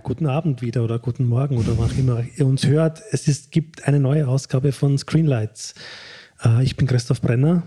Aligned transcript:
guten 0.00 0.26
Abend 0.26 0.62
wieder 0.62 0.82
oder 0.82 0.98
guten 0.98 1.26
Morgen 1.26 1.56
oder 1.56 1.78
wann 1.78 1.90
immer 1.98 2.24
ihr 2.36 2.46
uns 2.46 2.66
hört. 2.66 3.02
Es 3.12 3.28
ist, 3.28 3.52
gibt 3.52 3.86
eine 3.86 4.00
neue 4.00 4.26
Ausgabe 4.28 4.72
von 4.72 4.98
Screenlights. 4.98 5.74
Äh, 6.44 6.64
ich 6.64 6.76
bin 6.76 6.86
Christoph 6.86 7.20
Brenner. 7.20 7.62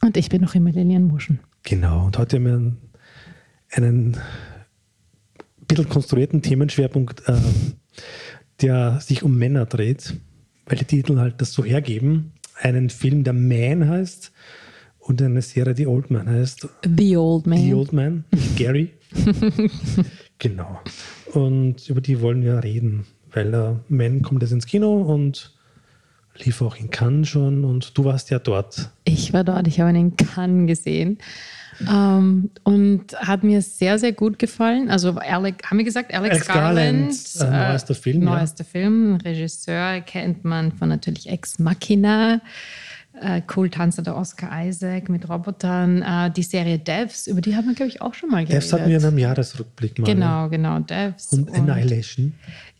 Und 0.00 0.16
ich 0.16 0.28
bin 0.28 0.42
noch 0.42 0.54
immer 0.54 0.70
Lilian 0.70 1.04
Muschen. 1.04 1.40
Genau, 1.62 2.06
und 2.06 2.18
heute 2.18 2.36
haben 2.36 2.44
wir 2.44 2.52
einen, 2.52 2.78
einen 3.72 4.16
bisschen 5.66 5.88
konstruierten 5.88 6.42
Themenschwerpunkt, 6.42 7.28
äh, 7.28 7.34
der 8.60 9.00
sich 9.00 9.22
um 9.22 9.36
Männer 9.36 9.66
dreht, 9.66 10.14
weil 10.66 10.78
die 10.78 10.84
Titel 10.84 11.18
halt 11.18 11.40
das 11.40 11.52
so 11.52 11.64
hergeben. 11.64 12.32
Einen 12.60 12.90
Film, 12.90 13.22
der 13.22 13.34
Man 13.34 13.88
heißt 13.88 14.32
und 14.98 15.22
eine 15.22 15.42
Serie, 15.42 15.74
die 15.74 15.86
Old 15.86 16.10
Man 16.10 16.28
heißt. 16.28 16.68
The 16.84 17.16
Old 17.16 17.46
Man. 17.46 17.58
The 17.58 17.74
Old 17.74 17.92
Man, 17.92 18.24
Gary. 18.56 18.94
genau. 20.38 20.80
Und 21.32 21.88
über 21.88 22.00
die 22.00 22.20
wollen 22.20 22.42
wir 22.42 22.62
reden, 22.62 23.06
weil 23.32 23.52
äh, 23.54 23.74
Man 23.88 24.22
kommt 24.22 24.42
jetzt 24.42 24.52
ins 24.52 24.66
Kino 24.66 25.02
und 25.02 25.52
lief 26.36 26.62
auch 26.62 26.76
in 26.76 26.90
Cannes 26.90 27.28
schon 27.28 27.64
und 27.64 27.96
du 27.98 28.04
warst 28.04 28.30
ja 28.30 28.38
dort. 28.38 28.90
Ich 29.04 29.32
war 29.32 29.44
dort, 29.44 29.66
ich 29.66 29.80
habe 29.80 29.90
ihn 29.90 29.96
in 29.96 30.16
Cannes 30.16 30.66
gesehen. 30.66 31.18
Ähm, 31.88 32.50
und 32.64 33.14
hat 33.14 33.44
mir 33.44 33.62
sehr, 33.62 33.98
sehr 33.98 34.12
gut 34.12 34.38
gefallen. 34.38 34.90
Also, 34.90 35.12
Alec, 35.12 35.64
haben 35.64 35.78
wir 35.78 35.84
gesagt, 35.84 36.12
Alex, 36.12 36.34
Alex 36.34 36.48
Garland, 36.48 37.38
Garland 37.38 37.66
äh, 37.66 37.70
neuester 37.70 37.94
Film. 37.94 38.24
Neuester 38.24 38.64
ja. 38.64 38.70
Film, 38.70 39.14
Regisseur 39.16 40.00
kennt 40.00 40.44
man 40.44 40.72
von 40.72 40.88
natürlich 40.88 41.28
Ex 41.28 41.58
Machina. 41.60 42.40
Äh, 43.20 43.42
cool 43.56 43.70
Tanzer 43.70 44.02
der 44.02 44.16
Oscar 44.16 44.66
Isaac 44.66 45.08
mit 45.08 45.28
Robotern. 45.28 46.02
Äh, 46.02 46.30
die 46.30 46.42
Serie 46.42 46.78
Devs, 46.78 47.26
über 47.26 47.40
die 47.40 47.56
haben 47.56 47.66
wir, 47.66 47.74
glaube 47.74 47.90
ich, 47.90 48.00
auch 48.00 48.14
schon 48.14 48.30
mal 48.30 48.44
geredet. 48.44 48.62
Devs 48.62 48.72
hatten 48.72 48.88
wir 48.88 48.98
in 48.98 49.04
einem 49.04 49.18
Jahresrückblick 49.18 49.98
mal. 49.98 50.06
Genau, 50.06 50.48
genau, 50.48 50.78
Devs. 50.80 51.32
Und, 51.32 51.50
und 51.50 51.70
Annihilation 51.70 52.34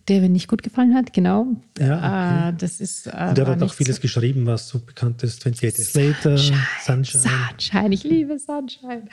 der 0.09 0.21
mir 0.23 0.29
nicht 0.29 0.49
gut 0.49 0.63
gefallen 0.63 0.95
hat, 0.95 1.13
genau. 1.13 1.47
Ja, 1.79 1.99
okay. 1.99 2.49
äh, 2.49 2.59
das 2.59 2.81
ist. 2.81 3.07
Äh, 3.07 3.27
und 3.29 3.39
der 3.39 3.47
hat 3.47 3.63
auch 3.63 3.73
vieles 3.73 3.97
so 3.97 4.03
geschrieben, 4.03 4.47
was 4.47 4.69
so 4.69 4.79
bekannt 4.79 5.23
ist: 5.23 5.47
28 5.47 5.61
Days 5.61 5.95
Later, 5.95 6.39
Sunshine. 6.39 7.23
Sunshine, 7.23 7.95
ich 7.95 8.05
liebe 8.05 8.39
Sunshine. 8.39 9.05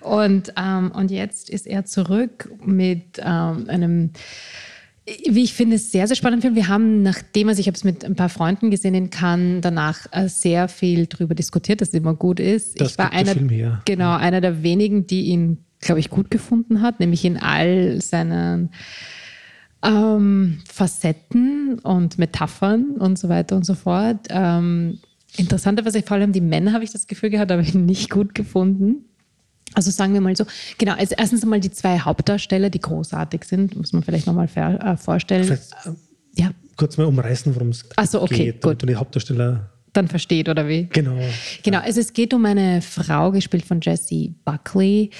Und, 0.00 0.52
ähm, 0.56 0.90
und 0.92 1.10
jetzt 1.10 1.50
ist 1.50 1.66
er 1.66 1.84
zurück 1.84 2.50
mit 2.64 3.18
ähm, 3.18 3.66
einem 3.68 4.10
wie 5.06 5.44
ich 5.44 5.52
finde, 5.52 5.76
sehr, 5.76 6.06
sehr 6.06 6.16
spannend 6.16 6.42
Film. 6.42 6.54
Wir 6.54 6.68
haben, 6.68 7.02
nachdem 7.02 7.48
also 7.48 7.60
ich 7.60 7.66
habe 7.66 7.76
es 7.76 7.84
mit 7.84 8.04
ein 8.04 8.16
paar 8.16 8.30
Freunden 8.30 8.70
gesehen 8.70 8.94
in 8.94 9.10
Cannes, 9.10 9.60
danach 9.60 10.06
äh, 10.12 10.28
sehr 10.28 10.68
viel 10.68 11.06
darüber 11.06 11.34
diskutiert, 11.34 11.80
dass 11.80 11.88
es 11.88 11.94
immer 11.94 12.14
gut 12.14 12.40
ist. 12.40 12.80
Das 12.80 12.92
ich 12.92 12.98
war 12.98 13.12
einer, 13.12 13.34
genau, 13.84 14.16
einer 14.16 14.40
der 14.40 14.62
wenigen, 14.62 15.06
die 15.06 15.24
ihn, 15.26 15.58
glaube 15.80 16.00
ich, 16.00 16.08
gut 16.08 16.30
gefunden 16.30 16.80
hat, 16.80 17.00
nämlich 17.00 17.24
in 17.26 17.36
all 17.36 18.00
seinen 18.00 18.70
ähm, 19.84 20.60
Facetten 20.72 21.78
und 21.80 22.18
Metaphern 22.18 22.96
und 22.98 23.18
so 23.18 23.28
weiter 23.28 23.56
und 23.56 23.66
so 23.66 23.74
fort. 23.74 24.28
Ähm, 24.30 25.00
interessanterweise 25.36 26.00
vor 26.00 26.16
allem 26.16 26.32
die 26.32 26.40
Männer 26.40 26.72
habe 26.72 26.84
ich 26.84 26.92
das 26.92 27.06
Gefühl 27.06 27.28
gehabt, 27.28 27.50
habe 27.50 27.60
ich 27.60 27.74
nicht 27.74 28.08
gut 28.08 28.34
gefunden. 28.34 29.04
Also 29.72 29.90
sagen 29.90 30.14
wir 30.14 30.20
mal 30.20 30.36
so, 30.36 30.44
genau, 30.78 30.94
also 30.94 31.14
erstens 31.18 31.42
einmal 31.42 31.60
die 31.60 31.70
zwei 31.70 31.98
Hauptdarsteller, 31.98 32.70
die 32.70 32.80
großartig 32.80 33.44
sind, 33.44 33.76
muss 33.76 33.92
man 33.92 34.02
vielleicht 34.02 34.26
nochmal 34.26 34.48
äh, 34.54 34.96
vorstellen. 34.96 35.44
Vielleicht, 35.44 35.72
äh, 35.86 35.90
ja. 36.36 36.50
Kurz 36.76 36.96
mal 36.96 37.04
umreißen, 37.04 37.54
worum 37.54 37.70
es 37.70 37.84
so, 38.04 38.22
okay, 38.22 38.46
geht, 38.46 38.62
gut. 38.62 38.82
und 38.82 38.88
die 38.88 38.96
Hauptdarsteller 38.96 39.70
dann 39.92 40.08
versteht, 40.08 40.48
oder 40.48 40.68
wie? 40.68 40.88
Genau. 40.92 41.16
Genau, 41.62 41.78
also 41.78 42.00
es 42.00 42.12
geht 42.12 42.34
um 42.34 42.44
eine 42.44 42.82
Frau, 42.82 43.30
gespielt 43.30 43.64
von 43.64 43.80
Jessie 43.80 44.34
Buckley, 44.44 45.10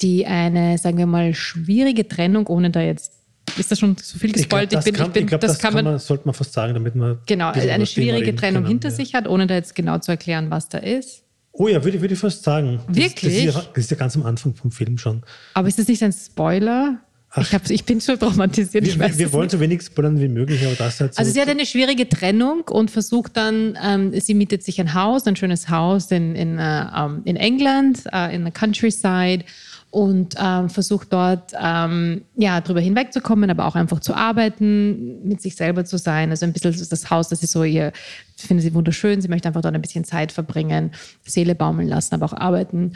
die 0.00 0.26
eine, 0.26 0.78
sagen 0.78 0.98
wir 0.98 1.06
mal, 1.06 1.34
schwierige 1.34 2.06
Trennung, 2.06 2.46
ohne 2.46 2.70
da 2.70 2.80
jetzt 2.80 3.12
ist 3.56 3.72
das 3.72 3.78
schon 3.78 3.96
zu 3.96 4.18
viel 4.18 4.32
gespoilt? 4.32 4.72
Ich, 4.72 4.92
glaub, 4.92 5.16
ich, 5.16 5.22
ich 5.22 5.26
glaube, 5.26 5.40
das, 5.40 5.52
das, 5.52 5.58
kann 5.60 5.72
man, 5.72 5.84
man, 5.84 5.98
sollte 5.98 6.26
man 6.26 6.34
fast 6.34 6.52
sagen, 6.52 6.74
damit 6.74 6.94
man. 6.94 7.18
Genau, 7.26 7.50
eine 7.50 7.86
schwierige 7.86 8.36
Trennung 8.36 8.64
können, 8.64 8.68
hinter 8.68 8.90
ja. 8.90 8.94
sich 8.94 9.14
hat, 9.14 9.26
ohne 9.26 9.46
da 9.46 9.54
jetzt 9.54 9.74
genau 9.74 9.98
zu 9.98 10.10
erklären, 10.10 10.50
was 10.50 10.68
da 10.68 10.78
ist. 10.78 11.24
Oh 11.60 11.66
ja, 11.66 11.82
würde, 11.82 12.00
würde 12.00 12.14
ich 12.14 12.20
fast 12.20 12.44
sagen. 12.44 12.80
Wirklich? 12.86 13.14
Das, 13.14 13.22
das, 13.22 13.32
ist 13.32 13.44
ja, 13.44 13.52
das, 13.74 13.84
ist 13.84 13.90
ja, 13.90 13.96
ganz 13.96 14.14
am 14.14 14.24
Anfang 14.24 14.54
vom 14.54 14.70
Film 14.70 14.96
schon. 14.96 15.22
Aber 15.54 15.66
ist 15.66 15.76
das 15.76 15.88
nicht 15.88 16.02
ein 16.04 16.12
Spoiler? 16.12 17.00
Ich, 17.36 17.52
hab, 17.52 17.68
ich 17.68 17.84
bin 17.84 18.00
schon 18.00 18.18
traumatisiert. 18.18 18.86
Wir, 18.86 18.98
wir, 18.98 19.18
wir 19.18 19.32
wollen 19.32 19.48
so 19.48 19.58
wenig 19.58 19.82
spoilern 19.82 20.20
wie 20.20 20.28
möglich, 20.28 20.64
aber 20.64 20.76
das 20.76 21.00
halt 21.00 21.14
so. 21.14 21.18
Also 21.18 21.32
sie 21.32 21.40
hat 21.40 21.48
eine 21.48 21.66
schwierige 21.66 22.08
Trennung 22.08 22.62
und 22.68 22.90
versucht 22.92 23.36
dann, 23.36 23.76
ähm, 23.84 24.18
sie 24.18 24.34
mietet 24.34 24.62
sich 24.62 24.80
ein 24.80 24.94
Haus, 24.94 25.26
ein 25.26 25.34
schönes 25.34 25.68
Haus 25.68 26.10
in, 26.12 26.36
in, 26.36 26.58
äh, 26.58 26.86
ähm, 26.96 27.22
in 27.24 27.36
England, 27.36 28.04
äh, 28.12 28.34
in 28.34 28.44
der 28.44 28.52
Countryside 28.52 29.44
und 29.90 30.34
ähm, 30.38 30.68
versucht 30.68 31.12
dort 31.12 31.52
ähm, 31.58 32.22
ja 32.36 32.60
drüber 32.60 32.80
hinwegzukommen, 32.80 33.48
aber 33.50 33.66
auch 33.66 33.74
einfach 33.74 34.00
zu 34.00 34.14
arbeiten, 34.14 35.26
mit 35.26 35.40
sich 35.40 35.56
selber 35.56 35.84
zu 35.84 35.96
sein. 35.96 36.30
Also 36.30 36.44
ein 36.44 36.52
bisschen 36.52 36.74
das 36.90 37.10
Haus, 37.10 37.28
das 37.28 37.42
ist 37.42 37.52
so 37.52 37.64
ihr, 37.64 37.92
finde 38.36 38.62
sie 38.62 38.74
wunderschön. 38.74 39.20
Sie 39.22 39.28
möchte 39.28 39.48
einfach 39.48 39.62
dort 39.62 39.74
ein 39.74 39.82
bisschen 39.82 40.04
Zeit 40.04 40.30
verbringen, 40.30 40.92
Seele 41.24 41.54
baumeln 41.54 41.88
lassen, 41.88 42.14
aber 42.14 42.26
auch 42.26 42.34
arbeiten 42.34 42.92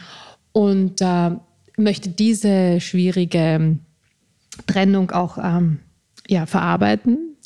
und 0.53 1.01
äh, 1.01 1.31
möchte 1.79 2.11
diese 2.11 2.81
schwierige 2.81 3.79
Trennung 4.67 5.11
auch 5.11 5.39
ähm, 5.39 5.79
ja 6.29 6.47
verarbeiten. 6.47 7.37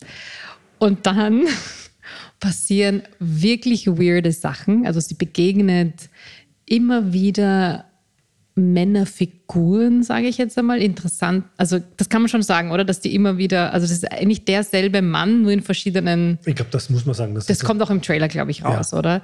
Und 0.79 1.07
dann 1.07 1.45
passieren 2.41 3.03
wirklich 3.19 3.87
weirde 3.87 4.33
Sachen. 4.33 4.87
Also 4.87 5.01
sie 5.01 5.15
begegnet 5.15 6.09
immer 6.67 7.13
wieder 7.13 7.85
Männerfiguren, 8.59 10.03
sage 10.03 10.29
ich 10.29 10.39
jetzt 10.39 10.57
einmal, 10.59 10.81
interessant. 10.81 11.45
Also 11.59 11.79
das 11.99 12.09
kann 12.09 12.23
man 12.23 12.31
schon 12.31 12.43
sagen, 12.43 12.73
oder? 12.73 12.85
Dass 12.85 13.01
die 13.01 13.15
immer 13.15 13.37
wieder, 13.37 13.73
also 13.75 13.85
das 13.85 13.93
ist 13.93 14.11
eigentlich 14.11 14.47
derselbe 14.47 15.03
Mann, 15.03 15.43
nur 15.43 15.53
in 15.53 15.61
verschiedenen. 15.61 16.39
Ich 16.47 16.57
glaube, 16.57 16.71
das 16.71 16.89
muss 16.89 17.05
man 17.05 17.15
sagen. 17.15 17.35
Das, 17.35 17.47
das 17.47 17.61
kommt 17.61 17.83
auch 17.83 17.91
im 17.91 18.01
Trailer, 18.01 18.29
glaube 18.29 18.51
ich, 18.51 18.65
raus, 18.65 18.93
ja. 18.93 18.99
oder? 18.99 19.23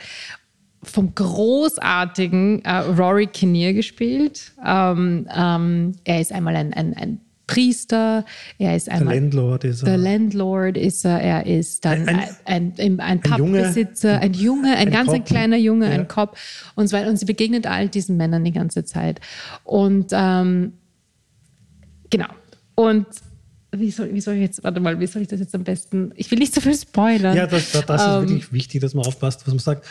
Vom 0.83 1.15
großartigen 1.15 2.63
äh, 2.65 2.79
Rory 2.79 3.27
Kinnear 3.27 3.73
gespielt. 3.73 4.53
Ähm, 4.65 5.27
ähm, 5.35 5.93
er 6.05 6.21
ist 6.21 6.33
einmal 6.33 6.55
ein, 6.55 6.75
ein, 6.75 6.95
ein 6.95 7.21
Priester, 7.53 8.25
er 8.59 8.77
ist 8.77 8.89
einmal. 8.89 9.15
Der 9.15 9.23
Landlord 9.23 9.65
ist 9.65 9.83
er. 9.83 9.85
Der 9.87 9.97
Landlord 9.99 10.77
ist 10.77 11.05
er, 11.05 11.21
er 11.21 11.47
ist 11.47 11.85
dann 11.85 12.09
ein, 12.09 12.25
ein, 12.45 12.73
ein, 12.79 13.01
ein 13.01 13.21
Pubbesitzer, 13.21 14.19
ein 14.21 14.35
Junge, 14.35 14.77
ein, 14.77 14.91
ganz 14.91 15.11
ein 15.11 15.25
kleiner 15.25 15.57
Junge, 15.57 15.87
ja. 15.87 15.93
ein 15.93 16.09
Cop 16.09 16.37
und 16.75 16.89
so 16.89 16.97
weiter. 16.97 17.09
Und 17.09 17.17
sie 17.17 17.27
begegnet 17.27 17.67
all 17.67 17.89
diesen 17.89 18.17
Männern 18.17 18.45
die 18.45 18.53
ganze 18.53 18.85
Zeit. 18.85 19.21
Und 19.65 20.11
ähm, 20.13 20.73
genau. 22.11 22.29
Und 22.75 23.07
wie 23.75 23.91
soll, 23.91 24.13
wie 24.13 24.21
soll 24.21 24.35
ich 24.35 24.43
jetzt, 24.43 24.65
warte 24.65 24.81
mal, 24.81 25.01
wie 25.01 25.07
soll 25.07 25.23
ich 25.23 25.29
das 25.29 25.41
jetzt 25.41 25.55
am 25.55 25.65
besten? 25.65 26.13
Ich 26.17 26.31
will 26.31 26.39
nicht 26.39 26.55
so 26.55 26.61
viel 26.61 26.77
spoilern. 26.77 27.37
Ja, 27.37 27.47
das, 27.47 27.73
das, 27.73 27.87
das 27.87 28.03
ähm, 28.03 28.09
ist 28.09 28.31
wirklich 28.31 28.53
wichtig, 28.53 28.81
dass 28.83 28.95
man 28.95 29.07
aufpasst, 29.07 29.47
was 29.47 29.55
man 29.55 29.59
sagt. 29.59 29.87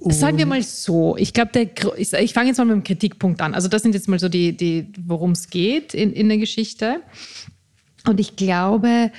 Sagen 0.00 0.36
wir 0.36 0.46
mal 0.46 0.62
so, 0.62 1.16
ich 1.16 1.32
glaube, 1.32 1.70
ich, 1.96 2.12
ich 2.12 2.32
fange 2.34 2.48
jetzt 2.48 2.58
mal 2.58 2.66
mit 2.66 2.74
dem 2.74 2.84
Kritikpunkt 2.84 3.40
an. 3.40 3.54
Also 3.54 3.68
das 3.68 3.82
sind 3.82 3.94
jetzt 3.94 4.08
mal 4.08 4.18
so 4.18 4.28
die, 4.28 4.54
die 4.54 4.92
worum 5.06 5.30
es 5.30 5.48
geht 5.48 5.94
in, 5.94 6.12
in 6.12 6.28
der 6.28 6.38
Geschichte. 6.38 7.00
Und 8.06 8.20
ich 8.20 8.36
glaube, 8.36 9.10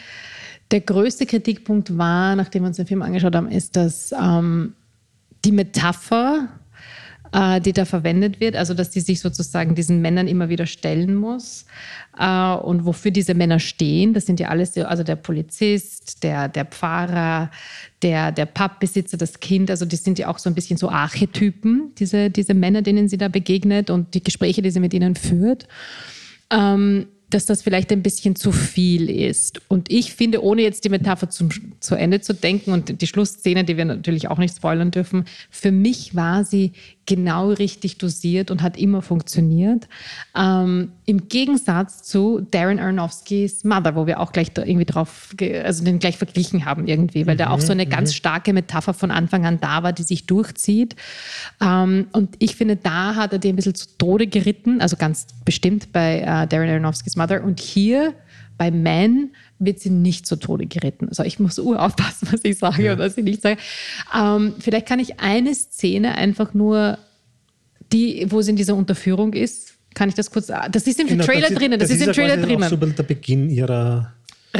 der 0.71 0.81
größte 0.81 1.25
Kritikpunkt 1.25 1.97
war, 1.97 2.35
nachdem 2.35 2.63
wir 2.63 2.67
uns 2.67 2.77
den 2.77 2.85
Film 2.85 3.01
angeschaut 3.01 3.35
haben, 3.35 3.49
ist, 3.49 3.75
dass 3.75 4.11
ähm, 4.11 4.73
die 5.43 5.51
Metapher, 5.51 6.49
äh, 7.35 7.59
die 7.59 7.73
da 7.73 7.83
verwendet 7.83 8.39
wird, 8.39 8.55
also 8.55 8.73
dass 8.73 8.91
die 8.91 9.01
sich 9.01 9.19
sozusagen 9.19 9.75
diesen 9.75 10.01
Männern 10.01 10.27
immer 10.27 10.47
wieder 10.47 10.65
stellen 10.65 11.15
muss 11.15 11.65
äh, 12.17 12.53
und 12.53 12.85
wofür 12.85 13.11
diese 13.11 13.33
Männer 13.33 13.59
stehen, 13.59 14.13
das 14.13 14.25
sind 14.25 14.39
ja 14.39 14.47
alles, 14.47 14.77
also 14.77 15.03
der 15.03 15.17
Polizist, 15.17 16.23
der, 16.23 16.47
der 16.47 16.63
Pfarrer, 16.63 17.51
der, 18.01 18.31
der 18.31 18.45
Pappbesitzer, 18.45 19.17
das 19.17 19.41
Kind, 19.41 19.69
also 19.69 19.85
die 19.85 19.97
sind 19.97 20.17
ja 20.17 20.29
auch 20.29 20.39
so 20.39 20.49
ein 20.49 20.55
bisschen 20.55 20.77
so 20.77 20.89
Archetypen, 20.89 21.91
diese, 21.97 22.29
diese 22.29 22.53
Männer, 22.53 22.81
denen 22.81 23.09
sie 23.09 23.17
da 23.17 23.27
begegnet 23.27 23.89
und 23.89 24.13
die 24.13 24.23
Gespräche, 24.23 24.61
die 24.61 24.71
sie 24.71 24.79
mit 24.79 24.93
ihnen 24.93 25.15
führt. 25.15 25.67
Ähm, 26.51 27.07
dass 27.29 27.45
das 27.45 27.63
vielleicht 27.63 27.91
ein 27.91 28.03
bisschen 28.03 28.35
zu 28.35 28.51
viel 28.51 29.09
ist. 29.09 29.59
Und 29.67 29.91
ich 29.91 30.13
finde, 30.13 30.43
ohne 30.43 30.61
jetzt 30.61 30.85
die 30.85 30.89
Metapher 30.89 31.29
zum, 31.29 31.49
zu 31.79 31.95
Ende 31.95 32.21
zu 32.21 32.33
denken 32.33 32.71
und 32.71 33.01
die 33.01 33.07
Schlussszene, 33.07 33.63
die 33.63 33.77
wir 33.77 33.85
natürlich 33.85 34.29
auch 34.29 34.37
nicht 34.37 34.55
spoilern 34.55 34.91
dürfen, 34.91 35.25
für 35.49 35.71
mich 35.71 36.15
war 36.15 36.45
sie 36.45 36.73
genau 37.05 37.49
richtig 37.51 37.97
dosiert 37.97 38.51
und 38.51 38.61
hat 38.61 38.77
immer 38.77 39.01
funktioniert. 39.01 39.87
Ähm, 40.35 40.91
Im 41.05 41.29
Gegensatz 41.29 42.03
zu 42.03 42.41
Darren 42.51 42.79
Aronofskis 42.79 43.63
Mother, 43.63 43.95
wo 43.95 44.07
wir 44.07 44.19
auch 44.19 44.31
gleich 44.31 44.51
irgendwie 44.55 44.85
drauf, 44.85 45.35
also 45.63 45.83
den 45.83 45.99
gleich 45.99 46.17
verglichen 46.17 46.65
haben 46.65 46.87
irgendwie, 46.87 47.27
weil 47.27 47.35
mhm, 47.35 47.39
da 47.39 47.49
auch 47.51 47.59
so 47.59 47.71
eine 47.71 47.85
mhm. 47.85 47.89
ganz 47.89 48.15
starke 48.15 48.53
Metapher 48.53 48.93
von 48.93 49.11
Anfang 49.11 49.45
an 49.45 49.59
da 49.59 49.83
war, 49.83 49.93
die 49.93 50.03
sich 50.03 50.25
durchzieht. 50.25 50.95
Ähm, 51.61 52.07
und 52.11 52.35
ich 52.39 52.55
finde, 52.55 52.75
da 52.75 53.15
hat 53.15 53.33
er 53.33 53.39
die 53.39 53.49
ein 53.49 53.55
bisschen 53.55 53.75
zu 53.75 53.87
Tode 53.97 54.27
geritten, 54.27 54.81
also 54.81 54.97
ganz 54.97 55.27
bestimmt 55.45 55.91
bei 55.91 56.21
äh, 56.21 56.47
Darren 56.47 56.69
Aronofskis 56.69 57.15
Mother. 57.15 57.43
Und 57.43 57.59
hier 57.59 58.13
bei 58.57 58.71
Man 58.71 59.31
wird 59.59 59.79
sie 59.79 59.89
nicht 59.89 60.25
zu 60.25 60.35
Tode 60.37 60.65
geritten. 60.65 61.09
Also 61.09 61.23
ich 61.23 61.39
muss 61.39 61.59
uraufpassen, 61.59 62.27
was 62.31 62.41
ich 62.43 62.57
sage 62.57 62.83
ja. 62.83 62.93
oder 62.93 63.05
was 63.05 63.17
ich 63.17 63.23
nicht 63.23 63.41
sage. 63.41 63.59
Ähm, 64.17 64.53
vielleicht 64.59 64.87
kann 64.87 64.99
ich 64.99 65.19
eine 65.19 65.53
Szene 65.53 66.15
einfach 66.15 66.53
nur, 66.53 66.97
die, 67.91 68.25
wo 68.29 68.41
sie 68.41 68.51
in 68.51 68.57
dieser 68.57 68.75
Unterführung 68.75 69.33
ist, 69.33 69.73
kann 69.93 70.09
ich 70.09 70.15
das 70.15 70.29
kurz. 70.29 70.47
Das 70.47 70.87
ist 70.87 70.99
im 70.99 71.07
genau, 71.07 71.23
Trailer 71.23 71.41
das 71.41 71.51
ist, 71.51 71.59
drinnen. 71.59 71.79
Das, 71.79 71.89
das 71.89 71.97
ist, 71.97 72.07
im 72.07 72.13
Trailer 72.13 72.37
drinnen. 72.37 72.63
Auch 72.63 72.69
so 72.69 72.75
der 72.75 73.03
Beginn 73.03 73.49
ihrer 73.49 74.13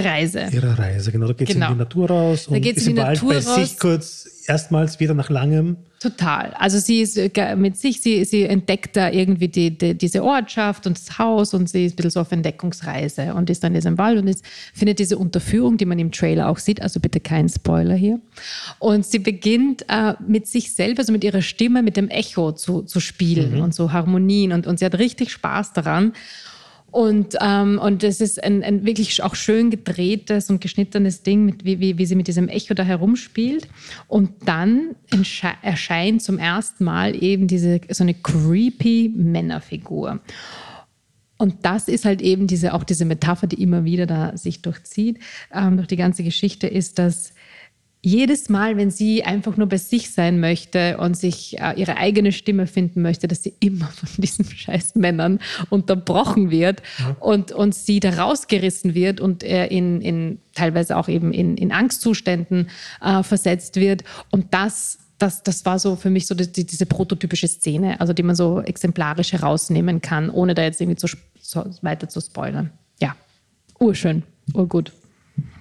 Reise. 0.03 0.47
Ihrer 0.51 0.77
Reise, 0.77 1.11
genau. 1.11 1.27
Da 1.27 1.33
geht 1.33 1.47
Genau. 1.47 1.67
sie 1.67 1.71
in 1.71 1.77
die 1.77 1.83
Natur 1.83 2.09
raus 2.09 2.47
und 2.47 2.65
ist 2.65 2.87
in 2.87 2.95
die 2.95 3.01
Natur 3.01 3.29
bei 3.33 3.39
raus. 3.39 3.55
sich 3.55 3.79
kurz 3.79 4.27
erstmals 4.47 4.99
wieder 4.99 5.13
nach 5.13 5.29
langem. 5.29 5.77
Total. 5.99 6.53
Also 6.59 6.77
sie 6.77 7.01
ist 7.01 7.17
äh, 7.17 7.55
mit 7.55 7.77
sich, 7.77 8.01
sie, 8.01 8.25
sie 8.25 8.43
entdeckt 8.43 8.95
da 8.95 9.09
irgendwie 9.09 9.47
die, 9.47 9.75
die, 9.75 9.95
diese 9.97 10.23
Ortschaft 10.23 10.85
und 10.85 10.97
das 10.99 11.17
Haus 11.17 11.55
und 11.55 11.67
sie 11.67 11.85
ist 11.85 11.93
ein 11.93 11.95
bisschen 11.95 12.11
so 12.11 12.19
auf 12.19 12.31
Entdeckungsreise 12.31 13.33
und 13.33 13.49
ist 13.49 13.63
dann 13.63 13.71
in 13.71 13.79
diesem 13.79 13.97
Wald 13.97 14.19
und 14.19 14.27
ist, 14.27 14.45
findet 14.73 14.99
diese 14.99 15.17
Unterführung, 15.17 15.77
die 15.77 15.85
man 15.85 15.97
im 15.97 16.11
Trailer 16.11 16.49
auch 16.49 16.59
sieht, 16.59 16.81
also 16.81 16.99
bitte 16.99 17.19
kein 17.19 17.49
Spoiler 17.49 17.95
hier. 17.95 18.19
Und 18.77 19.03
sie 19.05 19.17
beginnt 19.19 19.85
äh, 19.89 20.13
mit 20.27 20.45
sich 20.45 20.75
selber, 20.75 20.99
also 20.99 21.11
mit 21.11 21.23
ihrer 21.23 21.41
Stimme, 21.41 21.81
mit 21.81 21.97
dem 21.97 22.09
Echo 22.09 22.51
zu, 22.51 22.83
zu 22.83 22.99
spielen 22.99 23.61
und 23.61 23.73
so 23.73 23.91
Harmonien 23.91 24.51
und, 24.51 24.67
und 24.67 24.77
sie 24.77 24.85
hat 24.85 24.99
richtig 24.99 25.31
Spaß 25.31 25.73
daran. 25.73 26.13
Und, 26.95 27.35
ähm, 27.41 27.77
und 27.77 28.05
es 28.05 28.21
ist 28.21 28.41
ein, 28.41 28.63
ein 28.63 28.85
wirklich 28.85 29.21
auch 29.21 29.35
schön 29.35 29.69
gedrehtes 29.69 30.49
und 30.49 30.61
geschnittenes 30.61 31.23
Ding, 31.23 31.43
mit, 31.43 31.65
wie, 31.65 31.81
wie, 31.81 31.97
wie 31.97 32.05
sie 32.05 32.15
mit 32.15 32.29
diesem 32.29 32.47
Echo 32.47 32.73
da 32.73 32.83
herumspielt. 32.83 33.67
Und 34.07 34.31
dann 34.45 34.95
erscheint 35.61 36.21
zum 36.21 36.39
ersten 36.39 36.85
Mal 36.85 37.21
eben 37.21 37.47
diese, 37.47 37.81
so 37.89 38.05
eine 38.05 38.13
creepy 38.13 39.11
Männerfigur. 39.13 40.21
Und 41.37 41.65
das 41.65 41.89
ist 41.89 42.05
halt 42.05 42.21
eben 42.21 42.47
diese, 42.47 42.73
auch 42.73 42.85
diese 42.85 43.03
Metapher, 43.03 43.47
die 43.47 43.61
immer 43.61 43.83
wieder 43.83 44.05
da 44.05 44.37
sich 44.37 44.61
durchzieht, 44.61 45.19
ähm, 45.53 45.75
durch 45.75 45.89
die 45.89 45.97
ganze 45.97 46.23
Geschichte, 46.23 46.65
ist, 46.67 46.97
dass 46.97 47.33
jedes 48.05 48.49
Mal, 48.49 48.77
wenn 48.77 48.91
sie 48.91 49.23
einfach 49.23 49.57
nur 49.57 49.67
bei 49.67 49.77
sich 49.77 50.11
sein 50.11 50.39
möchte 50.39 50.99
und 50.99 51.17
sich 51.17 51.59
äh, 51.59 51.73
ihre 51.75 51.97
eigene 51.97 52.31
Stimme 52.31 52.67
finden 52.67 53.01
möchte, 53.01 53.27
dass 53.27 53.41
sie 53.41 53.55
immer 53.59 53.87
von 53.87 54.07
diesen 54.17 54.45
scheiß 54.45 54.93
Männern 54.93 55.39
unterbrochen 55.71 56.51
wird 56.51 56.83
und, 57.19 57.51
und 57.51 57.73
sie 57.73 57.99
da 57.99 58.11
rausgerissen 58.11 58.93
wird 58.93 59.19
und 59.19 59.43
äh, 59.43 59.65
in, 59.67 60.01
in 60.01 60.39
teilweise 60.53 60.97
auch 60.97 61.07
eben 61.07 61.33
in, 61.33 61.57
in 61.57 61.71
Angstzuständen 61.71 62.69
äh, 63.01 63.23
versetzt 63.23 63.77
wird. 63.77 64.03
Und 64.29 64.53
das, 64.53 64.99
das, 65.17 65.41
das 65.41 65.65
war 65.65 65.79
so 65.79 65.95
für 65.95 66.11
mich 66.11 66.27
so 66.27 66.35
die, 66.35 66.51
die, 66.51 66.63
diese 66.63 66.85
prototypische 66.85 67.47
Szene, 67.47 67.99
also 67.99 68.13
die 68.13 68.23
man 68.23 68.35
so 68.35 68.61
exemplarisch 68.61 69.33
herausnehmen 69.33 69.99
kann, 69.99 70.29
ohne 70.29 70.53
da 70.53 70.61
jetzt 70.61 70.79
irgendwie 70.79 70.97
zu, 70.97 71.07
so 71.41 71.65
weiter 71.81 72.07
zu 72.07 72.21
spoilern. 72.21 72.69
Ja, 73.01 73.15
urschön, 73.79 74.21
urgut. 74.53 74.91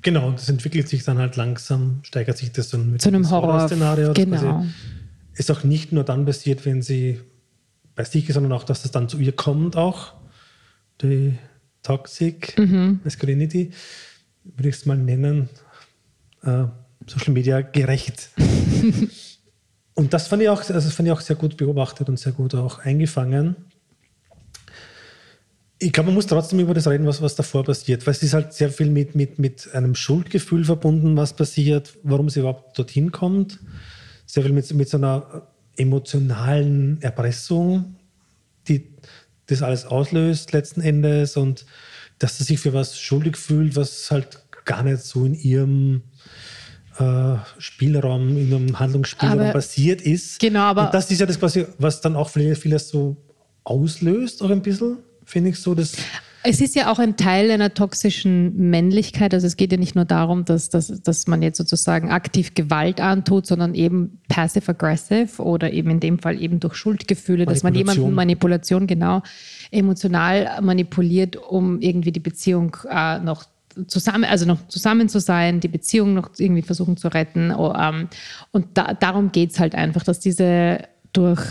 Genau, 0.05 0.31
das 0.33 0.51
entwickelt 0.51 0.87
sich 0.87 1.03
dann 1.03 1.19
halt 1.19 1.37
langsam, 1.37 2.01
steigert 2.03 2.37
sich 2.37 2.53
das 2.53 2.69
dann 2.69 2.93
mit 2.93 3.01
Zu 3.03 3.09
einem. 3.09 3.29
Horrorszenario. 3.29 4.13
Genau. 4.13 4.65
Ist 5.33 5.51
auch 5.51 5.65
nicht 5.65 5.93
nur 5.93 6.05
dann 6.05 6.27
passiert, 6.27 6.65
wenn 6.67 6.83
sie 6.83 7.21
bei 7.97 8.05
sich 8.05 8.29
ist, 8.29 8.35
sondern 8.35 8.53
auch, 8.53 8.65
dass 8.65 8.83
das 8.83 8.93
dann 8.93 9.09
zu 9.09 9.19
ihr 9.19 9.33
kommt 9.33 9.77
auch. 9.77 10.13
Die 11.01 11.37
Toxic 11.83 12.57
Mhm. 12.59 13.01
Masculinity, 13.03 13.71
würde 14.45 14.69
ich 14.69 14.77
es 14.77 14.87
mal 14.87 14.99
nennen, 14.99 15.49
äh, 16.43 16.65
Social 17.07 17.33
Media 17.33 17.63
gerecht. 17.63 18.29
und 19.95 20.13
das 20.13 20.29
fand 20.29 20.43
ich 20.43 20.49
auch, 20.51 20.61
also 20.61 20.75
das 20.75 20.93
fand 20.93 21.09
ich 21.09 21.13
auch 21.13 21.21
sehr 21.21 21.37
gut 21.37 21.57
beobachtet 21.57 22.09
und 22.11 22.19
sehr 22.19 22.33
gut 22.33 22.55
auch 22.55 22.79
eingefangen. 22.81 23.57
Ich 25.85 25.93
glaube, 25.93 26.07
man 26.07 26.15
muss 26.15 26.27
trotzdem 26.27 26.61
über 26.61 26.73
das 26.73 26.87
reden, 26.89 27.07
was, 27.07 27.21
was 27.21 27.35
davor 27.35 27.63
passiert, 27.63 28.07
weil 28.07 28.13
es 28.13 28.23
ist 28.23 28.33
halt 28.33 28.55
sehr 28.55 28.71
viel 28.71 28.89
mit, 28.89 29.15
mit, 29.15 29.39
mit 29.39 29.75
einem 29.75 29.95
Schuldgefühl 29.95 30.65
verbunden, 30.65 31.15
was 31.17 31.35
passiert, 31.35 31.99
warum 32.03 32.31
sie 32.31 32.41
überhaupt 32.41 32.79
dorthin 32.79 33.13
kommt. 33.13 33.61
Sehr 34.25 34.43
viel 34.43 34.53
mit, 34.53 34.73
mit 34.73 34.89
so 34.89 34.97
einer 34.97 35.47
emotionalen 35.77 37.03
Erpressung, 37.03 37.97
die 38.67 38.95
das 39.47 39.61
alles 39.61 39.85
auslöst 39.85 40.53
letzten 40.53 40.81
Endes 40.81 41.37
und 41.37 41.67
dass 42.19 42.39
sie 42.39 42.45
sich 42.45 42.61
für 42.61 42.73
was 42.73 42.99
schuldig 42.99 43.37
fühlt, 43.37 43.77
was 43.77 44.11
halt 44.11 44.39
gar 44.65 44.83
nicht 44.85 45.03
so 45.03 45.27
in 45.27 45.35
ihrem 45.35 46.03
äh, 46.99 47.35
Spielraum, 47.59 48.31
in 48.39 48.51
ihrem 48.51 48.79
Handlungsspielraum 48.79 49.39
Aber- 49.41 49.53
passiert 49.53 50.01
ist. 50.01 50.41
Genau, 50.41 50.61
aber- 50.61 50.87
und 50.87 50.95
das 50.95 51.11
ist 51.11 51.21
ja 51.21 51.27
das 51.27 51.39
quasi, 51.39 51.67
was 51.77 52.01
dann 52.01 52.17
auch 52.17 52.31
vieles, 52.31 52.59
vieles 52.59 52.89
so 52.89 53.17
auslöst, 53.65 54.43
auch 54.43 54.51
ein 54.51 54.63
bisschen, 54.63 54.99
finde 55.25 55.51
ich 55.51 55.59
so. 55.59 55.75
Das, 55.75 55.95
Es 56.47 56.61
ist 56.61 56.75
ja 56.75 56.93
auch 56.93 56.99
ein 56.99 57.17
Teil 57.17 57.51
einer 57.51 57.73
toxischen 57.73 58.55
Männlichkeit. 58.69 59.33
Also 59.33 59.47
es 59.47 59.57
geht 59.57 59.73
ja 59.73 59.79
nicht 59.79 59.95
nur 59.95 60.05
darum, 60.05 60.45
dass, 60.45 60.69
dass, 60.69 60.89
dass 61.03 61.27
man 61.27 61.41
jetzt 61.41 61.57
sozusagen 61.57 62.11
aktiv 62.11 62.53
Gewalt 62.53 63.01
antut, 63.01 63.47
sondern 63.47 63.75
eben 63.75 64.21
passive-aggressive 64.29 65.43
oder 65.43 65.73
eben 65.73 65.89
in 65.89 66.01
dem 66.01 66.19
Fall 66.19 66.41
eben 66.41 66.61
durch 66.61 66.75
Schuldgefühle, 66.75 67.47
dass 67.47 67.63
man 67.63 67.75
jemanden 67.75 68.13
Manipulation 68.13 68.87
genau 68.87 69.23
emotional 69.71 70.61
manipuliert, 70.61 71.37
um 71.37 71.81
irgendwie 71.81 72.13
die 72.13 72.21
Beziehung 72.21 72.77
äh, 72.91 73.21
noch 73.21 73.45
zusammen, 73.87 74.25
also 74.25 74.45
noch 74.45 74.69
zusammen 74.69 75.09
zu 75.09 75.21
sein, 75.21 75.61
die 75.61 75.69
Beziehung 75.69 76.13
noch 76.13 76.31
irgendwie 76.37 76.63
versuchen 76.63 76.99
zu 76.99 77.09
retten. 77.09 77.53
Oh, 77.53 77.73
ähm, 77.75 78.09
und 78.53 78.67
da, 78.75 78.93
darum 78.93 79.33
geht 79.33 79.53
es 79.53 79.61
halt 79.61 79.75
einfach, 79.75 80.03
dass 80.03 80.21
diese 80.21 80.81
durch 81.15 81.43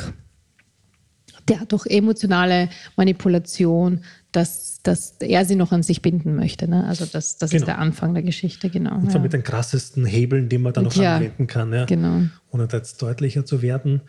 der 1.49 1.65
durch 1.65 1.85
emotionale 1.87 2.69
Manipulation, 2.95 4.03
dass, 4.31 4.79
dass 4.83 5.15
er 5.19 5.45
sie 5.45 5.55
noch 5.55 5.71
an 5.71 5.83
sich 5.83 6.01
binden 6.01 6.35
möchte. 6.35 6.67
Ne? 6.67 6.85
Also 6.85 7.05
das, 7.05 7.37
das 7.37 7.51
Genau. 7.51 7.61
ist 7.61 7.67
der 7.67 7.79
Anfang 7.79 8.13
der 8.13 8.23
Geschichte, 8.23 8.69
genau. 8.69 8.95
Und 8.95 9.05
zwar 9.11 9.15
ja. 9.15 9.19
mit 9.23 9.33
den 9.33 9.43
krassesten 9.43 10.05
Hebeln, 10.05 10.49
die 10.49 10.57
man 10.57 10.73
dann 10.73 10.85
noch 10.85 10.95
Ja, 10.95 11.17
anwenden 11.17 11.47
kann, 11.47 11.71
ja. 11.73 11.85
genau. 11.85 12.21
ohne 12.51 12.67
da 12.67 12.77
jetzt 12.77 13.01
deutlicher 13.01 13.45
zu 13.45 13.61
werden. 13.61 14.01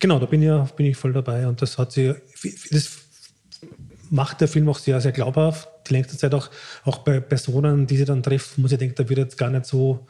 Genau, 0.00 0.18
da 0.18 0.26
bin 0.26 0.42
ich, 0.42 0.46
ja- 0.46 0.64
bin 0.76 0.86
ich 0.86 0.96
voll 0.96 1.12
dabei. 1.12 1.46
Und 1.46 1.60
das 1.62 1.76
hat 1.78 1.92
sie, 1.92 2.14
das 2.70 2.88
macht 4.10 4.40
der 4.40 4.48
Film 4.48 4.68
auch 4.68 4.78
sehr, 4.78 5.00
sehr 5.00 5.12
glaubhaft. 5.12 5.68
Die 5.88 5.92
längste 5.94 6.16
Zeit 6.16 6.34
auch, 6.34 6.50
auch 6.84 6.98
bei 6.98 7.20
Personen, 7.20 7.86
die 7.86 7.96
sie 7.96 8.04
dann 8.04 8.22
trifft, 8.22 8.52
wo 8.62 8.66
sie 8.66 8.78
denkt, 8.78 8.98
da 8.98 9.08
wird 9.08 9.18
jetzt 9.18 9.38
gar 9.38 9.50
nicht 9.50 9.66
so 9.66 10.06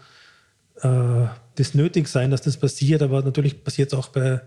äh, 0.82 1.25
das 1.56 1.75
nötig 1.75 2.08
sein, 2.08 2.30
dass 2.30 2.42
das 2.42 2.56
passiert. 2.56 3.02
Aber 3.02 3.22
natürlich 3.22 3.64
passiert 3.64 3.92
es 3.92 3.98
auch 3.98 4.08
bei, 4.08 4.40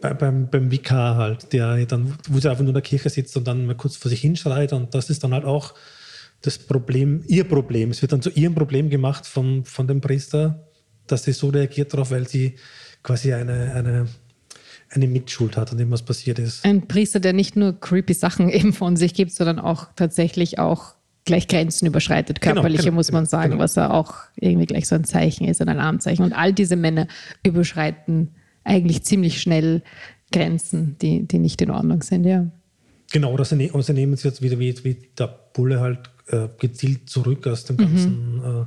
bei, 0.00 0.14
beim, 0.14 0.48
beim 0.48 0.70
Vikar 0.70 1.16
halt, 1.16 1.52
der 1.52 1.84
dann, 1.86 2.14
wo 2.28 2.38
sie 2.38 2.48
einfach 2.48 2.62
nur 2.62 2.70
in 2.70 2.74
der 2.74 2.82
Kirche 2.82 3.10
sitzt 3.10 3.36
und 3.36 3.46
dann 3.46 3.66
mal 3.66 3.76
kurz 3.76 3.96
vor 3.96 4.08
sich 4.08 4.20
hinschreit. 4.20 4.72
Und 4.72 4.94
das 4.94 5.10
ist 5.10 5.24
dann 5.24 5.34
halt 5.34 5.44
auch 5.44 5.74
das 6.42 6.58
Problem, 6.58 7.22
ihr 7.26 7.44
Problem. 7.44 7.90
Es 7.90 8.02
wird 8.02 8.12
dann 8.12 8.22
zu 8.22 8.30
ihrem 8.30 8.54
Problem 8.54 8.90
gemacht 8.90 9.26
von, 9.26 9.64
von 9.64 9.88
dem 9.88 10.00
Priester, 10.00 10.68
dass 11.06 11.24
sie 11.24 11.32
so 11.32 11.48
reagiert 11.48 11.92
darauf, 11.92 12.10
weil 12.10 12.28
sie 12.28 12.56
quasi 13.02 13.32
eine, 13.32 13.74
eine, 13.74 14.06
eine 14.90 15.06
Mitschuld 15.08 15.56
hat 15.56 15.72
an 15.72 15.78
dem, 15.78 15.90
was 15.90 16.02
passiert 16.02 16.38
ist. 16.38 16.64
Ein 16.64 16.86
Priester, 16.86 17.18
der 17.18 17.32
nicht 17.32 17.56
nur 17.56 17.78
creepy 17.78 18.14
Sachen 18.14 18.48
eben 18.50 18.72
von 18.72 18.96
sich 18.96 19.14
gibt, 19.14 19.32
sondern 19.32 19.58
auch 19.58 19.88
tatsächlich 19.96 20.60
auch 20.60 20.94
gleich 21.24 21.48
Grenzen 21.48 21.86
überschreitet, 21.86 22.40
Genau, 22.40 22.54
körperliche 22.54 22.84
genau, 22.84 22.94
muss 22.94 23.12
man 23.12 23.24
genau, 23.24 23.30
sagen, 23.30 23.50
genau. 23.52 23.62
was 23.62 23.76
er 23.76 23.92
auch 23.92 24.14
irgendwie 24.36 24.64
gleich 24.64 24.88
so 24.88 24.94
ein 24.94 25.04
Zeichen 25.04 25.46
ist, 25.46 25.60
ein 25.60 25.68
Alarmzeichen. 25.68 26.24
Und 26.24 26.32
all 26.32 26.52
diese 26.52 26.76
Männer 26.76 27.06
überschreiten 27.42 28.34
eigentlich 28.68 29.02
ziemlich 29.02 29.40
schnell 29.40 29.82
Grenzen, 30.30 30.96
die, 31.00 31.26
die 31.26 31.38
nicht 31.38 31.60
in 31.62 31.70
Ordnung 31.70 32.02
sind, 32.02 32.24
ja. 32.24 32.46
Genau, 33.10 33.32
oder 33.32 33.44
sie, 33.44 33.56
ne 33.56 33.70
sie 33.82 33.92
nehmen 33.94 34.12
es 34.12 34.22
jetzt 34.22 34.42
wieder 34.42 34.58
wie, 34.58 34.74
wie 34.84 34.96
der 35.18 35.34
Bulle 35.54 35.80
halt 35.80 36.10
äh, 36.28 36.48
gezielt 36.58 37.08
zurück 37.08 37.46
aus 37.46 37.64
dem 37.64 37.78
ganzen. 37.78 38.40
Äh, 38.44 38.64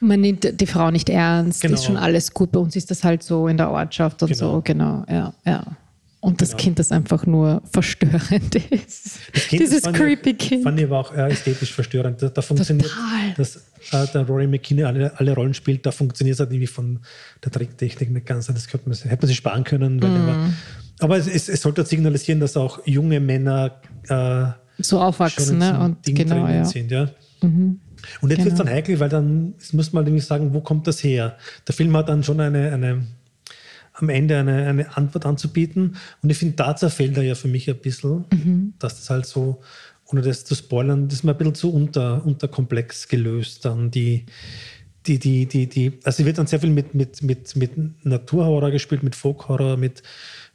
Man 0.00 0.20
nimmt 0.22 0.58
die 0.58 0.66
Frau 0.66 0.90
nicht 0.90 1.10
ernst, 1.10 1.60
Genau. 1.60 1.74
ist 1.74 1.84
schon 1.84 1.98
alles 1.98 2.32
gut. 2.32 2.52
Bei 2.52 2.60
uns 2.60 2.74
ist 2.74 2.90
das 2.90 3.04
halt 3.04 3.22
so 3.22 3.48
in 3.48 3.58
der 3.58 3.70
Ortschaft 3.70 4.22
und 4.22 4.30
Genau. 4.30 4.54
so, 4.54 4.60
genau, 4.62 5.04
ja, 5.10 5.34
ja. 5.44 5.76
Und 6.24 6.40
das 6.40 6.50
Genau. 6.50 6.62
Kind, 6.62 6.78
das 6.78 6.92
einfach 6.92 7.26
nur 7.26 7.62
verstörend 7.72 8.54
ist. 8.54 9.18
Das 9.34 9.48
Dieses 9.48 9.82
das 9.82 9.92
creepy 9.92 10.30
ich, 10.30 10.38
Kind. 10.38 10.62
Fand 10.62 10.78
ich 10.78 10.86
aber 10.86 11.00
auch 11.00 11.12
ästhetisch 11.12 11.72
verstörend. 11.72 12.22
Da, 12.22 12.28
da 12.28 12.40
funktioniert, 12.42 12.88
Total. 12.88 13.34
dass 13.36 13.56
äh, 13.90 14.06
der 14.14 14.22
Rory 14.28 14.46
McKinney 14.46 14.84
alle, 14.84 15.18
alle 15.18 15.34
Rollen 15.34 15.52
spielt, 15.52 15.84
da 15.84 15.90
funktioniert 15.90 16.34
es 16.34 16.40
halt 16.40 16.52
irgendwie 16.52 16.68
von 16.68 17.00
der 17.44 17.50
Tricktechnik 17.50 18.12
nicht 18.12 18.24
ganz. 18.26 18.46
Das 18.46 18.68
könnte 18.68 18.88
man, 18.88 18.96
hätte 18.96 19.16
man 19.20 19.26
sich 19.26 19.36
sparen 19.36 19.64
können. 19.64 20.00
Weil 20.00 20.10
Mhm. 20.10 20.16
er 20.16 20.26
war, 20.28 20.52
aber 21.00 21.16
es, 21.16 21.26
es, 21.26 21.48
es 21.48 21.60
sollte 21.60 21.84
signalisieren, 21.84 22.38
dass 22.38 22.56
auch 22.56 22.86
junge 22.86 23.18
Männer 23.18 23.80
äh, 24.08 24.44
so 24.80 25.00
aufwachsen, 25.00 25.58
ne? 25.58 25.76
Und 25.80 26.06
Ding 26.06 26.14
genau, 26.14 26.46
ja. 26.46 26.60
Mhm. 26.60 26.64
sind. 26.66 26.90
Ja. 26.92 27.10
Und 27.42 28.30
jetzt 28.30 28.44
wird 28.44 28.52
es 28.52 28.58
dann 28.58 28.68
heikel, 28.68 29.00
weil 29.00 29.08
dann 29.08 29.54
muss 29.72 29.92
man 29.92 30.04
nämlich 30.04 30.24
sagen, 30.24 30.54
wo 30.54 30.60
kommt 30.60 30.86
das 30.86 31.02
her? 31.02 31.36
Der 31.66 31.74
Film 31.74 31.96
hat 31.96 32.08
dann 32.08 32.22
schon 32.22 32.38
eine, 32.40 32.72
eine 32.72 33.06
am 33.94 34.08
Ende 34.08 34.38
eine, 34.38 34.66
eine 34.66 34.96
Antwort 34.96 35.26
anzubieten. 35.26 35.96
Und 36.22 36.30
ich 36.30 36.38
finde, 36.38 36.54
da 36.56 36.74
zerfällt 36.76 37.16
er 37.16 37.22
ja 37.24 37.34
für 37.34 37.48
mich 37.48 37.68
ein 37.68 37.76
bisschen, 37.76 38.24
Mhm. 38.32 38.72
dass 38.78 38.96
das 38.98 39.10
halt 39.10 39.26
so, 39.26 39.60
ohne 40.06 40.22
das 40.22 40.44
zu 40.44 40.54
spoilern, 40.54 41.08
das 41.08 41.18
ist 41.18 41.24
mir 41.24 41.32
ein 41.32 41.38
bisschen 41.38 41.54
zu 41.54 41.72
unter, 41.72 42.24
unterkomplex 42.24 43.08
gelöst. 43.08 43.64
Dann 43.64 43.90
die, 43.90 44.24
die, 45.06 45.18
die, 45.18 45.46
die, 45.46 45.66
die, 45.68 45.92
also 46.04 46.24
wird 46.24 46.38
dann 46.38 46.46
sehr 46.46 46.60
viel 46.60 46.70
mit, 46.70 46.94
mit, 46.94 47.22
mit, 47.22 47.54
mit 47.56 48.04
Naturhorror 48.06 48.70
gespielt, 48.70 49.02
mit 49.02 49.14
Folkhorror, 49.14 49.76
mit 49.76 50.02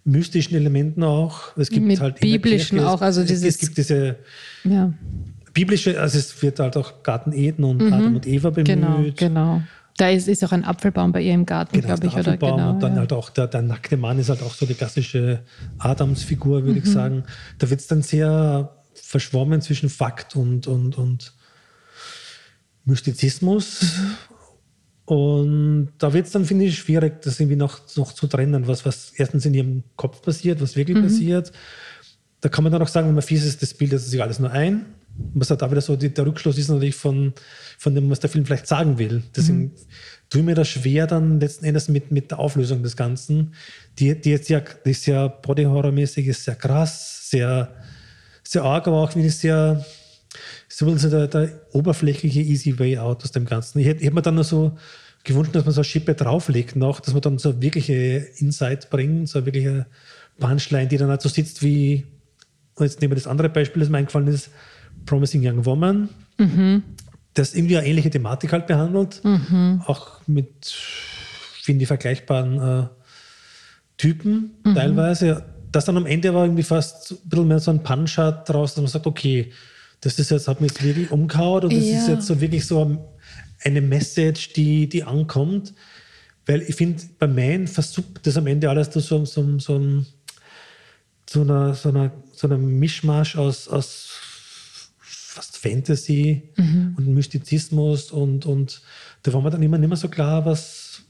mystischen 0.04 0.56
Elementen 0.56 1.04
auch. 1.04 1.56
Es 1.58 1.70
gibt 1.70 1.86
Mit 1.86 2.00
halt 2.00 2.20
biblischen 2.20 2.78
Kirche- 2.80 2.90
auch, 2.90 3.02
also 3.02 3.22
es, 3.22 3.28
dieses- 3.28 3.56
es 3.56 3.58
gibt 3.60 3.78
diese 3.78 4.16
ja. 4.64 4.94
biblische, 5.54 6.00
also 6.00 6.18
es 6.18 6.42
wird 6.42 6.60
halt 6.60 6.78
auch 6.78 7.04
Garten 7.04 7.34
Eden 7.34 7.64
und 7.66 7.82
Adam 7.92 8.16
und 8.16 8.26
Eva 8.26 8.50
bemüht. 8.52 8.68
Genau, 8.68 9.04
genau. 9.16 9.62
Da 9.98 10.10
ist, 10.10 10.28
ist 10.28 10.44
auch 10.44 10.52
ein 10.52 10.64
Apfelbaum 10.64 11.12
bei 11.12 11.22
ihr 11.22 11.34
im 11.34 11.46
Garten, 11.46 11.74
Genau, 11.74 11.88
glaube 11.88 12.02
der 12.02 12.10
ich, 12.10 12.14
oder? 12.14 12.22
Apfelbaum 12.34 12.58
Genau, 12.58 12.70
und 12.72 12.80
dann 12.82 12.94
ja. 12.94 13.00
halt 13.00 13.14
auch 13.14 13.30
der, 13.32 13.48
der 13.48 13.64
nackte 13.64 13.98
Mann 13.98 14.20
ist 14.20 14.30
halt 14.30 14.44
auch 14.44 14.54
so 14.54 14.66
die 14.66 14.76
klassische 14.76 15.42
Adamsfigur, 15.80 16.64
würde 16.64 16.80
Mhm. 16.80 16.86
ich 16.86 16.92
sagen. 16.92 17.24
Da 17.58 17.70
wird 17.70 17.80
es 17.82 17.88
dann 17.88 18.04
sehr 18.04 18.76
verschwommen 18.94 19.62
zwischen 19.62 19.90
Fakt 19.90 20.36
und, 20.36 20.68
und, 20.68 20.98
und 20.98 21.34
Mystizismus. 22.86 23.96
Und 25.06 25.90
da 26.00 26.12
wird 26.14 26.26
es 26.28 26.34
dann, 26.34 26.46
finde 26.46 26.66
ich, 26.66 26.78
schwierig, 26.78 27.22
das 27.22 27.40
irgendwie 27.40 27.56
noch, 27.56 27.80
noch 27.96 28.12
zu 28.14 28.28
trennen, 28.28 28.68
was, 28.68 28.86
was 28.86 29.14
erstens 29.16 29.46
in 29.46 29.54
ihrem 29.54 29.84
Kopf 29.96 30.22
passiert, 30.22 30.62
was 30.62 30.76
wirklich 30.76 30.98
mhm. 30.98 31.04
passiert. 31.04 31.52
Da 32.42 32.50
kann 32.50 32.64
man 32.64 32.74
dann 32.74 32.82
auch 32.82 32.88
sagen, 32.88 33.08
wenn 33.08 33.16
man 33.16 33.24
fies 33.24 33.46
ist, 33.46 33.62
das 33.62 33.74
bildet 33.74 34.02
sich 34.02 34.22
alles 34.22 34.40
nur 34.40 34.52
ein. 34.52 34.86
Was 35.34 35.50
hat 35.50 35.62
da 35.62 35.72
wieder 35.72 35.82
so, 35.82 35.96
die, 35.96 36.14
der 36.14 36.26
Rückschluss 36.26 36.58
ist 36.58 36.70
natürlich 36.70 36.96
von, 36.96 37.34
von 37.78 37.96
dem, 37.96 38.10
was 38.10 38.20
der 38.20 38.30
Film 38.30 38.46
vielleicht 38.46 38.68
sagen 38.68 38.98
will. 38.98 39.24
Deswegen 39.36 39.60
mhm. 39.60 39.72
tue 40.30 40.42
ich 40.42 40.46
mir 40.46 40.56
das 40.56 40.68
schwer 40.68 41.08
dann 41.08 41.40
letzten 41.40 41.66
Endes 41.66 41.88
mit, 41.90 42.12
mit 42.12 42.32
der 42.32 42.40
Auflösung 42.40 42.84
des 42.84 42.96
Ganzen. 42.96 43.54
Die, 44.00 44.20
die, 44.20 44.32
jetzt 44.32 44.50
ja, 44.50 44.62
die 44.86 44.92
ist 44.92 45.06
ja 45.06 45.28
Body-Horror-mäßig, 45.28 46.28
ist 46.28 46.44
sehr 46.44 46.56
krass, 46.56 47.30
sehr, 47.30 47.74
sehr 48.44 48.64
arg, 48.64 48.88
aber 48.88 48.98
auch 48.98 49.16
wie 49.16 49.30
sehr, 49.30 49.86
so 50.68 51.10
der, 51.10 51.28
der 51.28 51.62
oberflächliche 51.72 52.42
Easy 52.42 52.78
Way 52.78 53.00
out 53.00 53.24
aus 53.24 53.32
dem 53.32 53.46
Ganzen. 53.46 53.80
Ich 53.80 53.88
hätte, 53.88 54.10
mir 54.12 54.22
dann 54.22 54.36
nur 54.36 54.44
so 54.44 54.78
gewünscht, 55.24 55.56
dass 55.56 55.66
man 55.66 55.74
so 55.74 55.82
eine 55.82 55.86
Schippe 55.86 56.16
drauflegt 56.16 56.76
noch, 56.76 57.00
dass 57.00 57.14
man 57.14 57.22
dann 57.22 57.38
so 57.38 57.62
wirkliche 57.62 58.28
Insight 58.38 58.90
bringt, 58.90 59.30
so 59.30 59.40
eine 59.40 59.46
wirkliche 59.46 59.86
Punchline, 60.40 60.88
die 60.88 60.98
dann 60.98 61.10
halt 61.10 61.22
so 61.22 61.30
sitzt 61.30 61.62
wie, 61.64 62.06
und 62.76 62.86
jetzt 62.86 63.02
nehmen 63.02 63.12
wir 63.12 63.16
das 63.16 63.28
andere 63.28 63.50
Beispiel, 63.50 63.82
das 63.82 63.90
mir 63.90 63.98
eingefallen 63.98 64.28
ist, 64.28 64.50
Promising 65.08 65.42
Young 65.44 65.66
Woman, 65.66 66.10
mhm. 66.38 66.84
das 67.34 67.56
irgendwie 67.56 67.78
eine 67.78 67.88
ähnliche 67.88 68.12
Thematik 68.12 68.54
halt 68.54 68.68
behandelt, 68.68 69.22
mhm. 69.24 69.82
auch 69.88 70.22
mit, 70.28 70.68
finde 71.64 71.82
ich, 71.82 71.88
vergleichbaren 71.88 72.62
äh, 72.62 72.88
Typen 73.98 74.52
mhm. 74.64 74.76
teilweise, 74.76 75.44
das 75.72 75.86
dann 75.86 75.98
am 75.98 76.06
Ende 76.06 76.30
aber 76.30 76.44
irgendwie 76.44 76.64
fast 76.64 77.12
ein 77.12 77.18
bisschen 77.30 77.48
mehr 77.48 77.60
so 77.60 77.72
ein 77.72 77.82
Punch 77.82 78.18
hat 78.18 78.48
draus, 78.48 78.76
dass 78.76 78.82
man 78.84 78.92
sagt, 78.92 79.08
okay, 79.08 79.52
das 80.02 80.20
ist 80.20 80.30
jetzt, 80.30 80.48
hat 80.48 80.62
mich 80.62 80.72
jetzt 80.72 80.84
wirklich 80.84 81.12
umgehauen 81.12 81.64
und 81.64 81.74
das 81.74 81.84
ja. 81.84 81.98
ist 81.98 82.08
jetzt 82.08 82.28
so 82.28 82.40
wirklich 82.40 82.66
so 82.66 83.16
eine 83.64 83.82
Message, 83.82 84.54
die, 84.54 84.88
die 84.88 85.04
ankommt. 85.04 85.74
Weil 86.46 86.62
ich 86.62 86.76
finde, 86.76 87.04
bei 87.20 87.28
Man 87.28 87.68
versuppt 87.68 88.26
das 88.26 88.38
am 88.38 88.48
Ende 88.48 88.70
alles 88.70 88.90
so, 88.94 89.00
so, 89.00 89.26
so, 89.26 89.60
so, 89.60 90.04
so, 91.30 91.42
einer, 91.42 91.74
so, 91.74 91.90
einer, 91.90 92.12
so 92.32 92.48
einer 92.48 92.58
Mischmasch 92.58 93.36
aus, 93.36 93.68
aus 93.68 94.27
fast 95.38 95.58
Fantasy 95.58 96.42
mhm. 96.56 96.96
und 96.98 97.08
Mystizismus 97.14 98.12
und, 98.12 98.48
und 98.48 98.82
da 99.22 99.34
war 99.34 99.42
mir 99.42 99.52
dann 99.52 99.62
immer 99.62 99.78
nicht 99.78 99.88
mehr 99.88 99.98
so 99.98 100.08
klar, 100.08 100.46
was, 100.48 101.04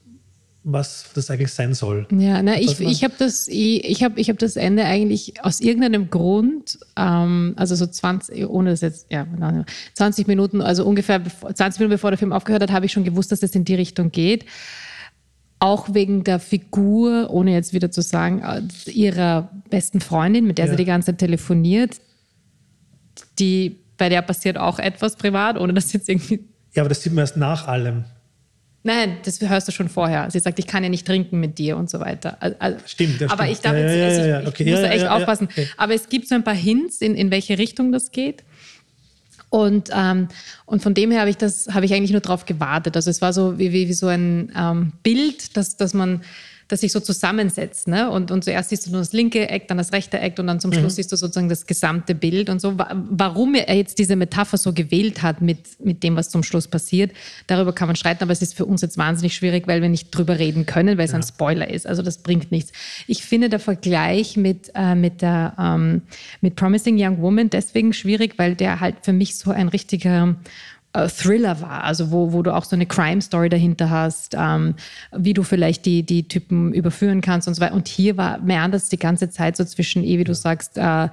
was 0.63 1.05
das 1.13 1.31
eigentlich 1.31 1.53
sein 1.53 1.73
soll. 1.73 2.05
Ja, 2.11 2.43
na, 2.43 2.59
ich, 2.59 2.81
ich 2.81 3.05
habe 3.05 3.13
das, 3.17 3.47
ich, 3.47 3.85
ich 3.85 4.03
hab, 4.03 4.17
ich 4.17 4.29
hab 4.29 4.37
das 4.37 4.57
Ende 4.57 4.83
eigentlich 4.83 5.45
aus 5.45 5.61
irgendeinem 5.61 6.09
Grund, 6.09 6.77
ähm, 6.97 7.53
also 7.55 7.75
so 7.75 7.87
20, 7.87 8.49
ohne 8.49 8.71
das 8.71 8.81
jetzt, 8.81 9.07
ja, 9.09 9.25
20 9.93 10.27
Minuten, 10.27 10.61
also 10.61 10.85
ungefähr 10.85 11.21
20 11.23 11.79
Minuten 11.79 11.95
bevor 11.95 12.11
der 12.11 12.17
Film 12.17 12.33
aufgehört 12.33 12.63
hat, 12.63 12.71
habe 12.71 12.85
ich 12.85 12.91
schon 12.91 13.05
gewusst, 13.05 13.31
dass 13.31 13.41
es 13.43 13.55
in 13.55 13.63
die 13.63 13.75
Richtung 13.75 14.11
geht. 14.11 14.43
Auch 15.59 15.93
wegen 15.93 16.25
der 16.25 16.39
Figur, 16.39 17.29
ohne 17.29 17.53
jetzt 17.53 17.71
wieder 17.71 17.91
zu 17.91 18.01
sagen, 18.01 18.41
äh, 18.41 18.91
ihrer 18.91 19.51
besten 19.69 20.01
Freundin, 20.01 20.45
mit 20.45 20.57
der 20.57 20.65
ja. 20.65 20.71
sie 20.71 20.77
die 20.77 20.85
ganze 20.85 21.07
Zeit 21.07 21.19
telefoniert, 21.19 22.01
die, 23.39 23.86
bei 23.97 24.09
der 24.09 24.21
passiert 24.21 24.57
auch 24.57 24.79
etwas 24.79 25.15
privat, 25.15 25.57
ohne 25.57 25.73
dass 25.73 25.93
jetzt 25.93 26.09
irgendwie. 26.09 26.39
Ja, 26.73 26.83
aber 26.83 26.89
das 26.89 27.01
sieht 27.01 27.13
man 27.13 27.23
erst 27.23 27.37
nach 27.37 27.67
allem. 27.67 28.05
Nein, 28.83 29.17
das 29.25 29.41
hörst 29.41 29.67
du 29.67 29.71
schon 29.73 29.89
vorher. 29.89 30.31
Sie 30.31 30.39
sagt, 30.39 30.59
ich 30.59 30.67
kann 30.67 30.81
ja 30.81 30.89
nicht 30.89 31.05
trinken 31.05 31.39
mit 31.39 31.57
dir 31.57 31.75
und 31.75 31.89
so 31.89 31.99
weiter. 31.99 32.37
Also, 32.59 32.79
stimmt, 32.85 33.19
ja, 33.19 33.29
aber 33.29 33.43
stimmt. 33.43 33.57
ich 33.57 33.59
darf 33.61 33.75
jetzt, 33.75 33.91
ja, 33.91 34.25
ja, 34.25 34.41
ja, 34.41 34.47
okay. 34.47 34.63
ich 34.63 34.71
muss 34.71 34.81
da 34.81 34.89
echt 34.89 35.07
aufpassen. 35.07 35.49
Aber 35.75 35.93
es 35.93 36.07
gibt 36.07 36.29
so 36.29 36.35
ein 36.35 36.43
paar 36.43 36.55
Hints, 36.55 37.01
in, 37.01 37.15
in 37.15 37.29
welche 37.29 37.57
Richtung 37.57 37.91
das 37.91 38.11
geht. 38.11 38.43
Und, 39.49 39.89
ähm, 39.93 40.27
und 40.65 40.81
von 40.83 40.93
dem 40.93 41.11
her 41.11 41.21
habe 41.21 41.29
ich 41.29 41.37
das, 41.37 41.67
habe 41.73 41.85
ich 41.85 41.93
eigentlich 41.93 42.11
nur 42.11 42.21
darauf 42.21 42.45
gewartet. 42.45 42.95
Also 42.95 43.09
es 43.09 43.21
war 43.21 43.33
so 43.33 43.57
wie, 43.59 43.73
wie, 43.73 43.87
wie 43.87 43.93
so 43.93 44.07
ein 44.07 44.51
ähm, 44.55 44.93
Bild, 45.03 45.57
dass, 45.57 45.77
dass 45.77 45.93
man 45.93 46.21
das 46.67 46.81
sich 46.81 46.91
so 46.91 46.99
zusammensetzt. 46.99 47.87
Ne? 47.87 48.09
Und, 48.09 48.31
und 48.31 48.43
zuerst 48.43 48.69
siehst 48.69 48.87
du 48.87 48.91
nur 48.91 48.99
das 48.99 49.13
linke 49.13 49.49
Eck, 49.49 49.67
dann 49.67 49.77
das 49.77 49.93
rechte 49.93 50.19
Eck 50.19 50.37
und 50.39 50.47
dann 50.47 50.59
zum 50.59 50.71
mhm. 50.71 50.75
Schluss 50.75 50.95
siehst 50.95 51.11
du 51.11 51.15
sozusagen 51.15 51.49
das 51.49 51.65
gesamte 51.65 52.13
Bild 52.13 52.49
und 52.49 52.59
so. 52.59 52.75
Warum 52.77 53.55
er 53.55 53.75
jetzt 53.75 53.99
diese 53.99 54.15
Metapher 54.15 54.57
so 54.57 54.73
gewählt 54.73 55.21
hat 55.21 55.41
mit, 55.41 55.79
mit 55.83 56.03
dem, 56.03 56.15
was 56.15 56.29
zum 56.29 56.43
Schluss 56.43 56.67
passiert, 56.67 57.11
darüber 57.47 57.73
kann 57.73 57.87
man 57.87 57.95
streiten, 57.95 58.23
aber 58.23 58.33
es 58.33 58.41
ist 58.41 58.53
für 58.53 58.65
uns 58.65 58.81
jetzt 58.81 58.97
wahnsinnig 58.97 59.35
schwierig, 59.35 59.67
weil 59.67 59.81
wir 59.81 59.89
nicht 59.89 60.11
drüber 60.11 60.39
reden 60.39 60.65
können, 60.65 60.97
weil 60.97 61.05
es 61.05 61.11
ja. 61.11 61.17
ein 61.17 61.23
Spoiler 61.23 61.69
ist. 61.69 61.87
Also 61.87 62.01
das 62.01 62.17
bringt 62.17 62.51
nichts. 62.51 62.71
Ich 63.07 63.23
finde 63.23 63.49
der 63.49 63.59
Vergleich 63.59 64.35
mit, 64.35 64.71
äh, 64.75 64.95
mit, 64.95 65.21
der, 65.21 65.55
ähm, 65.57 66.01
mit 66.41 66.55
Promising 66.55 66.97
Young 66.99 67.21
Woman 67.21 67.49
deswegen 67.49 67.93
schwierig, 67.93 68.33
weil 68.37 68.55
der 68.55 68.79
halt 68.79 68.97
für 69.03 69.13
mich 69.13 69.37
so 69.37 69.51
ein 69.51 69.69
richtiger 69.69 70.35
äh, 70.93 71.07
Thriller 71.07 71.61
war, 71.61 71.83
also 71.83 72.11
wo, 72.11 72.33
wo 72.33 72.41
du 72.41 72.53
auch 72.53 72.63
so 72.63 72.75
eine 72.75 72.85
Crime-Story 72.85 73.49
dahinter 73.49 73.89
hast, 73.89 74.35
ähm, 74.37 74.75
wie 75.15 75.33
du 75.33 75.43
vielleicht 75.43 75.85
die, 75.85 76.03
die 76.03 76.27
Typen 76.27 76.73
überführen 76.73 77.21
kannst 77.21 77.47
und 77.47 77.53
so 77.53 77.61
weiter. 77.61 77.75
Und 77.75 77.87
hier 77.87 78.17
war 78.17 78.39
mehr 78.39 78.61
anders 78.61 78.89
die 78.89 78.97
ganze 78.97 79.29
Zeit 79.29 79.57
so 79.57 79.63
zwischen, 79.65 80.03
eh, 80.03 80.17
wie 80.17 80.23
du 80.23 80.33
sagst, 80.33 80.77
äh, 80.77 81.09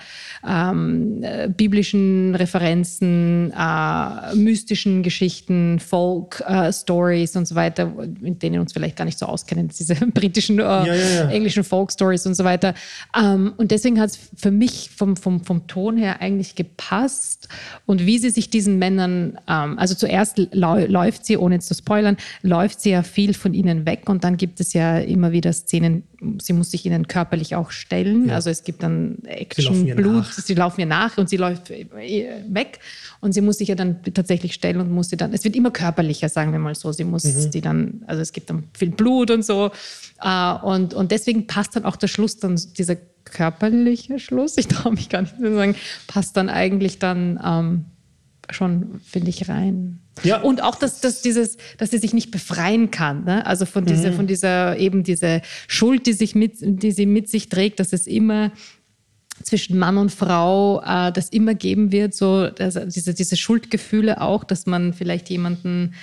ähm, 0.46 1.22
äh, 1.22 1.48
biblischen 1.48 2.34
Referenzen, 2.34 3.52
äh, 3.52 4.34
mystischen 4.34 5.02
Geschichten, 5.02 5.80
Folk-Stories 5.80 7.34
äh, 7.34 7.38
und 7.38 7.46
so 7.46 7.54
weiter, 7.54 7.92
mit 8.20 8.42
denen 8.42 8.54
wir 8.54 8.60
uns 8.60 8.72
vielleicht 8.72 8.96
gar 8.96 9.04
nicht 9.04 9.18
so 9.18 9.26
auskennen, 9.26 9.68
diese 9.78 9.94
britischen, 9.94 10.58
ja, 10.58 10.84
ja, 10.86 10.94
ja. 10.94 11.28
englischen 11.30 11.64
Folk-Stories 11.64 12.26
und 12.26 12.34
so 12.34 12.44
weiter. 12.44 12.74
Ähm, 13.16 13.52
und 13.56 13.70
deswegen 13.70 14.00
hat 14.00 14.10
es 14.10 14.18
für 14.36 14.50
mich 14.50 14.90
vom, 14.96 15.16
vom, 15.16 15.44
vom 15.44 15.66
Ton 15.66 15.96
her 15.96 16.20
eigentlich 16.20 16.54
gepasst 16.54 17.48
und 17.86 18.06
wie 18.06 18.18
sie 18.18 18.30
sich 18.30 18.50
diesen 18.50 18.78
Männern 18.78 19.38
ähm, 19.48 19.73
also 19.78 19.94
zuerst 19.94 20.38
läuft 20.52 21.26
sie, 21.26 21.36
ohne 21.36 21.56
jetzt 21.56 21.68
zu 21.68 21.74
spoilern, 21.74 22.16
läuft 22.42 22.80
sie 22.80 22.90
ja 22.90 23.02
viel 23.02 23.34
von 23.34 23.54
ihnen 23.54 23.86
weg 23.86 24.08
und 24.08 24.24
dann 24.24 24.36
gibt 24.36 24.60
es 24.60 24.72
ja 24.72 24.98
immer 24.98 25.32
wieder 25.32 25.52
Szenen, 25.52 26.04
sie 26.40 26.52
muss 26.52 26.70
sich 26.70 26.86
ihnen 26.86 27.08
körperlich 27.08 27.54
auch 27.54 27.70
stellen. 27.70 28.28
Ja. 28.28 28.34
Also 28.34 28.50
es 28.50 28.64
gibt 28.64 28.82
dann 28.82 29.18
Action, 29.24 29.86
sie 29.86 29.94
Blut, 29.94 30.14
nach. 30.14 30.32
sie 30.32 30.54
laufen 30.54 30.80
ihr 30.80 30.86
nach 30.86 31.18
und 31.18 31.28
sie 31.28 31.36
läuft 31.36 31.70
äh, 31.70 31.86
weg 32.48 32.80
und 33.20 33.32
sie 33.32 33.40
muss 33.40 33.58
sich 33.58 33.68
ja 33.68 33.74
dann 33.74 34.02
tatsächlich 34.02 34.54
stellen 34.54 34.80
und 34.80 34.90
muss 34.90 35.10
sie 35.10 35.16
dann, 35.16 35.32
es 35.32 35.44
wird 35.44 35.56
immer 35.56 35.70
körperlicher, 35.70 36.28
sagen 36.28 36.52
wir 36.52 36.58
mal 36.58 36.74
so. 36.74 36.92
Sie 36.92 37.04
muss 37.04 37.24
mhm. 37.24 37.50
die 37.50 37.60
dann, 37.60 38.02
also 38.06 38.22
es 38.22 38.32
gibt 38.32 38.50
dann 38.50 38.64
viel 38.76 38.90
Blut 38.90 39.30
und 39.30 39.44
so. 39.44 39.70
Äh, 40.20 40.52
und, 40.62 40.94
und 40.94 41.10
deswegen 41.10 41.46
passt 41.46 41.76
dann 41.76 41.84
auch 41.84 41.96
der 41.96 42.08
Schluss, 42.08 42.38
dann 42.38 42.60
dieser 42.76 42.96
körperliche 43.24 44.18
Schluss, 44.18 44.56
ich 44.58 44.68
traue 44.68 44.92
mich 44.92 45.08
gar 45.08 45.22
nicht 45.22 45.36
zu 45.36 45.54
sagen, 45.54 45.74
passt 46.06 46.36
dann 46.36 46.48
eigentlich 46.48 46.98
dann 46.98 47.40
ähm, 47.44 47.84
schon, 48.50 49.00
finde 49.04 49.30
ich, 49.30 49.48
rein. 49.48 50.00
Ja. 50.22 50.40
Und 50.40 50.62
auch, 50.62 50.76
dass, 50.76 51.00
dass, 51.00 51.22
dieses, 51.22 51.56
dass 51.78 51.90
sie 51.90 51.98
sich 51.98 52.12
nicht 52.12 52.30
befreien 52.30 52.90
kann. 52.90 53.24
Ne? 53.24 53.44
Also 53.46 53.66
von 53.66 53.84
dieser, 53.84 54.12
mhm. 54.12 54.16
von 54.16 54.26
dieser, 54.26 54.76
eben 54.78 55.02
diese 55.02 55.42
Schuld, 55.66 56.06
die, 56.06 56.12
sich 56.12 56.34
mit, 56.34 56.54
die 56.60 56.92
sie 56.92 57.06
mit 57.06 57.28
sich 57.28 57.48
trägt, 57.48 57.80
dass 57.80 57.92
es 57.92 58.06
immer 58.06 58.52
zwischen 59.42 59.78
Mann 59.78 59.98
und 59.98 60.12
Frau 60.12 60.80
äh, 60.82 61.10
das 61.10 61.28
immer 61.30 61.54
geben 61.54 61.90
wird, 61.90 62.14
so 62.14 62.48
also 62.58 62.84
diese, 62.84 63.14
diese 63.14 63.36
Schuldgefühle 63.36 64.20
auch, 64.20 64.44
dass 64.44 64.66
man 64.66 64.92
vielleicht 64.92 65.28
jemanden 65.28 65.94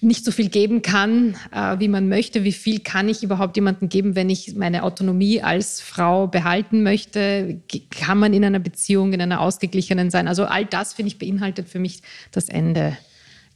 nicht 0.00 0.24
so 0.24 0.30
viel 0.30 0.48
geben 0.48 0.82
kann, 0.82 1.34
äh, 1.52 1.78
wie 1.78 1.88
man 1.88 2.08
möchte. 2.08 2.44
Wie 2.44 2.52
viel 2.52 2.80
kann 2.80 3.08
ich 3.08 3.22
überhaupt 3.22 3.56
jemandem 3.56 3.88
geben, 3.88 4.14
wenn 4.14 4.30
ich 4.30 4.54
meine 4.54 4.84
Autonomie 4.84 5.42
als 5.42 5.80
Frau 5.80 6.28
behalten 6.28 6.82
möchte? 6.82 7.60
Kann 7.90 8.18
man 8.18 8.32
in 8.32 8.44
einer 8.44 8.60
Beziehung, 8.60 9.12
in 9.12 9.20
einer 9.20 9.40
ausgeglichenen 9.40 10.10
sein? 10.10 10.28
Also 10.28 10.44
all 10.44 10.64
das, 10.64 10.94
finde 10.94 11.08
ich, 11.08 11.18
beinhaltet 11.18 11.68
für 11.68 11.78
mich 11.80 12.02
das 12.30 12.48
Ende. 12.48 12.96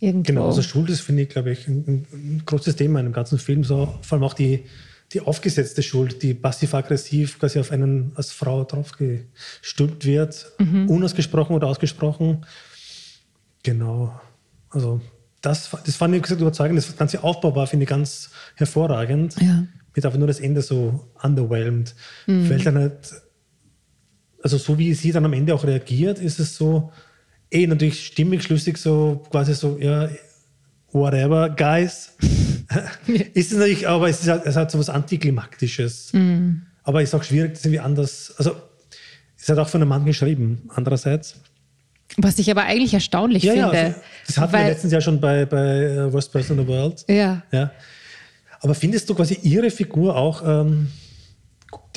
Irgendwo. 0.00 0.26
Genau, 0.26 0.46
also 0.46 0.62
Schuld 0.62 0.90
ist, 0.90 1.02
finde 1.02 1.22
ich, 1.22 1.28
glaube 1.28 1.52
ich, 1.52 1.68
ein, 1.68 2.06
ein, 2.12 2.42
großes 2.44 2.74
Thema 2.74 2.98
in 2.98 3.06
dem 3.06 3.12
ganzen 3.12 3.38
Film. 3.38 3.62
So, 3.62 3.94
vor 4.02 4.16
allem 4.16 4.24
auch 4.24 4.34
die, 4.34 4.64
die 5.12 5.20
aufgesetzte 5.20 5.80
Schuld, 5.84 6.24
die 6.24 6.34
passiv-aggressiv 6.34 7.38
quasi 7.38 7.60
auf 7.60 7.70
einen 7.70 8.10
als 8.16 8.32
Frau 8.32 8.64
draufgestülpt 8.64 10.04
wird, 10.04 10.50
mhm. 10.58 10.88
unausgesprochen 10.88 11.54
oder 11.54 11.68
ausgesprochen. 11.68 12.44
Genau. 13.62 14.20
Also 14.70 15.00
das, 15.42 15.70
das 15.84 15.96
fand 15.96 16.14
ich 16.14 16.22
gesagt 16.22 16.40
überzeugend. 16.40 16.78
Das 16.78 16.96
ganze 16.96 17.22
Aufbau 17.22 17.54
war, 17.54 17.66
finde 17.66 17.82
ich, 17.84 17.90
ganz 17.90 18.30
hervorragend. 18.54 19.34
Ja. 19.40 19.64
Mit 19.94 20.06
einfach 20.06 20.18
nur 20.18 20.28
das 20.28 20.40
Ende 20.40 20.62
so 20.62 21.12
underwhelmed. 21.22 21.94
Mhm. 22.26 22.48
Weil 22.48 22.58
dann 22.60 22.78
halt, 22.78 23.12
also 24.42 24.56
so 24.56 24.78
wie 24.78 24.94
sie 24.94 25.12
dann 25.12 25.24
am 25.24 25.32
Ende 25.32 25.54
auch 25.54 25.64
reagiert, 25.64 26.18
ist 26.18 26.38
es 26.38 26.56
so, 26.56 26.92
eh 27.50 27.66
natürlich 27.66 28.06
stimmig, 28.06 28.42
schlüssig, 28.42 28.78
so 28.78 29.22
quasi 29.30 29.54
so, 29.54 29.78
ja, 29.78 30.08
whatever, 30.92 31.50
guys. 31.50 32.16
ist 33.34 33.52
es 33.52 33.58
natürlich, 33.58 33.88
aber 33.88 34.08
es, 34.08 34.22
ist 34.22 34.28
halt, 34.28 34.46
es 34.46 34.56
hat 34.56 34.70
so 34.70 34.78
was 34.78 34.88
Antiklimaktisches. 34.88 36.12
Mhm. 36.12 36.62
Aber 36.84 37.02
es 37.02 37.10
ist 37.10 37.14
auch 37.14 37.22
schwierig, 37.22 37.54
das 37.54 37.64
irgendwie 37.64 37.80
anders, 37.80 38.34
also 38.38 38.56
es 39.36 39.48
hat 39.48 39.58
auch 39.58 39.68
von 39.68 39.82
einem 39.82 39.88
Mann 39.88 40.04
geschrieben, 40.04 40.62
andererseits. 40.68 41.40
Was 42.18 42.38
ich 42.38 42.50
aber 42.50 42.64
eigentlich 42.64 42.92
erstaunlich 42.92 43.42
ja, 43.42 43.52
finde. 43.52 43.76
Ja, 43.76 43.84
also, 43.84 44.00
das 44.26 44.38
hatten 44.38 44.52
weil, 44.52 44.64
wir 44.64 44.70
letztens 44.70 44.92
ja 44.92 45.00
schon 45.00 45.20
bei, 45.20 45.46
bei 45.46 46.06
uh, 46.06 46.12
Worst 46.12 46.32
Person 46.32 46.58
in 46.58 46.66
the 46.66 46.70
World. 46.70 47.04
Ja. 47.08 47.42
ja. 47.52 47.70
Aber 48.60 48.74
findest 48.74 49.08
du 49.08 49.14
quasi 49.14 49.38
ihre 49.42 49.70
Figur 49.70 50.16
auch 50.16 50.42
ähm, 50.46 50.88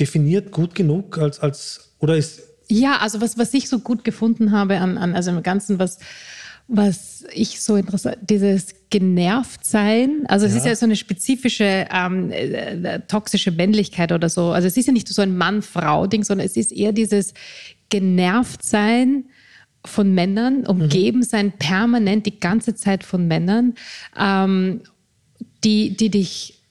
definiert 0.00 0.50
gut 0.50 0.74
genug 0.74 1.18
als, 1.18 1.40
als 1.40 1.92
oder 1.98 2.16
ist. 2.16 2.42
Ja, 2.68 2.98
also 2.98 3.20
was, 3.20 3.38
was 3.38 3.54
ich 3.54 3.68
so 3.68 3.78
gut 3.78 4.04
gefunden 4.04 4.52
habe 4.52 4.78
an, 4.78 4.98
an 4.98 5.14
also 5.14 5.30
im 5.30 5.42
Ganzen, 5.42 5.78
was, 5.78 5.98
was 6.66 7.24
ich 7.32 7.60
so 7.60 7.76
interessant, 7.76 8.16
dieses 8.22 8.74
genervt 8.90 9.64
sein, 9.64 10.24
also 10.26 10.46
es 10.46 10.52
Ja. 10.52 10.58
ist 10.58 10.66
ja 10.66 10.76
so 10.76 10.86
eine 10.86 10.96
spezifische 10.96 11.86
ähm, 11.92 12.30
äh, 12.32 13.00
toxische 13.06 13.52
Männlichkeit 13.52 14.10
oder 14.10 14.28
so. 14.28 14.50
Also 14.50 14.66
es 14.66 14.76
ist 14.76 14.86
ja 14.86 14.92
nicht 14.92 15.08
so 15.08 15.22
ein 15.22 15.36
Mann-Frau-Ding, 15.36 16.24
sondern 16.24 16.46
es 16.46 16.56
ist 16.56 16.72
eher 16.72 16.92
dieses 16.92 17.34
genervt 17.88 18.64
sein 18.64 19.26
von 19.88 20.14
Männern, 20.14 20.66
umgeben 20.66 21.22
sein 21.22 21.52
permanent 21.52 22.26
die 22.26 22.40
ganze 22.40 22.74
Zeit 22.74 23.04
von 23.04 23.26
Männern, 23.26 23.74
ähm, 24.18 24.82
die, 25.64 25.96
die 25.96 26.10
dich 26.10 26.62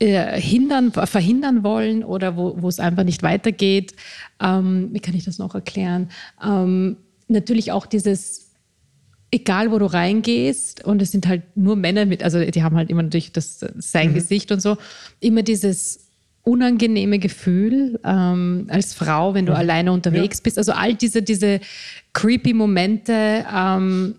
äh, 0.00 0.40
hindern, 0.40 0.92
verhindern 0.92 1.64
wollen 1.64 2.04
oder 2.04 2.36
wo, 2.36 2.62
wo 2.62 2.68
es 2.68 2.78
einfach 2.78 3.04
nicht 3.04 3.22
weitergeht. 3.22 3.94
Ähm, 4.40 4.90
wie 4.92 5.00
kann 5.00 5.14
ich 5.14 5.24
das 5.24 5.38
noch 5.38 5.54
erklären? 5.54 6.10
Ähm, 6.44 6.96
natürlich 7.26 7.72
auch 7.72 7.86
dieses, 7.86 8.52
egal 9.30 9.72
wo 9.72 9.78
du 9.78 9.86
reingehst, 9.86 10.84
und 10.84 11.02
es 11.02 11.10
sind 11.10 11.26
halt 11.26 11.42
nur 11.56 11.76
Männer 11.76 12.06
mit, 12.06 12.22
also 12.22 12.44
die 12.44 12.62
haben 12.62 12.76
halt 12.76 12.90
immer 12.90 13.02
natürlich 13.02 13.32
das, 13.32 13.64
sein 13.76 14.14
Gesicht 14.14 14.52
und 14.52 14.62
so, 14.62 14.76
immer 15.20 15.42
dieses 15.42 16.07
unangenehme 16.48 17.18
Gefühl 17.18 18.00
ähm, 18.04 18.66
als 18.70 18.94
Frau, 18.94 19.34
wenn 19.34 19.44
du 19.44 19.54
alleine 19.54 19.92
unterwegs 19.92 20.40
bist. 20.40 20.56
Also 20.56 20.72
all 20.72 20.94
diese, 20.94 21.22
diese 21.22 21.60
creepy 22.14 22.54
Momente, 22.54 23.44
ähm, 23.54 24.14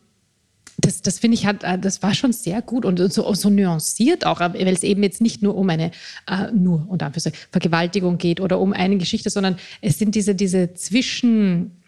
das, 0.78 1.02
das 1.02 1.18
finde 1.18 1.36
ich, 1.36 1.48
hat, 1.48 1.64
äh, 1.64 1.80
das 1.80 2.04
war 2.04 2.14
schon 2.14 2.32
sehr 2.32 2.62
gut 2.62 2.86
und 2.86 3.00
so, 3.12 3.34
so 3.34 3.50
nuanciert 3.50 4.28
auch, 4.28 4.42
weil 4.42 4.68
es 4.68 4.84
eben 4.84 5.02
jetzt 5.02 5.22
nicht 5.22 5.42
nur 5.42 5.56
um 5.56 5.70
eine, 5.72 5.92
äh, 6.28 6.52
nur 6.54 6.88
Anführungszeichen, 6.92 7.40
Vergewaltigung 7.52 8.20
geht 8.20 8.40
oder 8.40 8.60
um 8.60 8.74
eine 8.74 8.98
Geschichte, 8.98 9.32
sondern 9.32 9.58
es 9.82 9.98
sind 9.98 10.14
diese, 10.14 10.36
diese 10.36 10.76
Zwischen, 10.76 11.79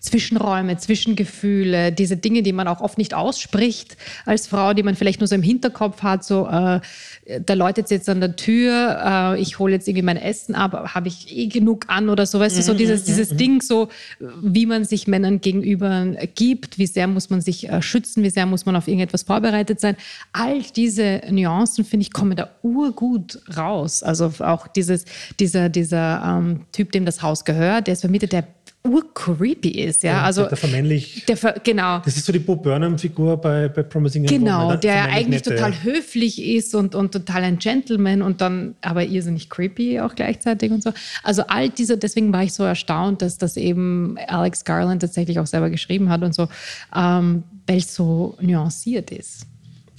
Zwischenräume, 0.00 0.76
Zwischengefühle, 0.76 1.92
diese 1.92 2.16
Dinge, 2.16 2.42
die 2.42 2.52
man 2.52 2.68
auch 2.68 2.80
oft 2.80 2.98
nicht 2.98 3.14
ausspricht 3.14 3.96
als 4.26 4.46
Frau, 4.46 4.74
die 4.74 4.82
man 4.82 4.94
vielleicht 4.94 5.20
nur 5.20 5.28
so 5.28 5.34
im 5.34 5.42
Hinterkopf 5.42 6.02
hat, 6.02 6.24
so 6.24 6.46
äh, 6.48 6.80
da 7.44 7.54
läutet 7.54 7.84
es 7.84 7.90
jetzt 7.90 8.08
an 8.08 8.20
der 8.20 8.36
Tür, 8.36 9.34
äh, 9.36 9.40
ich 9.40 9.58
hole 9.58 9.72
jetzt 9.72 9.86
irgendwie 9.86 10.02
mein 10.02 10.16
Essen 10.16 10.54
ab, 10.54 10.94
habe 10.94 11.08
ich 11.08 11.36
eh 11.36 11.46
genug 11.46 11.84
an 11.88 12.08
oder 12.08 12.26
so, 12.26 12.40
weißt 12.40 12.58
du, 12.58 12.62
so 12.62 12.74
dieses, 12.74 13.04
dieses 13.04 13.36
Ding, 13.36 13.62
so 13.62 13.88
wie 14.42 14.66
man 14.66 14.84
sich 14.84 15.06
Männern 15.06 15.40
gegenüber 15.40 16.06
gibt, 16.34 16.78
wie 16.78 16.86
sehr 16.86 17.06
muss 17.06 17.30
man 17.30 17.40
sich 17.40 17.68
äh, 17.68 17.82
schützen, 17.82 18.22
wie 18.22 18.30
sehr 18.30 18.46
muss 18.46 18.66
man 18.66 18.76
auf 18.76 18.88
irgendetwas 18.88 19.22
vorbereitet 19.22 19.80
sein. 19.80 19.96
All 20.32 20.62
diese 20.74 21.22
Nuancen, 21.30 21.84
finde 21.84 22.02
ich, 22.02 22.12
kommen 22.12 22.36
da 22.36 22.50
urgut 22.62 23.40
raus. 23.56 24.02
Also 24.02 24.32
auch 24.40 24.66
dieses, 24.66 25.04
dieser, 25.38 25.68
dieser 25.68 26.22
ähm, 26.24 26.66
Typ, 26.72 26.92
dem 26.92 27.04
das 27.04 27.22
Haus 27.22 27.44
gehört, 27.44 27.86
der 27.86 27.92
ist 27.92 28.00
vermietet, 28.00 28.32
der 28.32 28.44
urcreepy 28.82 29.68
ist, 29.68 30.02
ja. 30.02 30.22
also 30.22 30.46
der 30.46 30.56
vermännlich. 30.56 31.24
der 31.26 31.36
ver 31.36 31.54
genau. 31.62 31.98
Das 31.98 32.16
ist 32.16 32.24
so 32.24 32.32
die 32.32 32.38
Bob 32.38 32.62
Burnham-Figur 32.62 33.36
bei, 33.36 33.68
bei 33.68 33.82
Promising 33.82 34.22
Young 34.22 34.28
Genau, 34.28 34.62
Woman, 34.62 34.74
ne? 34.76 34.80
der 34.80 35.04
eigentlich 35.04 35.44
nette. 35.44 35.50
total 35.50 35.82
höflich 35.82 36.42
ist 36.42 36.74
und, 36.74 36.94
und 36.94 37.12
total 37.12 37.42
ein 37.42 37.58
Gentleman 37.58 38.22
und 38.22 38.40
dann 38.40 38.74
aber 38.80 39.04
irrsinnig 39.04 39.50
creepy 39.50 40.00
auch 40.00 40.14
gleichzeitig 40.14 40.70
und 40.72 40.82
so. 40.82 40.92
Also 41.22 41.42
all 41.48 41.68
diese, 41.68 41.98
deswegen 41.98 42.32
war 42.32 42.42
ich 42.42 42.54
so 42.54 42.64
erstaunt, 42.64 43.20
dass 43.20 43.36
das 43.36 43.58
eben 43.58 44.16
Alex 44.28 44.64
Garland 44.64 45.02
tatsächlich 45.02 45.38
auch 45.38 45.46
selber 45.46 45.68
geschrieben 45.68 46.08
hat 46.08 46.22
und 46.22 46.34
so, 46.34 46.48
ähm, 46.96 47.42
weil 47.66 47.78
es 47.78 47.94
so 47.94 48.38
nuanciert 48.40 49.10
ist. 49.10 49.46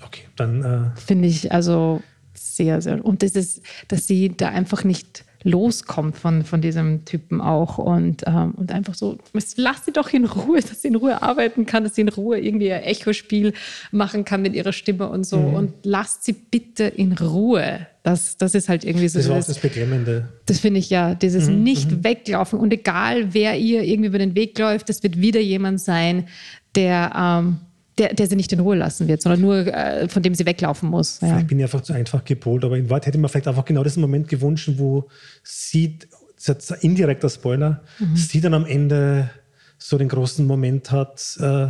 Okay, 0.04 0.24
dann 0.36 0.64
äh, 0.64 1.00
Finde 1.00 1.28
ich 1.28 1.52
also 1.52 2.02
sehr, 2.34 2.82
sehr. 2.82 3.06
Und 3.06 3.22
das 3.22 3.32
ist, 3.34 3.62
dass 3.88 4.08
sie 4.08 4.36
da 4.36 4.50
einfach 4.50 4.84
nicht 4.84 5.24
loskommt 5.44 6.16
von, 6.18 6.44
von 6.44 6.62
diesem 6.62 7.06
Typen 7.06 7.42
auch 7.42 7.78
und, 7.78 8.24
ähm, 8.28 8.52
und 8.56 8.72
einfach 8.72 8.94
so, 8.94 9.18
lass 9.56 9.86
sie 9.86 9.92
doch 9.92 10.12
in 10.14 10.26
Ruhe, 10.26 10.60
dass 10.62 10.82
sie 10.82 10.90
in 10.90 10.96
Ruhe 10.96 11.22
arbeiten 11.22 11.66
kann, 11.66 11.84
dass 11.84 11.96
sie 11.96 12.02
in 12.02 12.10
Ruhe 12.10 12.40
irgendwie 12.40 12.68
ihr 12.68 12.86
Echospiel 12.86 13.54
machen 13.92 14.24
kann 14.26 14.42
mit 14.42 14.54
ihrer 14.54 14.74
Stimme 14.74 15.10
und 15.10 15.26
so 15.26 15.38
Mhm. 15.40 15.54
und 15.56 15.74
lasst 15.84 16.24
sie 16.26 16.34
bitte 16.34 16.84
in 16.84 17.14
Ruhe. 17.14 17.88
Das, 18.04 18.38
das 18.38 18.56
ist 18.56 18.68
halt 18.70 18.84
irgendwie 18.84 19.08
so. 19.08 19.20
das 19.20 19.30
war 19.30 19.38
auch 19.40 19.44
das 19.46 19.60
Beklemmende. 19.60 20.30
das 20.48 20.60
finde 20.60 20.80
ich 20.80 20.90
ja, 20.90 21.14
dieses 21.16 21.48
Mhm, 21.50 21.64
nicht 21.64 22.04
weglaufen. 22.04 22.60
Und 22.60 22.74
egal, 22.74 23.34
wer 23.34 23.58
ihr 23.58 23.84
irgendwie 23.84 24.08
über 24.10 24.18
den 24.20 24.36
Weg 24.36 24.58
läuft, 24.58 24.90
es 24.90 25.04
wird 25.04 25.22
wieder 25.22 25.40
jemand 25.40 25.80
sein, 25.82 26.28
der, 26.76 27.12
ähm, 27.16 27.58
der, 28.02 28.14
der 28.14 28.28
sie 28.28 28.36
nicht 28.36 28.52
in 28.52 28.60
Ruhe 28.60 28.76
lassen 28.76 29.08
wird, 29.08 29.22
sondern 29.22 29.42
nur 29.42 29.56
äh, 29.68 30.08
von 30.10 30.24
dem 30.24 30.34
sie 30.36 30.46
weglaufen 30.46 30.90
muss. 30.90 31.20
Ja. 31.22 31.28
Vielleicht 31.30 31.48
bin 31.48 31.60
ich 31.60 31.66
einfach 31.66 31.82
zu 31.82 31.94
einfach 31.94 32.24
gepolt, 32.26 32.64
aber 32.66 32.78
in 32.78 32.90
Wahrheit 32.90 33.06
hätte 33.06 33.18
ich 33.18 33.22
mir 33.22 33.30
vielleicht 33.30 33.48
einfach 33.48 33.66
genau 33.66 33.84
diesen 33.84 34.02
Moment 34.02 34.28
gewünscht, 34.28 34.70
wo 34.78 35.08
sie, 35.44 36.00
das 36.44 36.58
ist 36.58 36.72
ein 36.74 36.80
indirekter 36.82 37.30
Spoiler, 37.30 37.82
Mhm. 38.00 38.16
sie 38.16 38.42
dann 38.42 38.54
am 38.54 38.66
Ende 38.66 39.30
so 39.78 39.98
den 39.98 40.10
großen 40.10 40.46
Moment 40.46 40.92
hat, 40.92 41.38
äh, 41.40 41.68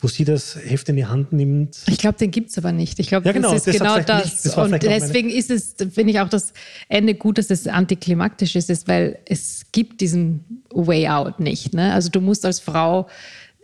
wo 0.00 0.08
sie 0.08 0.24
das 0.24 0.56
Heft 0.56 0.88
in 0.88 0.96
die 0.96 1.04
Hand 1.04 1.34
nimmt. 1.34 1.76
Ich 1.86 1.98
glaube, 1.98 2.16
den 2.16 2.30
gibt 2.30 2.48
es 2.48 2.56
aber 2.56 2.72
nicht. 2.72 2.98
Ich 2.98 3.08
glaube, 3.08 3.26
Ja, 3.26 3.32
genau, 3.32 3.52
das 3.52 3.66
ist 3.66 3.78
genau 3.78 3.98
das. 4.00 4.40
das 4.42 4.56
und 4.56 4.82
deswegen 4.82 5.28
ist 5.28 5.50
es, 5.50 5.74
finde 5.78 6.12
ich 6.12 6.20
auch 6.20 6.30
das 6.30 6.54
Ende 6.88 7.14
gut, 7.14 7.36
dass 7.36 7.50
es 7.50 7.66
antiklimaktisch 7.66 8.56
ist, 8.56 8.70
ist, 8.70 8.88
weil 8.88 9.18
es 9.26 9.66
gibt 9.72 10.00
diesen 10.00 10.62
Way 10.70 11.08
out 11.08 11.40
nicht. 11.40 11.74
Ne? 11.74 11.92
Also 11.92 12.08
du 12.08 12.22
musst 12.22 12.46
als 12.46 12.58
Frau 12.58 13.06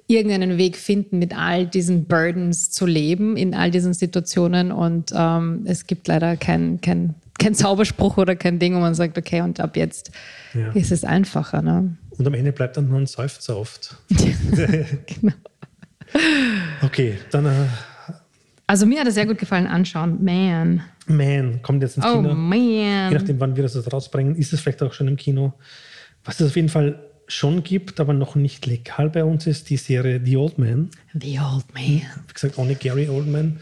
irgendeinen 0.08 0.58
Weg 0.58 0.76
finden, 0.76 1.18
mit 1.20 1.36
all 1.36 1.66
diesen 1.66 2.06
Burdens 2.06 2.70
zu 2.70 2.86
leben, 2.86 3.36
in 3.36 3.54
all 3.54 3.70
diesen 3.70 3.94
Situationen. 3.94 4.72
Und 4.72 5.12
ähm, 5.14 5.62
es 5.66 5.86
gibt 5.86 6.08
leider 6.08 6.36
keinen 6.36 6.80
kein, 6.80 7.14
kein 7.38 7.54
Zauberspruch 7.54 8.16
oder 8.16 8.34
kein 8.34 8.58
Ding, 8.58 8.74
wo 8.74 8.80
man 8.80 8.94
sagt, 8.94 9.16
okay, 9.18 9.42
und 9.42 9.60
ab 9.60 9.76
jetzt 9.76 10.10
Ja. 10.54 10.72
ist 10.72 10.90
es 10.92 11.04
einfacher. 11.04 11.62
Ne? 11.62 11.96
Und 12.16 12.26
am 12.26 12.34
Ende 12.34 12.50
bleibt 12.52 12.76
dann 12.76 12.88
nur 12.88 12.98
ein 12.98 13.06
Seufzer 13.06 13.56
oft. 13.56 13.96
Genau. 14.10 15.34
Okay, 16.82 17.18
dann 17.30 17.44
äh, 17.46 17.50
Also 18.66 18.86
mir 18.86 19.00
hat 19.00 19.06
es 19.08 19.14
sehr 19.14 19.26
gut 19.26 19.38
gefallen, 19.38 19.66
anschauen. 19.66 20.24
Man. 20.24 20.82
Man 21.06 21.60
kommt 21.62 21.82
jetzt 21.82 21.96
ins 21.98 22.06
Oh 22.06 22.14
Kino. 22.16 22.30
Je 22.30 22.34
man. 22.34 23.12
nachdem, 23.12 23.38
wann 23.40 23.56
wir 23.56 23.62
das 23.62 23.92
rausbringen, 23.92 24.34
ist 24.36 24.52
es 24.54 24.60
vielleicht 24.60 24.82
auch 24.82 24.92
schon 24.94 25.06
im 25.08 25.16
Kino. 25.16 25.52
Was 26.24 26.40
es 26.40 26.48
auf 26.48 26.56
jeden 26.56 26.68
Fall 26.70 26.98
schon 27.28 27.62
gibt, 27.62 28.00
aber 28.00 28.12
noch 28.14 28.34
nicht 28.34 28.66
legal 28.66 29.10
bei 29.10 29.22
uns 29.22 29.46
ist, 29.46 29.68
die 29.70 29.76
Serie 29.76 30.20
The 30.24 30.36
Old 30.36 30.58
Man. 30.58 30.90
The 31.20 31.38
Old 31.38 31.66
Man. 31.74 31.84
Wie 32.26 32.32
gesagt, 32.32 32.58
ohne 32.58 32.74
Gary 32.74 33.08
Oldman. 33.08 33.60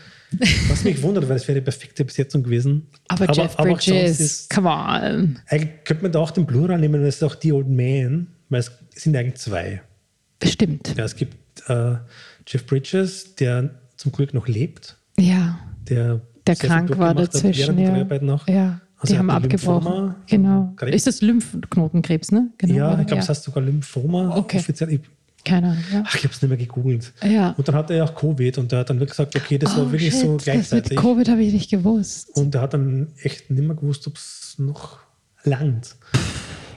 Was 0.68 0.84
mich 0.84 1.02
wundert, 1.02 1.28
weil 1.28 1.36
es 1.36 1.46
wäre 1.48 1.58
die 1.60 1.64
perfekte 1.64 2.04
Besetzung 2.04 2.42
gewesen. 2.42 2.86
Aber, 3.08 3.26
Jeff 3.32 3.56
auch 3.58 3.64
sonst 3.66 3.86
Bridges, 3.86 4.20
ist- 4.20 4.50
come 4.50 4.68
on. 4.68 5.38
Eigentlich 5.48 5.84
könnte 5.84 6.02
man 6.04 6.12
da 6.12 6.18
auch 6.20 6.30
den 6.30 6.46
Plural 6.46 6.78
nehmen, 6.78 7.00
weil 7.00 7.08
es 7.08 7.16
ist 7.16 7.22
auch 7.22 7.36
The 7.40 7.52
Old 7.52 7.68
Man, 7.68 8.28
weil 8.48 8.60
es 8.60 8.72
sind 8.94 9.16
eigentlich 9.16 9.36
zwei. 9.36 9.82
Bestimmt. 10.38 10.94
Ja, 10.96 11.04
es 11.04 11.16
gibt 11.16 11.36
äh, 11.68 11.94
Jeff 12.46 12.66
Bridges, 12.66 13.34
der 13.36 13.70
zum 13.96 14.12
Glück 14.12 14.34
noch 14.34 14.46
lebt, 14.48 14.96
Ja, 15.18 15.58
der, 15.88 16.20
der 16.46 16.56
krank 16.56 16.90
war 16.98 17.14
durchgemacht 17.14 17.18
hat 17.18 17.34
dazwischen. 17.34 17.58
während 17.58 17.78
der 17.78 17.86
Ja, 17.86 17.92
Dreharbeiten 17.94 18.26
noch. 18.26 18.46
ja. 18.48 18.80
Also 18.98 19.12
die 19.14 19.18
haben 19.18 19.30
abgebrochen. 19.30 19.84
Lymphoma, 19.92 20.16
genau. 20.26 20.72
Krebs. 20.76 20.96
Ist 20.96 21.06
das 21.06 21.20
Lymphknotenkrebs, 21.22 22.32
ne? 22.32 22.50
Genau, 22.58 22.74
Ja, 22.74 23.00
ich 23.00 23.06
glaube, 23.06 23.22
es 23.22 23.28
heißt 23.28 23.44
sogar 23.44 23.62
Lymphoma 23.62 24.36
Okay. 24.36 24.58
offiziell. 24.58 24.92
Ich, 24.94 25.00
Keine 25.44 25.68
Ahnung. 25.68 25.84
Ja. 25.92 26.02
ach, 26.06 26.14
ich 26.16 26.24
habe 26.24 26.32
es 26.34 26.40
nicht 26.42 26.48
mehr 26.48 26.58
gegoogelt. 26.58 27.12
Ja. 27.22 27.50
Und 27.58 27.68
dann 27.68 27.74
hatte 27.74 27.94
er 27.94 28.04
auch 28.04 28.14
Covid 28.14 28.58
und 28.58 28.72
er 28.72 28.80
hat 28.80 28.90
dann 28.90 28.96
wirklich 28.98 29.10
gesagt, 29.16 29.36
okay, 29.36 29.58
das 29.58 29.76
war 29.76 29.84
Oh, 29.86 29.92
wirklich 29.92 30.12
shit, 30.12 30.22
so 30.22 30.26
Das 30.26 30.32
mit 30.34 30.44
gleichzeitig. 30.44 30.96
Covid 30.98 31.28
habe 31.28 31.42
ich 31.42 31.52
nicht 31.52 31.70
gewusst. 31.70 32.30
Und 32.36 32.54
er 32.54 32.62
hat 32.62 32.74
dann 32.74 33.08
echt 33.22 33.50
nicht 33.50 33.62
mehr 33.66 33.76
gewusst, 33.76 34.06
ob 34.06 34.16
es 34.16 34.54
noch 34.58 34.98
langt 35.44 35.94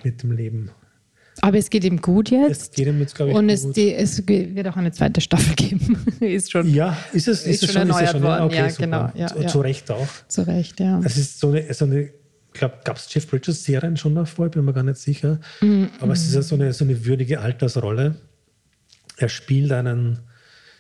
mit 0.04 0.22
dem 0.22 0.32
Leben. 0.34 0.72
Aber 1.42 1.58
es 1.58 1.70
geht 1.70 1.84
ihm 1.84 2.02
gut 2.02 2.30
jetzt. 2.32 2.50
Es 2.64 2.72
geht 2.72 2.88
ihm 2.88 3.00
jetzt, 3.00 3.16
glaube 3.16 3.32
ich, 3.32 3.38
Und 3.38 3.50
es, 3.50 3.64
gut. 3.64 3.76
die, 3.78 3.94
es 3.94 4.28
wird 4.28 4.68
auch 4.68 4.78
eine 4.78 4.92
zweite 4.92 5.22
Staffel 5.22 5.56
geben. 5.56 5.98
ist 6.20 6.52
schon 6.52 6.74
ja, 6.74 6.98
ist 7.14 7.28
es, 7.28 7.42
ist 7.42 7.48
ist 7.48 7.64
es 7.64 7.74
schon 7.74 7.82
schon, 7.88 7.90
ist 7.92 7.96
es 7.96 8.02
erneuert 8.02 8.12
schon. 8.12 8.22
worden. 8.24 8.44
Okay, 8.46 8.56
Ja, 8.58 8.70
super. 8.70 8.84
genau. 8.84 9.12
Ja, 9.16 9.28
zu, 9.28 9.42
ja. 9.42 9.48
zu 9.48 9.60
Recht 9.62 9.92
auch. 9.92 10.08
zu 10.28 10.42
Recht, 10.48 10.80
ja. 10.80 11.00
Es 11.04 11.18
ist 11.18 11.40
so 11.40 11.50
eine, 11.50 11.74
so 11.74 11.86
eine 11.86 12.10
ich 12.52 12.60
glaube, 12.60 12.76
gab 12.84 12.98
es 12.98 13.14
Jeff 13.14 13.28
Bridges 13.30 13.64
Serien 13.64 13.96
schon 13.96 14.16
davor, 14.16 14.48
ich 14.48 14.52
bin 14.52 14.66
mir 14.66 14.74
gar 14.74 14.84
nicht 14.84 14.98
sicher. 14.98 15.40
Mm, 15.62 15.84
Aber 16.00 16.14
es 16.14 16.26
ist 16.26 16.34
ja 16.34 16.42
so 16.42 16.56
eine, 16.56 16.74
so 16.74 16.84
eine 16.84 17.06
würdige 17.06 17.40
Altersrolle. 17.42 18.16
Er 19.18 19.30
spielt 19.30 19.72
einen 19.72 20.20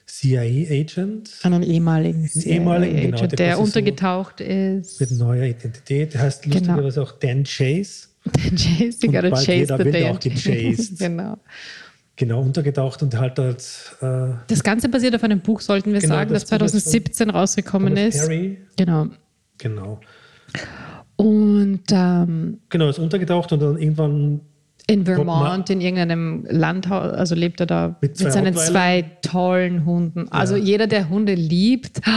CIA-Agent 0.07 1.29
Einen 1.43 1.63
ehemaligen, 1.63 2.29
ehemaligen, 2.43 3.01
genau, 3.11 3.17
der 3.19 3.27
der 3.27 3.59
untergetaucht 3.59 4.41
ist. 4.41 4.99
mit 4.99 5.11
neuer 5.11 5.45
Identität. 5.45 6.13
Der 6.15 6.21
heißt 6.21 6.41
Genau. 6.43 6.55
lustigerweise 6.57 7.01
auch 7.03 7.11
Dan 7.13 7.43
Chase. 7.43 8.08
Der 8.25 8.51
Chase, 8.51 9.07
gotta 9.07 9.21
bald 9.29 9.33
chase 9.35 9.51
jeder 9.53 9.77
the 9.77 9.85
wird 9.85 9.95
day. 9.95 10.09
auch 10.09 10.19
gechased. 10.19 10.99
genau. 10.99 11.37
Genau, 12.15 12.41
untergetaucht 12.41 13.01
und 13.01 13.17
halt 13.17 13.39
als 13.39 13.95
äh, 14.01 14.33
Das 14.47 14.61
Ganze 14.61 14.89
basiert 14.89 15.15
auf 15.15 15.23
einem 15.23 15.39
Buch, 15.39 15.61
sollten 15.61 15.93
wir 15.93 16.01
Genau, 16.01 16.15
sagen, 16.15 16.33
das, 16.33 16.43
das 16.45 16.49
Buch 16.59 16.65
ist 16.65 16.73
von 16.73 16.79
2017 16.81 17.29
rausgekommen 17.29 17.95
ist. 17.97 18.19
Perry. 18.19 18.57
Genau. 18.75 19.07
Genau. 19.57 19.99
Und 21.15 21.83
ähm, 21.91 22.59
Genau, 22.69 22.89
ist 22.89 22.99
untergetaucht 22.99 23.51
und 23.53 23.61
dann 23.61 23.77
irgendwann 23.77 24.41
in 24.89 25.05
Vermont, 25.05 25.69
in 25.69 25.81
irgendeinem 25.81 26.45
Landhaus, 26.49 27.13
also 27.13 27.35
lebt 27.35 27.59
er 27.59 27.65
da 27.65 27.95
mit, 28.01 28.19
mit 28.19 28.31
seinen 28.31 28.55
Rottweiler. 28.55 28.71
zwei 28.71 29.05
tollen 29.21 29.85
Hunden. 29.85 30.27
Also 30.31 30.55
ja. 30.55 30.63
jeder, 30.63 30.87
der 30.87 31.09
Hunde 31.09 31.35
liebt, 31.35 32.01
oh, 32.07 32.11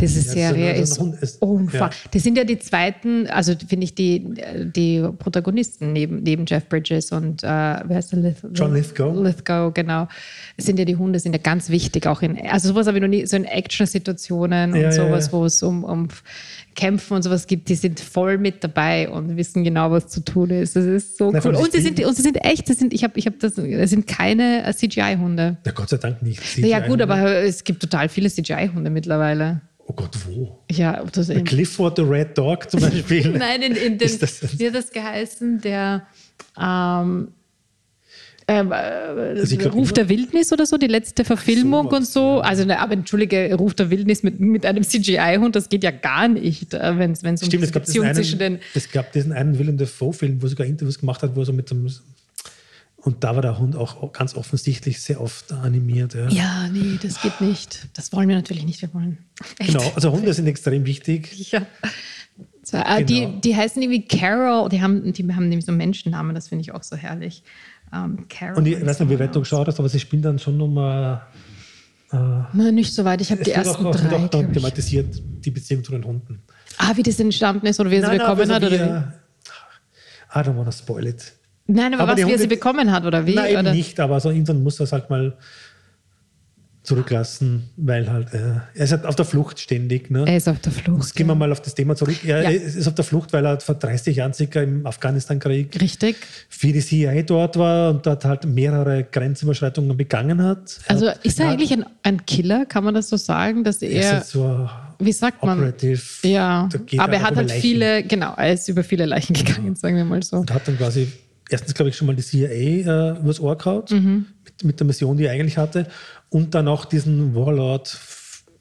diese 0.00 0.20
ja, 0.26 0.50
Serie 0.50 0.74
ist, 0.74 1.00
ist 1.22 1.40
unfassbar. 1.40 1.90
Ja. 1.90 2.10
Das 2.10 2.22
sind 2.22 2.36
ja 2.36 2.44
die 2.44 2.58
zweiten, 2.58 3.26
also 3.28 3.52
finde 3.66 3.84
ich 3.84 3.94
die, 3.94 4.34
die 4.74 5.06
Protagonisten 5.18 5.92
neben, 5.92 6.22
neben 6.22 6.44
Jeff 6.46 6.68
Bridges 6.68 7.12
und 7.12 7.42
äh, 7.42 7.46
wer 7.46 7.96
heißt 7.96 8.12
der? 8.12 8.18
Lith 8.18 8.46
John 8.52 8.74
Lithgow. 8.74 9.14
Lithgow, 9.22 9.72
genau. 9.72 10.08
Sind 10.56 10.78
ja 10.78 10.84
die 10.84 10.96
Hunde, 10.96 11.20
sind 11.20 11.32
ja 11.34 11.40
ganz 11.42 11.70
wichtig, 11.70 12.06
auch 12.06 12.22
in, 12.22 12.38
also 12.48 12.68
sowas 12.68 12.86
habe 12.86 12.98
ich 12.98 13.02
noch 13.02 13.08
nie, 13.08 13.26
so 13.26 13.36
in 13.36 13.44
Action-Situationen 13.44 14.72
und 14.72 14.92
sowas, 14.92 15.32
wo 15.32 15.44
es 15.44 15.62
um, 15.62 15.84
um 15.84 16.08
Kämpfen 16.78 17.14
und 17.14 17.22
sowas 17.22 17.48
gibt, 17.48 17.68
die 17.68 17.74
sind 17.74 17.98
voll 17.98 18.38
mit 18.38 18.62
dabei 18.62 19.08
und 19.10 19.36
wissen 19.36 19.64
genau, 19.64 19.90
was 19.90 20.06
zu 20.06 20.20
tun 20.24 20.50
ist. 20.50 20.76
Das 20.76 20.84
ist 20.84 21.18
so 21.18 21.32
Na, 21.32 21.40
cool. 21.44 21.56
Und 21.56 21.72
sie, 21.72 21.80
sind, 21.80 21.98
und 22.04 22.14
sie 22.14 22.22
sind 22.22 22.36
echt, 22.44 22.70
das 22.70 22.78
sind, 22.78 22.94
ich 22.94 23.02
habe 23.02 23.18
ich 23.18 23.26
hab 23.26 23.36
das, 23.40 23.56
das 23.56 23.90
sind 23.90 24.06
keine 24.06 24.64
äh, 24.64 24.72
CGI-Hunde. 24.72 25.56
Ja, 25.66 25.72
Gott 25.72 25.88
sei 25.88 25.96
Dank 25.96 26.22
nicht. 26.22 26.56
Ja, 26.58 26.86
gut, 26.86 27.02
aber 27.02 27.42
es 27.42 27.64
gibt 27.64 27.80
total 27.82 28.08
viele 28.08 28.30
CGI-Hunde 28.30 28.90
mittlerweile. 28.90 29.60
Oh 29.86 29.92
Gott, 29.92 30.16
wo? 30.24 30.60
Ja, 30.70 31.02
das 31.02 31.26
Bei 31.26 31.40
Clifford 31.40 31.96
the 31.96 32.02
Red 32.02 32.38
Dog 32.38 32.70
zum 32.70 32.78
Beispiel. 32.80 33.28
Nein, 33.38 33.62
in, 33.62 33.74
in 33.74 33.98
den, 33.98 34.08
wie 34.08 34.66
hat 34.68 34.74
das 34.76 34.92
geheißen? 34.92 35.60
Der 35.60 36.06
ähm, 36.56 37.32
ähm, 38.50 38.70
glaub, 38.70 39.74
Ruf 39.74 39.92
der 39.92 40.08
Wildnis 40.08 40.52
oder 40.54 40.64
so, 40.64 40.78
die 40.78 40.86
letzte 40.86 41.22
Verfilmung 41.22 41.90
so, 41.90 41.96
und 41.96 42.06
so. 42.06 42.40
Also, 42.40 42.64
ne, 42.64 42.80
aber 42.80 42.94
entschuldige, 42.94 43.54
Ruf 43.54 43.74
der 43.74 43.90
Wildnis 43.90 44.22
mit, 44.22 44.40
mit 44.40 44.64
einem 44.64 44.82
CGI-Hund, 44.82 45.54
das 45.54 45.68
geht 45.68 45.84
ja 45.84 45.90
gar 45.90 46.28
nicht, 46.28 46.72
äh, 46.72 46.98
wenn 46.98 47.12
es 47.12 47.22
um 47.22 47.36
Stimmt, 47.36 47.64
es 47.64 47.72
gab 47.72 47.84
Beziehung 47.84 48.06
einen, 48.06 48.14
zwischen 48.14 48.38
den. 48.38 48.58
Es 48.74 48.90
gab 48.90 49.12
diesen 49.12 49.32
einen 49.32 49.58
Willem 49.58 49.76
Dafoe-Film, 49.76 50.40
wo 50.40 50.46
er 50.46 50.48
sogar 50.48 50.66
Interviews 50.66 50.98
gemacht 50.98 51.22
hat, 51.22 51.36
wo 51.36 51.40
er 51.40 51.46
so 51.46 51.52
mit 51.52 51.70
dem. 51.70 51.90
Und 52.96 53.22
da 53.22 53.34
war 53.34 53.42
der 53.42 53.58
Hund 53.58 53.76
auch 53.76 54.12
ganz 54.12 54.34
offensichtlich 54.34 55.00
sehr 55.00 55.20
oft 55.20 55.52
animiert. 55.52 56.14
Ja, 56.14 56.28
ja 56.28 56.68
nee, 56.72 56.98
das 57.00 57.20
geht 57.20 57.42
nicht. 57.42 57.86
Das 57.94 58.12
wollen 58.14 58.28
wir 58.28 58.36
natürlich 58.36 58.64
nicht. 58.64 58.80
Wir 58.80 58.92
wollen. 58.94 59.18
Echt. 59.58 59.72
Genau, 59.72 59.92
also 59.94 60.10
Hunde 60.10 60.32
sind 60.32 60.46
extrem 60.46 60.86
wichtig. 60.86 61.52
Ja. 61.52 61.66
So, 62.62 62.76
äh, 62.76 63.02
genau. 63.02 63.06
die, 63.06 63.40
die 63.40 63.56
heißen 63.56 63.80
irgendwie 63.80 64.06
Carol, 64.06 64.68
die 64.68 64.82
haben, 64.82 65.12
die 65.12 65.22
haben 65.32 65.48
nämlich 65.48 65.64
so 65.64 65.72
Menschennamen, 65.72 66.34
das 66.34 66.48
finde 66.48 66.62
ich 66.62 66.72
auch 66.72 66.82
so 66.82 66.96
herrlich. 66.96 67.42
Um, 67.90 68.26
und 68.54 68.66
ich 68.66 68.84
weiß 68.84 69.00
nicht, 69.00 69.10
wie 69.10 69.18
weit 69.18 69.34
du 69.34 69.40
geschaut 69.40 69.66
hast, 69.66 69.78
aber 69.78 69.88
sie 69.88 69.98
spielen 69.98 70.20
dann 70.20 70.38
schon 70.38 70.58
nochmal. 70.58 71.22
Äh, 72.12 72.16
Nein, 72.52 72.74
nicht 72.74 72.94
so 72.94 73.04
weit. 73.04 73.20
Ich 73.20 73.30
habe 73.30 73.42
die 73.42 73.50
ersten 73.50 73.86
auch, 73.86 73.96
drei. 73.96 74.14
Auch 74.14 74.28
dann 74.28 74.52
thematisiert 74.52 75.22
die 75.44 75.50
Beziehung 75.50 75.82
zu 75.82 75.92
den 75.92 76.04
Hunden. 76.04 76.42
Ah, 76.76 76.92
wie 76.94 77.02
das 77.02 77.18
entstanden 77.18 77.66
ist 77.66 77.80
oder 77.80 77.90
wie 77.90 77.96
er 77.96 78.10
sie 78.10 78.18
bekommen 78.18 78.48
nein, 78.48 78.50
hat? 78.50 78.62
Oder 78.62 78.70
wie? 78.72 80.38
I 80.38 80.42
don't 80.42 80.56
want 80.56 80.66
to 80.66 80.72
spoil 80.72 81.06
it. 81.06 81.32
Nein, 81.66 81.94
aber, 81.94 82.04
aber 82.04 82.12
was, 82.12 82.26
wie 82.26 82.32
er 82.32 82.38
sie 82.38 82.46
bekommen 82.46 82.90
hat 82.92 83.04
oder 83.04 83.26
wie? 83.26 83.34
Nein, 83.34 83.56
oder? 83.56 83.72
nicht, 83.72 83.98
aber 84.00 84.20
so 84.20 84.30
irgendwann 84.30 84.62
muss 84.62 84.76
das 84.76 84.92
halt 84.92 85.10
mal 85.10 85.36
zurücklassen, 86.88 87.68
weil 87.76 88.10
halt, 88.10 88.32
äh, 88.32 88.38
er 88.74 88.84
ist 88.84 88.92
halt 88.92 89.04
auf 89.04 89.14
der 89.14 89.26
Flucht 89.26 89.60
ständig. 89.60 90.10
Ne? 90.10 90.24
Er 90.26 90.38
ist 90.38 90.48
auf 90.48 90.58
der 90.58 90.72
Flucht. 90.72 91.02
Jetzt 91.02 91.14
gehen 91.14 91.26
wir 91.26 91.34
mal 91.34 91.52
auf 91.52 91.60
das 91.60 91.74
Thema 91.74 91.94
zurück. 91.94 92.16
Er 92.24 92.44
ja. 92.44 92.50
ist 92.50 92.88
auf 92.88 92.94
der 92.94 93.04
Flucht, 93.04 93.30
weil 93.34 93.44
er 93.44 93.60
vor 93.60 93.74
30 93.74 94.16
Jahren 94.16 94.32
circa 94.32 94.62
im 94.62 94.86
Afghanistan-Krieg 94.86 95.78
Richtig. 95.78 96.16
für 96.48 96.72
die 96.72 96.80
CIA 96.80 97.22
dort 97.22 97.58
war 97.58 97.90
und 97.90 98.06
dort 98.06 98.24
halt 98.24 98.46
mehrere 98.46 99.04
Grenzüberschreitungen 99.04 99.98
begangen 99.98 100.42
hat. 100.42 100.80
Also 100.88 101.06
er, 101.06 101.24
ist 101.24 101.38
er 101.38 101.50
eigentlich 101.50 101.72
ein, 101.72 101.84
ein, 102.02 102.24
Killer, 102.24 102.64
kann 102.64 102.84
man 102.84 102.94
das 102.94 103.10
so 103.10 103.18
sagen, 103.18 103.64
dass 103.64 103.82
er... 103.82 103.90
er 103.90 104.18
ist 104.22 104.30
so 104.30 104.68
wie 104.98 105.12
sagt 105.12 105.44
man? 105.44 105.58
Operative. 105.58 106.02
Ja, 106.22 106.68
aber 106.96 107.12
er 107.12 107.22
hat 107.22 107.36
halt 107.36 107.48
Leichen. 107.48 107.60
viele, 107.60 108.02
genau, 108.02 108.34
er 108.34 108.54
ist 108.54 108.66
über 108.68 108.82
viele 108.82 109.04
Leichen 109.04 109.34
gegangen, 109.34 109.76
sagen 109.76 109.94
wir 109.94 110.04
mal 110.04 110.22
so. 110.22 110.38
Und 110.38 110.52
hat 110.52 110.66
dann 110.66 110.78
quasi 110.78 111.06
erstens, 111.50 111.74
glaube 111.74 111.90
ich, 111.90 111.96
schon 111.96 112.06
mal 112.06 112.16
die 112.16 112.22
CIA 112.22 112.48
äh, 112.48 113.18
übers 113.18 113.40
Ohr 113.40 113.56
gehaut, 113.56 113.90
mhm. 113.90 114.26
mit, 114.44 114.64
mit, 114.64 114.80
der 114.80 114.86
Mission, 114.86 115.16
die 115.16 115.26
er 115.26 115.32
eigentlich 115.32 115.58
hatte 115.58 115.86
und 116.30 116.54
dann 116.54 116.68
auch 116.68 116.84
diesen 116.84 117.34
Warlord, 117.34 117.98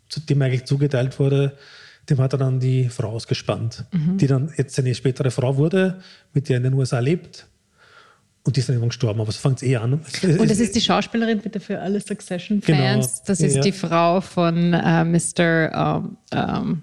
zu 0.10 0.20
dem 0.22 0.42
eigentlich 0.42 0.66
zugeteilt 0.66 1.20
wurde, 1.20 1.58
dem 2.10 2.20
hat 2.20 2.34
er 2.34 2.40
dann 2.40 2.60
die 2.60 2.90
Frau 2.90 3.10
ausgespannt, 3.10 3.86
mhm. 3.92 4.18
die 4.18 4.28
dann 4.28 4.54
jetzt 4.58 4.76
seine 4.76 4.96
spätere 4.96 5.32
Frau 5.32 5.58
wurde, 5.58 6.00
mit 6.34 6.48
der 6.48 6.56
er 6.56 6.58
in 6.58 6.64
den 6.64 6.74
USA 6.74 7.00
lebt. 7.00 7.48
Und 8.44 8.56
die 8.56 8.62
ist 8.62 8.70
dann 8.70 8.76
irgendwann 8.76 8.90
gestorben, 8.90 9.20
aber 9.20 9.32
so 9.34 9.40
fängt 9.40 9.58
es 9.58 9.64
eh 9.64 9.76
an. 9.76 9.94
Und 9.94 10.50
das 10.50 10.60
ist 10.60 10.74
die 10.74 10.80
Schauspielerin, 10.80 11.40
bitte 11.40 11.60
für 11.60 11.82
alle 11.82 12.00
Succession-Fans. 12.00 12.66
Genau. 12.66 13.24
Das 13.26 13.42
ist 13.42 13.58
ja. 13.58 13.62
die 13.62 13.74
Frau 13.74 14.22
von 14.22 14.74
äh, 14.74 15.04
Mr. 15.04 15.98
Um, 15.98 16.18
um, 16.34 16.82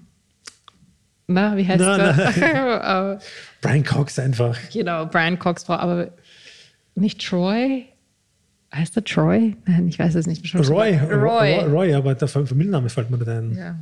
na, 1.25 1.57
wie 1.57 1.67
heißt 1.67 1.81
er? 1.81 3.19
Brian 3.61 3.83
Cox 3.83 4.19
einfach. 4.19 4.55
Genau, 4.71 5.07
Brian 5.07 5.39
Cox 5.39 5.63
Frau, 5.63 5.73
aber 5.73 6.11
nicht 6.93 7.25
Troy? 7.25 7.87
Heißt 8.75 8.95
der 8.95 9.05
Troy? 9.05 9.55
Nein, 9.65 9.87
ich 9.87 9.97
weiß 9.99 10.15
es 10.15 10.27
nicht. 10.27 10.53
Roy, 10.53 10.97
Roy. 10.97 11.59
Roy, 11.63 11.93
aber 11.93 12.13
der 12.13 12.27
Familienname 12.27 12.89
fällt 12.89 13.09
mir 13.09 13.17
nicht 13.17 13.29
ein. 13.29 13.55
Ja. 13.55 13.75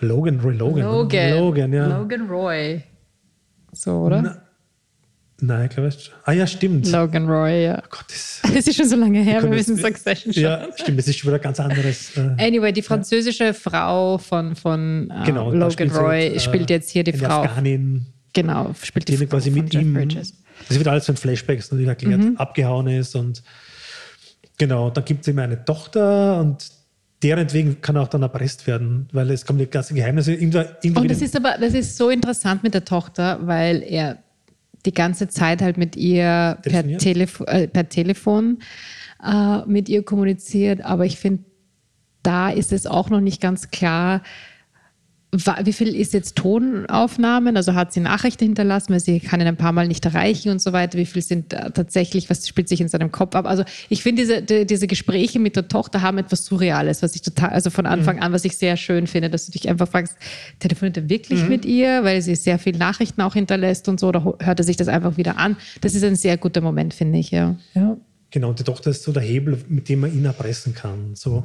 Logan, 0.00 0.40
Roy 0.40 0.54
Logan. 0.54 0.84
Logan, 0.84 1.38
Logan, 1.38 1.72
ja. 1.72 1.98
Logan 1.98 2.28
Roy. 2.28 2.82
So, 3.72 3.92
oder? 4.02 4.22
Na, 4.22 4.42
nein, 5.40 5.66
ich 5.66 5.70
glaube 5.74 5.88
es. 5.88 6.10
Ah 6.24 6.32
ja, 6.32 6.46
stimmt. 6.46 6.90
Logan 6.90 7.28
Roy, 7.28 7.64
ja. 7.64 7.82
Oh 7.84 7.88
Gott, 7.88 8.04
das, 8.08 8.40
das 8.54 8.66
ist 8.66 8.76
schon 8.76 8.88
so 8.88 8.96
lange 8.96 9.20
her, 9.20 9.42
wir 9.42 9.50
müssen 9.50 9.76
Succession 9.76 10.32
schauen. 10.32 10.42
Ja, 10.42 10.68
stimmt, 10.76 10.98
das 10.98 11.08
ist 11.08 11.18
schon 11.18 11.30
wieder 11.30 11.38
ganz 11.38 11.60
anderes. 11.60 12.16
Äh, 12.16 12.20
anyway, 12.38 12.72
die 12.72 12.82
französische 12.82 13.44
ja. 13.44 13.52
Frau 13.52 14.18
von, 14.18 14.56
von 14.56 15.10
äh, 15.10 15.26
genau, 15.26 15.52
Logan 15.52 15.90
Roy 15.90 16.24
jetzt, 16.24 16.36
äh, 16.36 16.40
spielt 16.40 16.70
jetzt 16.70 16.90
hier 16.90 17.04
die 17.04 17.12
Frau. 17.12 17.42
Afghanin. 17.42 18.06
Genau, 18.32 18.74
spielt 18.82 19.08
die, 19.08 19.16
die 19.16 19.26
Frau 19.26 19.36
quasi 19.36 19.50
mit 19.50 19.72
ihm. 19.74 19.94
Bridges. 19.94 20.34
Das 20.68 20.78
wird 20.78 20.88
alles 20.88 21.06
von 21.06 21.16
Flashbacks 21.16 21.70
natürlich 21.70 21.88
erklärt, 21.88 22.20
mhm. 22.20 22.36
abgehauen 22.36 22.86
ist 22.86 23.14
und 23.16 23.42
Genau, 24.58 24.90
da 24.90 25.00
gibt 25.00 25.22
es 25.22 25.28
eben 25.28 25.38
eine 25.40 25.64
Tochter 25.64 26.40
und 26.40 26.70
deren 27.22 27.52
wegen 27.52 27.80
kann 27.80 27.96
er 27.96 28.02
auch 28.02 28.08
dann 28.08 28.22
erpresst 28.22 28.66
werden, 28.66 29.08
weil 29.12 29.30
es 29.30 29.44
kommen 29.46 29.58
die 29.58 29.66
ganzen 29.66 29.94
Geheimnisse 29.94 30.34
irgendwann. 30.34 30.66
Und 30.94 31.10
das 31.10 31.22
ist 31.22 31.34
aber, 31.36 31.56
das 31.58 31.74
ist 31.74 31.96
so 31.96 32.10
interessant 32.10 32.62
mit 32.62 32.74
der 32.74 32.84
Tochter, 32.84 33.38
weil 33.42 33.82
er 33.82 34.18
die 34.84 34.92
ganze 34.92 35.28
Zeit 35.28 35.62
halt 35.62 35.78
mit 35.78 35.96
ihr 35.96 36.58
per, 36.62 36.98
Telef 36.98 37.40
äh, 37.46 37.66
per 37.66 37.88
Telefon 37.88 38.58
äh, 39.24 39.64
mit 39.66 39.88
ihr 39.88 40.04
kommuniziert, 40.04 40.82
aber 40.84 41.06
ich 41.06 41.18
finde, 41.18 41.44
da 42.22 42.50
ist 42.50 42.72
es 42.72 42.86
auch 42.86 43.10
noch 43.10 43.20
nicht 43.20 43.40
ganz 43.40 43.70
klar, 43.70 44.22
wie 45.34 45.72
viel 45.72 45.94
ist 45.94 46.12
jetzt 46.12 46.36
Tonaufnahmen? 46.36 47.56
Also 47.56 47.74
hat 47.74 47.92
sie 47.92 48.00
Nachrichten 48.00 48.44
hinterlassen, 48.44 48.92
weil 48.92 49.00
sie 49.00 49.20
kann 49.20 49.40
ihn 49.40 49.46
ein 49.46 49.56
paar 49.56 49.72
Mal 49.72 49.88
nicht 49.88 50.04
erreichen 50.04 50.50
und 50.50 50.60
so 50.60 50.72
weiter. 50.72 50.98
Wie 50.98 51.06
viel 51.06 51.22
sind 51.22 51.50
tatsächlich, 51.50 52.30
was 52.30 52.46
spielt 52.46 52.68
sich 52.68 52.80
in 52.80 52.88
seinem 52.88 53.10
Kopf 53.10 53.34
ab? 53.34 53.46
Also 53.46 53.64
ich 53.88 54.02
finde, 54.02 54.22
diese, 54.22 54.42
die, 54.42 54.66
diese 54.66 54.86
Gespräche 54.86 55.40
mit 55.40 55.56
der 55.56 55.68
Tochter 55.68 56.02
haben 56.02 56.18
etwas 56.18 56.44
Surreales, 56.44 57.02
was 57.02 57.14
ich 57.14 57.22
total, 57.22 57.50
also 57.50 57.70
von 57.70 57.86
Anfang 57.86 58.16
mhm. 58.16 58.22
an, 58.22 58.32
was 58.32 58.44
ich 58.44 58.56
sehr 58.56 58.76
schön 58.76 59.06
finde, 59.06 59.30
dass 59.30 59.46
du 59.46 59.52
dich 59.52 59.68
einfach 59.68 59.88
fragst, 59.88 60.16
telefoniert 60.60 60.96
er 60.96 61.08
wirklich 61.08 61.42
mhm. 61.42 61.48
mit 61.48 61.64
ihr, 61.64 62.04
weil 62.04 62.22
sie 62.22 62.34
sehr 62.36 62.58
viele 62.58 62.78
Nachrichten 62.78 63.20
auch 63.20 63.34
hinterlässt 63.34 63.88
und 63.88 63.98
so, 64.00 64.08
oder 64.08 64.36
hört 64.40 64.58
er 64.60 64.64
sich 64.64 64.76
das 64.76 64.88
einfach 64.88 65.16
wieder 65.16 65.38
an? 65.38 65.56
Das 65.80 65.94
ist 65.94 66.04
ein 66.04 66.16
sehr 66.16 66.36
guter 66.36 66.60
Moment, 66.60 66.94
finde 66.94 67.18
ich, 67.18 67.30
ja. 67.30 67.56
ja. 67.74 67.96
Genau, 68.30 68.48
und 68.48 68.58
die 68.58 68.64
Tochter 68.64 68.90
ist 68.90 69.04
so 69.04 69.12
der 69.12 69.22
Hebel, 69.22 69.58
mit 69.68 69.88
dem 69.88 70.00
man 70.00 70.12
ihn 70.12 70.24
erpressen 70.24 70.74
kann. 70.74 71.14
So. 71.14 71.44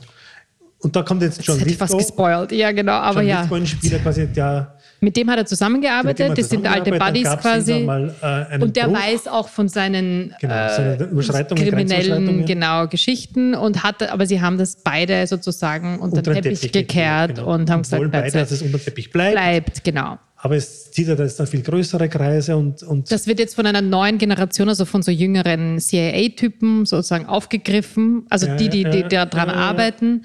Und 0.82 0.96
da 0.96 1.04
kommt 1.04 1.22
jetzt 1.22 1.46
John 1.46 1.60
Lithgow. 1.60 1.78
fast 1.78 1.98
gespoilt, 1.98 2.52
ja 2.54 2.72
genau, 2.72 2.94
aber 2.94 3.22
John 3.22 3.30
ja. 3.30 3.42
Lithgow, 3.42 3.58
ein 3.58 3.68
Spieler 3.68 4.00
quasi, 4.00 4.28
der 4.28 4.76
mit 5.02 5.16
dem 5.16 5.30
hat 5.30 5.38
er 5.38 5.46
zusammengearbeitet, 5.46 6.38
das 6.38 6.50
sind 6.50 6.68
alte 6.68 6.92
Buddies 6.92 7.30
quasi. 7.38 7.80
Mal, 7.80 8.14
äh, 8.22 8.62
und 8.62 8.76
der 8.76 8.86
Bruch. 8.88 8.96
weiß 8.96 9.28
auch 9.28 9.48
von 9.48 9.70
seinen 9.70 10.36
genau, 10.42 10.54
äh, 10.56 11.46
kriminellen 11.56 12.46
genau, 12.46 12.88
Geschichten 12.88 13.56
und 13.56 13.84
hat, 13.84 14.04
aber 14.10 14.26
sie 14.26 14.42
haben 14.42 14.58
das 14.58 14.76
beide 14.84 15.26
sozusagen 15.26 16.00
unter, 16.00 16.22
den 16.22 16.34
Teppich, 16.34 16.60
Teppich 16.60 16.72
gekehrt 16.74 17.36
genau. 17.36 17.54
und 17.54 17.70
haben 17.70 17.84
gesagt, 17.84 18.12
beide, 18.12 18.32
dass 18.32 18.52
es 18.52 18.62
unter 18.62 18.78
den 18.78 18.84
Teppich 18.84 19.12
bleibt. 19.12 19.34
Bleibt, 19.36 19.84
genau. 19.86 20.18
Aber 20.42 20.56
es 20.56 20.92
zieht 20.92 21.08
ja 21.08 21.16
jetzt 21.16 21.40
dann 21.40 21.48
viel 21.48 21.62
größere 21.62 22.08
Kreise 22.08 22.56
und, 22.56 22.84
und. 22.84 23.12
Das 23.12 23.28
wird 23.28 23.40
jetzt 23.40 23.56
von 23.56 23.66
einer 23.66 23.82
neuen 23.82 24.18
Generation, 24.18 24.70
also 24.70 24.86
von 24.86 25.02
so 25.02 25.12
jüngeren 25.12 25.80
CIA-Typen 25.80 26.86
sozusagen 26.86 27.26
aufgegriffen, 27.26 28.26
also 28.30 28.48
ja, 28.48 28.56
die, 28.56 28.70
die, 28.70 28.84
die, 28.86 29.04
die 29.04 29.10
daran 29.10 29.50
arbeiten. 29.50 30.24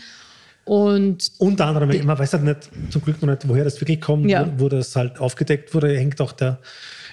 Und 0.64 1.32
Unter 1.38 1.66
anderem, 1.66 2.06
man 2.06 2.18
weiß 2.18 2.32
halt 2.34 2.44
nicht, 2.44 2.70
zum 2.90 3.02
Glück 3.02 3.20
noch 3.22 3.28
nicht, 3.28 3.46
woher 3.48 3.64
das 3.64 3.80
wirklich 3.80 4.00
kommt, 4.00 4.30
ja. 4.30 4.46
wo, 4.56 4.64
wo, 4.64 4.68
das 4.68 4.96
halt 4.96 5.18
aufgedeckt 5.18 5.74
wurde, 5.74 5.96
hängt 5.96 6.20
auch 6.20 6.32
der 6.32 6.58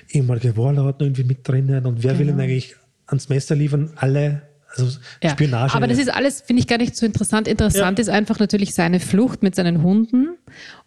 ehemalige 0.09 0.55
Warlord 0.55 1.01
irgendwie 1.01 1.23
mit 1.23 1.47
drinnen 1.47 1.85
und 1.85 2.03
wer 2.03 2.13
genau. 2.13 2.19
will 2.19 2.29
ihn 2.29 2.39
eigentlich 2.39 2.75
ans 3.07 3.29
Messer 3.29 3.55
liefern? 3.55 3.91
Alle 3.97 4.43
also 4.75 4.97
ja. 5.21 5.31
Spionage. 5.31 5.75
Aber 5.75 5.87
das 5.87 5.97
ist 5.97 6.13
alles, 6.13 6.41
finde 6.41 6.61
ich, 6.61 6.67
gar 6.67 6.77
nicht 6.77 6.95
so 6.95 7.05
interessant. 7.05 7.47
Interessant 7.47 7.99
ja. 7.99 8.03
ist 8.03 8.09
einfach 8.09 8.39
natürlich 8.39 8.73
seine 8.73 8.99
Flucht 8.99 9.43
mit 9.43 9.55
seinen 9.55 9.83
Hunden 9.83 10.37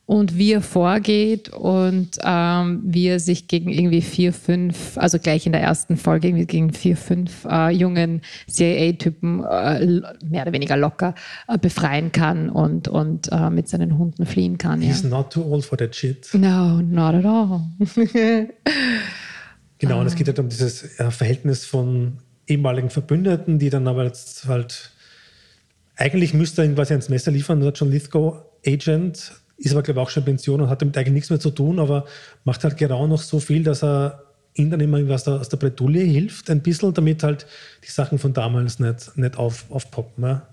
und 0.07 0.37
wie 0.37 0.53
er 0.53 0.61
vorgeht 0.61 1.49
und 1.49 2.19
ähm, 2.23 2.83
wie 2.85 3.07
er 3.07 3.21
sich 3.21 3.49
gegen 3.49 3.71
irgendwie 3.71 4.03
vier, 4.03 4.33
fünf, 4.33 4.99
also 4.99 5.19
gleich 5.19 5.47
in 5.47 5.53
der 5.53 5.63
ersten 5.63 5.97
Folge 5.97 6.29
irgendwie 6.29 6.47
gegen 6.47 6.73
vier, 6.73 6.97
fünf 6.97 7.47
äh, 7.47 7.71
jungen 7.71 8.21
CIA-Typen 8.47 9.43
äh, 9.45 9.87
mehr 10.29 10.43
oder 10.43 10.53
weniger 10.53 10.77
locker 10.77 11.15
äh, 11.49 11.57
befreien 11.57 12.13
kann 12.13 12.51
und, 12.51 12.89
und 12.89 13.31
äh, 13.33 13.49
mit 13.49 13.69
seinen 13.69 13.97
Hunden 13.97 14.27
fliehen 14.27 14.59
kann. 14.59 14.83
He's 14.83 15.03
ja. 15.03 15.09
not 15.09 15.33
too 15.33 15.43
old 15.43 15.65
for 15.65 15.79
that 15.79 15.97
shit. 15.97 16.29
No, 16.35 16.81
not 16.83 17.15
at 17.15 17.25
all. 17.25 17.61
Genau, 19.79 20.01
und 20.01 20.07
es 20.07 20.15
geht 20.15 20.29
halt 20.29 20.39
um 20.39 20.49
dieses 20.49 20.99
äh, 20.99 21.11
Verhältnis 21.11 21.67
von 21.67 22.19
ehemaligen 22.47 22.89
Verbündeten, 22.89 23.59
die 23.59 23.69
dann 23.69 23.87
aber 23.87 24.05
jetzt 24.05 24.47
halt 24.47 24.93
eigentlich 25.97 26.33
müsste 26.33 26.63
er 26.63 26.67
ihm 26.67 26.75
quasi 26.75 26.93
ans 26.93 27.09
Messer 27.09 27.31
liefern, 27.31 27.61
der 27.61 27.73
John 27.73 27.91
Lithgow 27.91 28.43
Agent, 28.67 29.33
ist 29.57 29.73
aber 29.73 29.83
glaube 29.83 30.01
ich 30.01 30.07
auch 30.07 30.11
schon 30.11 30.25
Pension 30.25 30.61
und 30.61 30.69
hat 30.69 30.83
damit 30.83 30.97
eigentlich 30.97 31.13
nichts 31.15 31.31
mehr 31.31 31.41
zu 31.41 31.51
tun, 31.51 31.79
aber 31.79 32.05
macht 32.45 32.65
halt 32.65 32.77
Gerau 32.77 33.07
noch 33.07 33.23
so 33.23 33.41
viel, 33.41 33.63
dass 33.63 33.83
er 33.83 34.23
ihm 34.55 34.71
dann 34.71 34.81
immer 34.81 35.03
der, 35.03 35.41
aus 35.41 35.49
der 35.49 35.57
Bretouille 35.57 36.03
hilft, 36.03 36.49
ein 36.51 36.63
bisschen, 36.63 36.95
damit 36.95 37.23
halt 37.23 37.47
die 37.87 37.91
Sachen 37.91 38.19
von 38.19 38.33
damals 38.33 38.79
nicht, 38.79 39.17
nicht 39.17 39.37
auf, 39.37 39.65
aufpoppen. 39.71 40.25
Ja? 40.25 40.47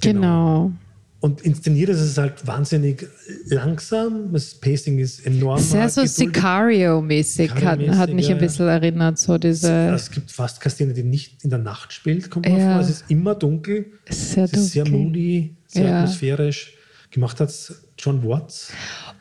Genau. 0.00 0.72
Und 1.20 1.40
inszeniert 1.40 1.88
ist 1.88 2.00
es 2.00 2.18
halt 2.18 2.46
wahnsinnig 2.46 3.06
langsam. 3.46 4.32
Das 4.32 4.54
Pacing 4.54 4.98
ist 4.98 5.26
enorm. 5.26 5.58
Sehr 5.58 5.88
so. 5.88 6.02
Sicario-mäßig 6.02 7.50
hat, 7.64 7.80
hat 7.80 8.12
mich 8.12 8.28
ja, 8.28 8.34
ein 8.34 8.40
bisschen 8.40 8.68
erinnert. 8.68 9.18
So 9.18 9.38
diese 9.38 9.72
es 9.94 10.10
gibt 10.10 10.30
fast 10.30 10.60
keine 10.60 10.72
Szene, 10.72 10.92
die 10.92 11.02
nicht 11.02 11.42
in 11.42 11.50
der 11.50 11.58
Nacht 11.58 11.92
spielt, 11.92 12.30
kommt 12.30 12.46
Ja. 12.46 12.74
vor. 12.74 12.82
Es 12.82 12.90
ist 12.90 13.04
immer 13.08 13.34
dunkel. 13.34 13.86
sehr 14.08 14.44
Es 14.44 14.52
ist 14.52 14.72
sehr 14.72 14.84
dunkel. 14.84 15.00
moody, 15.02 15.56
sehr 15.66 15.88
Ja. 15.88 15.98
atmosphärisch. 16.02 16.75
Gemacht 17.16 17.40
hat 17.40 17.50
John 17.98 18.22
Watts. 18.28 18.70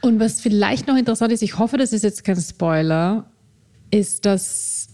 Und 0.01 0.19
was 0.19 0.41
vielleicht 0.41 0.85
noch 0.85 0.97
interessant 0.97 1.31
ist, 1.31 1.41
ich 1.41 1.57
hoffe, 1.57 1.77
das 1.77 1.93
ist 1.93 2.03
jetzt 2.03 2.25
kein 2.25 2.35
Spoiler, 2.35 3.31
ist, 3.89 4.25
dass 4.25 4.89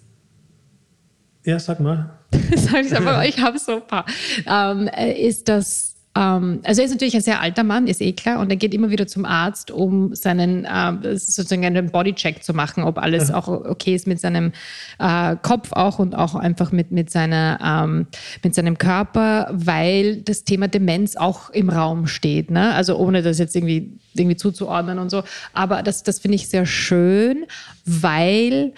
Ja, 1.43 1.57
sag 1.57 1.79
mal. 1.79 2.19
sag 2.55 2.85
ich 2.85 2.95
einfach, 2.95 3.23
ich 3.27 3.39
habe 3.39 3.57
so 3.57 3.77
ein 3.77 3.87
paar, 3.87 4.05
ähm, 4.45 4.87
äh, 4.87 5.13
ist 5.13 5.49
das, 5.49 5.90
ähm, 5.90 5.90
also 6.13 6.81
er 6.81 6.85
ist 6.85 6.91
natürlich 6.91 7.15
ein 7.15 7.21
sehr 7.21 7.39
alter 7.39 7.63
Mann, 7.63 7.87
ist 7.87 8.01
eh 8.01 8.11
klar, 8.11 8.39
und 8.39 8.49
er 8.49 8.57
geht 8.57 8.73
immer 8.73 8.89
wieder 8.89 9.07
zum 9.07 9.23
Arzt, 9.23 9.71
um 9.71 10.13
seinen, 10.13 10.65
äh, 10.65 11.17
sozusagen 11.17 11.65
einen 11.65 11.89
Bodycheck 11.89 12.43
zu 12.43 12.53
machen, 12.53 12.83
ob 12.83 12.97
alles 12.97 13.31
auch 13.31 13.47
okay 13.47 13.95
ist 13.95 14.07
mit 14.07 14.19
seinem 14.19 14.51
äh, 14.99 15.37
Kopf 15.41 15.71
auch 15.71 15.99
und 15.99 16.13
auch 16.13 16.35
einfach 16.35 16.73
mit, 16.73 16.91
mit, 16.91 17.09
seiner, 17.09 17.59
ähm, 17.63 18.07
mit 18.43 18.53
seinem 18.55 18.77
Körper, 18.77 19.47
weil 19.53 20.17
das 20.17 20.43
Thema 20.43 20.67
Demenz 20.67 21.15
auch 21.15 21.49
im 21.51 21.69
Raum 21.69 22.07
steht, 22.07 22.51
ne? 22.51 22.73
also 22.73 22.97
ohne 22.97 23.21
das 23.21 23.39
jetzt 23.39 23.55
irgendwie, 23.55 23.97
irgendwie 24.13 24.35
zuzuordnen 24.35 24.99
und 24.99 25.09
so, 25.09 25.23
aber 25.53 25.81
das, 25.81 26.03
das 26.03 26.19
finde 26.19 26.35
ich 26.35 26.49
sehr 26.49 26.65
schön, 26.65 27.45
weil 27.85 28.73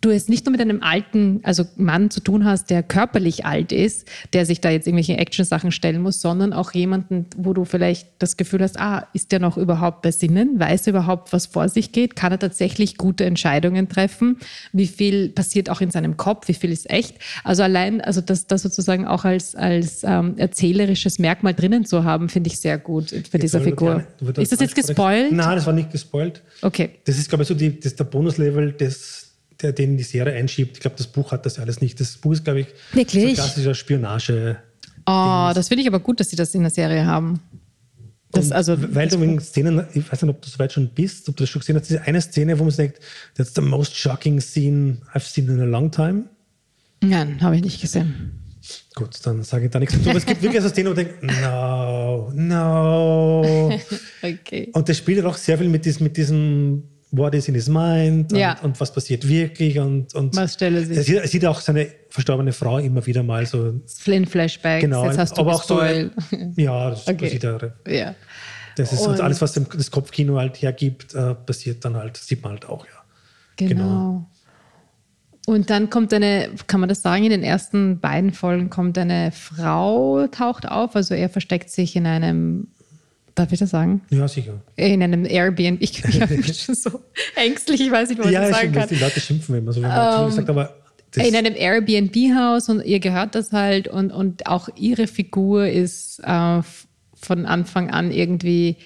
du 0.00 0.10
es 0.10 0.28
nicht 0.28 0.44
nur 0.46 0.52
mit 0.52 0.60
einem 0.60 0.82
alten, 0.82 1.40
also 1.42 1.64
Mann 1.76 2.10
zu 2.10 2.20
tun 2.20 2.44
hast, 2.44 2.70
der 2.70 2.82
körperlich 2.82 3.46
alt 3.46 3.72
ist, 3.72 4.06
der 4.32 4.44
sich 4.46 4.60
da 4.60 4.70
jetzt 4.70 4.86
irgendwelche 4.86 5.16
Action-Sachen 5.16 5.72
stellen 5.72 6.02
muss, 6.02 6.20
sondern 6.20 6.52
auch 6.52 6.72
jemanden, 6.72 7.26
wo 7.36 7.52
du 7.52 7.64
vielleicht 7.64 8.08
das 8.18 8.36
Gefühl 8.36 8.62
hast, 8.62 8.78
ah, 8.78 9.06
ist 9.14 9.32
der 9.32 9.40
noch 9.40 9.56
überhaupt 9.56 10.02
bei 10.02 10.10
Sinnen? 10.10 10.58
Weiß 10.60 10.86
er 10.86 10.90
überhaupt, 10.92 11.32
was 11.32 11.46
vor 11.46 11.68
sich 11.68 11.92
geht? 11.92 12.16
Kann 12.16 12.32
er 12.32 12.38
tatsächlich 12.38 12.96
gute 12.96 13.24
Entscheidungen 13.24 13.88
treffen? 13.88 14.38
Wie 14.72 14.86
viel 14.86 15.30
passiert 15.30 15.70
auch 15.70 15.80
in 15.80 15.90
seinem 15.90 16.16
Kopf? 16.16 16.48
Wie 16.48 16.54
viel 16.54 16.70
ist 16.72 16.90
echt? 16.90 17.16
Also 17.44 17.62
allein, 17.62 18.00
also 18.00 18.20
das, 18.20 18.46
das 18.46 18.62
sozusagen 18.62 19.06
auch 19.06 19.24
als, 19.24 19.54
als 19.54 20.02
ähm, 20.04 20.34
erzählerisches 20.36 21.18
Merkmal 21.18 21.54
drinnen 21.54 21.84
zu 21.84 22.04
haben, 22.04 22.28
finde 22.28 22.48
ich 22.48 22.60
sehr 22.60 22.78
gut 22.78 23.10
für 23.30 23.38
diese 23.38 23.58
Soll 23.58 23.62
ich 23.62 23.68
Figur. 23.68 24.04
gerne- 24.20 24.38
Ist 24.42 24.52
das 24.52 24.60
jetzt 24.60 24.74
gespoilt? 24.74 25.32
Nein, 25.32 25.56
das 25.56 25.66
war 25.66 25.72
nicht 25.72 25.90
gespoilt. 25.90 26.42
Okay. 26.62 26.90
Das 27.04 27.18
ist, 27.18 27.28
glaube 27.28 27.42
ich, 27.42 27.48
so 27.48 27.54
die, 27.54 27.78
das 27.80 27.94
der 27.96 28.04
Bonuslevel, 28.04 28.72
des, 28.72 29.25
der, 29.62 29.72
den 29.72 29.96
die 29.96 30.04
Serie 30.04 30.34
einschiebt. 30.34 30.76
Ich 30.76 30.80
glaube, 30.80 30.96
das 30.96 31.06
Buch 31.06 31.32
hat 31.32 31.46
das 31.46 31.58
alles 31.58 31.80
nicht. 31.80 32.00
Das 32.00 32.16
Buch 32.16 32.32
ist, 32.32 32.44
glaube 32.44 32.60
ich, 32.60 32.66
Wirklich? 32.92 33.22
so 33.22 33.28
ein 33.28 33.34
klassischer 33.34 33.74
Spionage. 33.74 34.56
Oh, 35.06 35.52
das 35.54 35.68
finde 35.68 35.82
ich 35.82 35.88
aber 35.88 36.00
gut, 36.00 36.20
dass 36.20 36.30
sie 36.30 36.36
das 36.36 36.54
in 36.54 36.62
der 36.62 36.70
Serie 36.70 37.06
haben. 37.06 37.40
Das, 38.32 38.52
also, 38.52 38.76
weil 38.94 39.08
du 39.08 39.20
wegen 39.20 39.40
Szenen, 39.40 39.86
ich 39.94 40.12
weiß 40.12 40.22
nicht, 40.22 40.30
ob 40.30 40.42
du 40.42 40.48
so 40.48 40.58
weit 40.58 40.72
schon 40.72 40.88
bist, 40.88 41.28
ob 41.28 41.36
du 41.36 41.44
das 41.44 41.50
schon 41.50 41.60
gesehen 41.60 41.76
hast, 41.76 41.88
diese 41.88 42.02
eine 42.02 42.20
Szene, 42.20 42.58
wo 42.58 42.64
man 42.64 42.72
sagt, 42.72 43.00
that's 43.34 43.54
the 43.54 43.60
most 43.60 43.96
shocking 43.96 44.40
scene 44.40 44.98
I've 45.14 45.20
seen 45.20 45.48
in 45.48 45.60
a 45.60 45.64
long 45.64 45.90
time. 45.90 46.24
Nein, 47.02 47.40
habe 47.40 47.56
ich 47.56 47.62
nicht 47.62 47.80
gesehen. 47.80 48.42
Gut, 48.94 49.20
dann 49.22 49.42
sage 49.44 49.66
ich 49.66 49.70
da 49.70 49.78
nichts 49.78 49.94
dazu. 49.94 50.10
Aber 50.10 50.18
es 50.18 50.26
gibt 50.26 50.42
wirklich 50.42 50.60
so 50.60 50.68
Szenen, 50.68 50.94
wo 50.94 51.00
ich 51.00 51.06
denke, 51.06 51.26
no, 51.40 52.32
no. 52.34 53.80
Okay. 54.22 54.70
Und 54.72 54.88
das 54.88 54.98
spielt 54.98 55.24
auch 55.24 55.36
sehr 55.36 55.56
viel 55.56 55.68
mit 55.68 55.84
diesem, 55.84 56.04
mit 56.04 56.16
diesem 56.16 56.82
What 57.12 57.34
is 57.34 57.46
in 57.48 57.54
his 57.54 57.68
mind 57.68 58.32
und, 58.32 58.38
Ja. 58.38 58.58
und 58.62 58.78
was 58.80 58.92
passiert 58.92 59.26
wirklich. 59.28 59.78
Und, 59.78 60.14
und 60.14 60.34
Was 60.36 60.54
stelle 60.54 60.84
sich? 60.84 60.96
Er 60.96 61.02
sieht, 61.04 61.16
er 61.18 61.28
sieht 61.28 61.46
auch 61.46 61.60
seine 61.60 61.86
verstorbene 62.10 62.52
Frau 62.52 62.78
immer 62.78 63.04
wieder 63.06 63.22
mal 63.22 63.46
so. 63.46 63.80
Flynn-Flashbacks, 63.98 64.80
Genau, 64.82 65.04
jetzt 65.06 65.18
hast 65.18 65.36
du 65.36 65.42
aber 65.42 65.54
auch 65.54 65.62
so. 65.62 65.80
Ja, 66.56 66.90
das 66.90 67.06
Okay. 67.08 67.38
passiert 67.38 67.42
ja. 67.86 67.92
ja. 67.92 68.14
Das 68.76 68.92
ist 68.92 69.06
Und- 69.06 69.20
alles, 69.20 69.40
was 69.40 69.52
dem, 69.52 69.66
das 69.74 69.90
Kopfkino 69.90 70.36
halt 70.38 70.60
hergibt, 70.60 71.14
äh, 71.14 71.34
passiert 71.34 71.84
dann 71.84 71.96
halt, 71.96 72.16
sieht 72.16 72.42
man 72.42 72.52
halt 72.52 72.68
auch, 72.68 72.84
ja. 72.86 72.92
Genau. 73.56 73.68
Genau. 73.84 74.30
Und 75.46 75.70
dann 75.70 75.90
kommt 75.90 76.12
eine, 76.12 76.50
kann 76.66 76.80
man 76.80 76.88
das 76.88 77.02
sagen, 77.02 77.22
in 77.22 77.30
den 77.30 77.44
ersten 77.44 78.00
beiden 78.00 78.32
Folgen 78.32 78.68
kommt 78.68 78.98
eine 78.98 79.30
Frau, 79.30 80.26
taucht 80.26 80.66
auf. 80.68 80.96
Also 80.96 81.14
er 81.14 81.28
versteckt 81.28 81.70
sich 81.70 81.94
in 81.94 82.04
einem, 82.04 82.66
darf 83.36 83.52
ich 83.52 83.60
das 83.60 83.70
sagen? 83.70 84.02
Ja, 84.10 84.26
sicher. 84.26 84.60
In 84.74 85.02
einem 85.02 85.24
Airbnb. 85.24 85.80
Ich, 85.80 86.02
bin 86.02 86.42
schon 86.54 86.74
so 86.74 87.02
ängstlich, 87.36 87.80
ich 87.80 87.90
weiß 87.90 88.08
nicht, 88.08 88.18
was 88.18 88.30
ja, 88.30 88.48
ich 88.48 88.54
sagen 88.54 88.72
kann. 88.72 88.88
die 88.88 88.96
Leute 88.96 89.20
schimpfen 89.20 89.54
immer 89.56 89.72
so, 89.72 89.82
wenn 89.82 89.88
man 89.88 90.24
um, 90.24 90.30
sagt, 90.32 90.50
aber 90.50 90.74
in 91.14 91.34
einem 91.34 91.54
Airbnb-Haus 91.54 92.68
und 92.68 92.84
ihr 92.84 93.00
gehört 93.00 93.34
das 93.34 93.52
halt 93.52 93.88
und, 93.88 94.10
und 94.10 94.46
auch 94.46 94.68
ihre 94.76 95.06
Figur 95.06 95.68
ist 95.68 96.20
äh, 96.24 96.60
von 97.14 97.46
Anfang 97.46 97.90
an 97.90 98.10
irgendwie, 98.10 98.76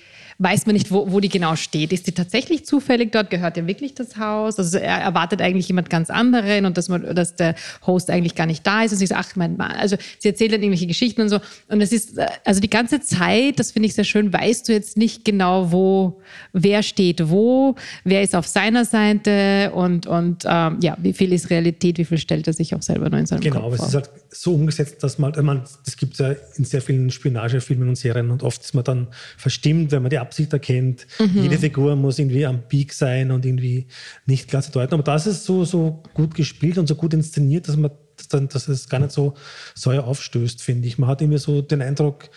weiß 0.40 0.64
man 0.64 0.74
nicht, 0.74 0.90
wo, 0.90 1.12
wo 1.12 1.20
die 1.20 1.28
genau 1.28 1.54
steht. 1.54 1.92
Ist 1.92 2.06
die 2.06 2.12
tatsächlich 2.12 2.64
zufällig 2.64 3.12
dort? 3.12 3.28
Gehört 3.30 3.58
ihr 3.58 3.66
wirklich 3.66 3.94
das 3.94 4.16
Haus? 4.16 4.58
Also 4.58 4.78
er 4.78 4.96
erwartet 4.96 5.42
eigentlich 5.42 5.68
jemand 5.68 5.90
ganz 5.90 6.08
anderen 6.08 6.64
und 6.64 6.78
dass, 6.78 6.88
man, 6.88 7.14
dass 7.14 7.36
der 7.36 7.54
Host 7.86 8.10
eigentlich 8.10 8.34
gar 8.34 8.46
nicht 8.46 8.66
da 8.66 8.82
ist. 8.82 8.92
Und 8.92 8.98
sie 8.98 9.06
sagt, 9.06 9.20
ach 9.22 9.36
mein 9.36 9.56
Mann, 9.56 9.72
also 9.72 9.96
sie 10.18 10.28
erzählt 10.28 10.52
dann 10.52 10.62
irgendwelche 10.62 10.86
Geschichten 10.86 11.20
und 11.20 11.28
so. 11.28 11.40
Und 11.68 11.82
es 11.82 11.92
ist, 11.92 12.16
äh, 12.16 12.26
also 12.44 12.60
die 12.60 12.70
ganze 12.70 13.00
Zeit, 13.00 13.58
das 13.58 13.70
finde 13.70 13.88
ich 13.88 13.94
sehr 13.94 14.04
schön, 14.04 14.32
weißt 14.32 14.68
du 14.68 14.72
jetzt 14.72 14.96
nicht 14.96 15.26
genau, 15.26 15.72
wo, 15.72 16.20
wer 16.52 16.82
steht 16.82 17.28
wo, 17.28 17.74
wer 18.04 18.22
ist 18.22 18.34
auf 18.34 18.46
seiner 18.46 18.86
Seite 18.86 19.72
und, 19.74 20.06
und 20.06 20.44
ähm, 20.46 20.78
ja, 20.80 20.96
wie 21.00 21.12
viel 21.12 21.34
ist 21.34 21.50
Realität, 21.50 21.98
wie 21.98 22.06
viel 22.06 22.18
stellt 22.18 22.46
er 22.46 22.54
sich 22.54 22.74
auch 22.74 22.82
selber 22.82 23.10
nur 23.10 23.20
in 23.20 23.26
seinem 23.26 23.40
Genau, 23.40 23.56
Kopf 23.56 23.64
aber 23.66 23.74
es 23.74 23.88
ist 23.88 23.94
halt 23.94 24.10
so 24.30 24.54
umgesetzt, 24.54 25.02
dass 25.02 25.18
man, 25.18 25.32
ich 25.34 25.42
meine, 25.42 25.64
das 25.84 25.96
gibt 25.96 26.14
es 26.14 26.18
ja 26.20 26.34
in 26.56 26.64
sehr 26.64 26.80
vielen 26.80 27.10
Spionagefilmen 27.10 27.90
und 27.90 27.96
Serien 27.96 28.30
und 28.30 28.42
oft 28.42 28.62
ist 28.62 28.74
man 28.74 28.84
dann 28.84 29.08
verstimmt, 29.36 29.90
wenn 29.90 30.02
man 30.02 30.10
die 30.10 30.18
Absicht 30.30 30.52
erkennt. 30.52 31.08
Mhm. 31.18 31.42
Jede 31.42 31.58
Figur 31.58 31.96
muss 31.96 32.20
irgendwie 32.20 32.46
am 32.46 32.62
Peak 32.68 32.92
sein 32.92 33.32
und 33.32 33.44
irgendwie 33.44 33.88
nicht 34.26 34.48
klar 34.48 34.62
zu 34.62 34.70
deuten. 34.70 34.94
Aber 34.94 35.02
das 35.02 35.26
ist 35.26 35.44
so, 35.44 35.64
so 35.64 36.04
gut 36.14 36.36
gespielt 36.36 36.78
und 36.78 36.86
so 36.86 36.94
gut 36.94 37.12
inszeniert, 37.14 37.66
dass 37.66 37.76
man 37.76 37.90
dann, 38.30 38.48
dass 38.48 38.68
es 38.68 38.88
gar 38.88 39.00
nicht 39.00 39.12
so 39.12 39.34
säuer 39.74 40.04
aufstößt, 40.04 40.62
finde 40.62 40.86
ich. 40.86 40.98
Man 40.98 41.08
hat 41.08 41.20
irgendwie 41.20 41.38
so 41.38 41.62
den 41.62 41.82
Eindruck, 41.82 42.28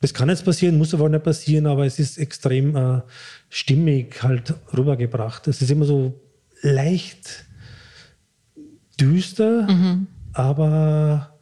das 0.00 0.14
kann 0.14 0.28
jetzt 0.28 0.44
passieren, 0.44 0.78
muss 0.78 0.94
aber 0.94 1.08
nicht 1.08 1.24
passieren, 1.24 1.66
aber 1.66 1.84
es 1.84 1.98
ist 1.98 2.16
extrem 2.16 2.74
äh, 2.76 3.00
stimmig 3.50 4.22
halt 4.22 4.54
rübergebracht. 4.74 5.48
Es 5.48 5.60
ist 5.60 5.70
immer 5.70 5.84
so 5.84 6.20
leicht 6.62 7.44
düster, 9.00 9.66
aber 10.32 11.38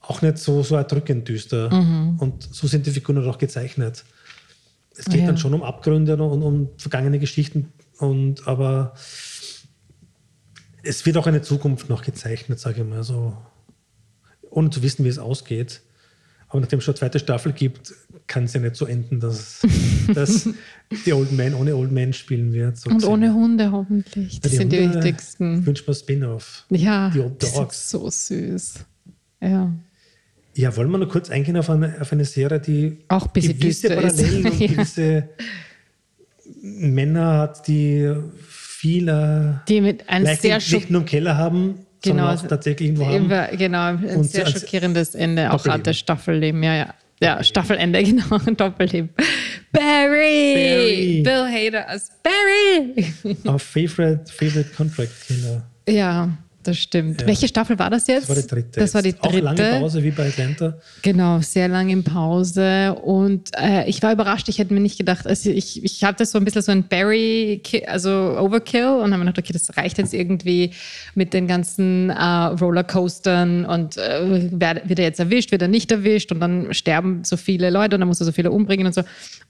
auch 0.00 0.22
nicht 0.22 0.38
so, 0.38 0.62
so 0.62 0.76
erdrückend 0.76 1.28
düster. 1.28 1.70
Und 2.18 2.42
so 2.52 2.66
sind 2.66 2.84
die 2.86 2.90
Figuren 2.90 3.26
auch 3.26 3.38
gezeichnet. 3.38 4.04
Es 4.96 5.04
geht 5.06 5.20
Ja. 5.20 5.26
dann 5.26 5.38
schon 5.38 5.54
um 5.54 5.62
Abgründe 5.62 6.14
und 6.22 6.42
um 6.42 6.68
vergangene 6.76 7.18
Geschichten, 7.18 7.72
und, 7.98 8.46
aber 8.48 8.94
es 10.82 11.04
wird 11.04 11.16
auch 11.16 11.26
eine 11.26 11.42
Zukunft 11.42 11.88
noch 11.88 12.02
gezeichnet, 12.02 12.58
sage 12.58 12.82
ich 12.82 12.88
mal 12.88 13.02
so. 13.04 13.36
Ohne 14.50 14.70
zu 14.70 14.82
wissen, 14.82 15.04
wie 15.04 15.08
es 15.08 15.18
ausgeht. 15.18 15.82
Aber 16.48 16.60
nachdem 16.60 16.78
es 16.80 16.84
schon 16.84 16.94
eine 16.94 16.98
zweite 16.98 17.18
Staffel 17.20 17.52
gibt, 17.52 17.94
kann 18.26 18.44
es 18.44 18.54
ja 18.54 18.60
nicht 18.60 18.74
so 18.74 18.86
enden, 18.86 19.20
dass, 19.20 19.60
dass 20.14 20.48
die 21.06 21.12
Old 21.12 21.30
Man 21.32 21.54
ohne 21.54 21.76
Old 21.76 21.92
Man 21.92 22.12
spielen 22.12 22.52
wird. 22.52 22.76
So 22.76 22.90
Und 22.90 22.96
gesehen. 22.96 23.12
ohne 23.12 23.32
Hunde 23.34 23.70
hoffentlich. 23.70 24.40
Das 24.40 24.52
Ja, 24.52 24.58
sind 24.58 24.72
die 24.72 24.80
Hunde 24.80 24.94
wichtigsten. 24.96 25.64
Wünscht 25.64 25.86
man 25.86 25.94
Spin-off. 25.94 26.64
Ja, 26.70 27.10
Die 27.10 27.20
Old 27.20 27.40
die 27.40 27.46
sind 27.46 27.56
Dogs. 27.58 27.90
so 27.90 28.10
süß. 28.10 28.74
Ja. 29.42 29.72
Ja, 30.54 30.76
wollen 30.76 30.90
wir 30.90 30.98
noch 30.98 31.08
kurz 31.08 31.30
eingehen 31.30 31.56
auf 31.56 31.70
eine, 31.70 31.94
auf 32.00 32.12
eine 32.12 32.24
Serie, 32.24 32.58
die 32.60 32.98
Auch 33.08 33.26
ein 33.26 33.32
bisschen 33.32 33.58
gewisse 33.58 33.88
düster 33.88 34.04
ist. 34.04 34.16
Parallelen 34.16 34.46
und 34.52 34.60
Ja. 34.60 34.66
gewisse 34.68 35.28
Männer 36.62 37.38
hat, 37.38 37.66
die 37.68 38.12
viele 38.48 39.62
Die 39.68 39.80
mit 39.80 40.08
einem 40.08 40.26
sehr 40.36 40.56
nicht 40.58 40.90
nur 40.90 41.02
im 41.02 41.06
Keller 41.06 41.36
haben, 41.36 41.86
Genau, 42.02 42.34
tatsächlich 42.34 42.88
irgendwo 42.88 43.06
haben. 43.06 43.58
Genau, 43.58 43.82
ein 43.88 44.04
Und 44.16 44.24
sehr 44.30 44.46
schockierendes 44.46 45.14
Ende 45.14 45.52
auch 45.52 45.64
hat, 45.66 45.86
das 45.86 45.98
Staffelleben, 45.98 46.62
ja, 46.62 46.74
ja. 46.74 46.94
Ja, 47.22 47.44
Staffelende, 47.44 48.02
genau, 48.04 48.38
Doppelleben. 48.56 49.10
Barry! 49.72 50.54
Barry. 50.54 51.20
Bill 51.22 51.46
Hader 51.46 51.86
als 51.86 52.10
Barry! 52.22 53.12
Our 53.46 53.58
favorite, 53.58 54.32
favorite 54.32 54.70
Contract 54.74 55.12
Killer. 55.26 55.62
ja, 55.86 56.30
das 56.62 56.78
stimmt. 56.78 57.22
Ja. 57.22 57.26
Welche 57.26 57.48
Staffel 57.48 57.78
war 57.78 57.90
das 57.90 58.06
jetzt? 58.06 58.28
Das 58.28 58.36
war 58.36 58.42
die 58.42 58.48
dritte. 58.48 58.80
Das 58.80 58.94
war 58.94 59.02
die 59.02 59.12
dritte. 59.12 59.28
Auch 59.28 59.40
lange 59.40 59.80
Pause 59.80 60.02
wie 60.02 60.10
bei 60.10 60.28
Atlanta. 60.28 60.74
Genau, 61.02 61.40
sehr 61.40 61.68
lange 61.68 61.92
in 61.92 62.04
Pause. 62.04 62.94
Und 62.94 63.50
äh, 63.56 63.88
ich 63.88 64.02
war 64.02 64.12
überrascht. 64.12 64.48
Ich 64.48 64.58
hätte 64.58 64.74
mir 64.74 64.80
nicht 64.80 64.98
gedacht, 64.98 65.26
also 65.26 65.50
ich, 65.50 65.82
ich 65.82 66.04
hatte 66.04 66.26
so 66.26 66.38
ein 66.38 66.44
bisschen 66.44 66.62
so 66.62 66.72
ein 66.72 66.84
Barry, 66.86 67.62
also 67.86 68.10
Overkill 68.10 68.86
und 68.86 69.12
habe 69.12 69.18
mir 69.18 69.30
gedacht, 69.30 69.38
okay, 69.38 69.52
das 69.52 69.76
reicht 69.76 69.98
jetzt 69.98 70.12
irgendwie 70.12 70.72
mit 71.14 71.32
den 71.32 71.46
ganzen 71.46 72.10
äh, 72.10 72.22
Rollercoastern 72.22 73.64
und 73.64 73.96
äh, 73.96 74.50
wird 74.52 74.98
er 74.98 75.04
jetzt 75.04 75.20
erwischt, 75.20 75.52
wird 75.52 75.62
er 75.62 75.68
nicht 75.68 75.90
erwischt 75.90 76.30
und 76.32 76.40
dann 76.40 76.74
sterben 76.74 77.24
so 77.24 77.36
viele 77.36 77.70
Leute 77.70 77.96
und 77.96 78.00
dann 78.00 78.08
muss 78.08 78.20
er 78.20 78.26
so 78.26 78.32
viele 78.32 78.50
umbringen 78.50 78.86
und 78.86 78.94
so. 78.94 79.02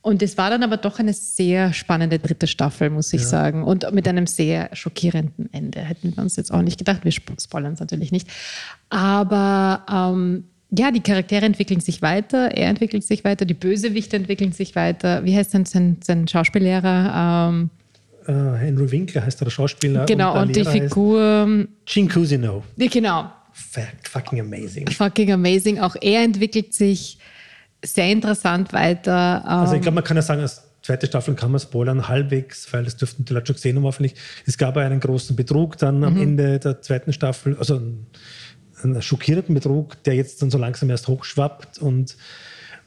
Und 0.03 0.23
es 0.23 0.39
war 0.39 0.49
dann 0.49 0.63
aber 0.63 0.79
doch 0.79 0.99
eine 0.99 1.13
sehr 1.13 1.75
spannende 1.75 2.19
dritte 2.19 2.47
Staffel, 2.47 2.89
muss 2.89 3.13
ich 3.13 3.21
ja. 3.21 3.27
sagen. 3.27 3.65
Und 3.65 3.93
mit 3.93 4.09
einem 4.09 4.27
sehr 4.27 4.71
schockierenden 4.73 5.53
Ende. 5.53 5.81
Hätten 5.81 6.17
wir 6.17 6.23
uns 6.23 6.37
jetzt 6.37 6.53
auch 6.53 6.63
nicht 6.63 6.79
gedacht. 6.79 7.05
Wir 7.11 7.37
spoilern 7.39 7.75
es 7.75 7.81
natürlich 7.81 8.13
nicht. 8.13 8.29
Aber 8.89 9.85
ähm, 9.91 10.45
ja, 10.71 10.91
die 10.91 11.01
Charaktere 11.01 11.47
entwickeln 11.47 11.81
sich 11.81 12.01
weiter, 12.01 12.53
er 12.53 12.69
entwickelt 12.69 13.05
sich 13.05 13.25
weiter, 13.25 13.45
die 13.45 13.55
Bösewichte 13.55 14.17
entwickeln 14.17 14.53
sich 14.53 14.77
weiter. 14.77 15.25
Wie 15.25 15.37
heißt 15.37 15.53
denn 15.55 15.65
sein, 15.65 15.97
sein 16.03 16.29
Schauspiellehrer? 16.29 17.49
Ähm, 17.51 17.71
uh, 18.29 18.57
Henry 18.57 18.91
Winkler 18.91 19.25
heißt 19.25 19.41
der 19.41 19.51
Schauspieler. 19.51 20.07
Genau, 20.07 20.35
und, 20.35 20.49
und 20.49 20.57
die 20.57 20.65
Figur. 20.65 21.67
Gene 21.87 22.09
Cusino. 22.09 22.63
Genau. 22.77 23.33
Fact, 23.53 24.09
fucking 24.09 24.41
amazing. 24.41 24.89
Fucking 24.89 25.33
amazing. 25.33 25.81
Auch 25.81 25.97
er 26.01 26.23
entwickelt 26.23 26.73
sich 26.73 27.19
sehr 27.85 28.11
interessant 28.11 28.73
weiter. 28.73 29.45
also 29.45 29.75
ich 29.75 29.83
glaube, 29.83 29.97
man 29.97 30.05
kann 30.05 30.17
ja 30.17 30.23
sagen, 30.23 30.43
als 30.43 30.70
zweite 30.83 31.07
Staffel 31.07 31.35
kann 31.35 31.51
man 31.51 31.61
spoilern, 31.61 32.09
halbwegs, 32.09 32.73
weil 32.73 32.85
das 32.85 32.97
dürften 32.97 33.25
die 33.25 33.33
Leute 33.33 33.49
schon 33.49 33.57
gesehen 33.57 33.77
haben 33.77 33.85
hoffentlich. 33.85 34.15
Es 34.47 34.59
gab 34.59 34.77
einen 34.77 35.01
großen 35.01 35.37
Betrug 35.37 35.77
dann 35.79 35.99
mhm. 35.99 36.05
am 36.05 36.17
Ende 36.17 36.59
der 36.59 36.81
zweiten 36.83 37.13
Staffel, 37.13 37.57
also 37.57 37.77
einen, 37.77 38.07
einen 38.83 39.03
schockierenden 39.03 39.55
Betrug, 39.55 40.03
der 40.05 40.15
jetzt 40.15 40.43
dann 40.43 40.51
so 40.51 40.59
langsam 40.59 40.91
erst 40.91 41.09
hochschwappt 41.09 41.79
und 41.79 42.17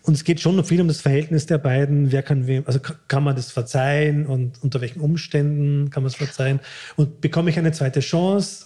und 0.06 0.16
es 0.16 0.26
geht 0.26 0.42
schon 0.42 0.58
noch 0.58 0.66
viel 0.66 0.82
um 0.82 0.90
das 0.90 1.00
Verhältnis 1.00 1.46
der 1.46 1.58
beiden. 1.58 2.12
Wer 2.12 2.24
kann 2.24 2.46
wem, 2.46 2.64
also 2.66 2.80
kann 3.08 3.24
man 3.24 3.38
das 3.38 3.52
verzeihen 3.52 4.26
und 4.26 4.62
unter 4.62 4.82
welchen 4.82 5.00
Umständen 5.00 5.92
kann 5.92 6.04
man 6.04 6.10
es 6.10 6.16
verzeihen? 6.16 6.60
Und 6.98 7.22
bekomme 7.22 7.50
ich 7.50 7.58
eine 7.58 7.72
zweite 7.72 8.02
Chance? 8.02 8.66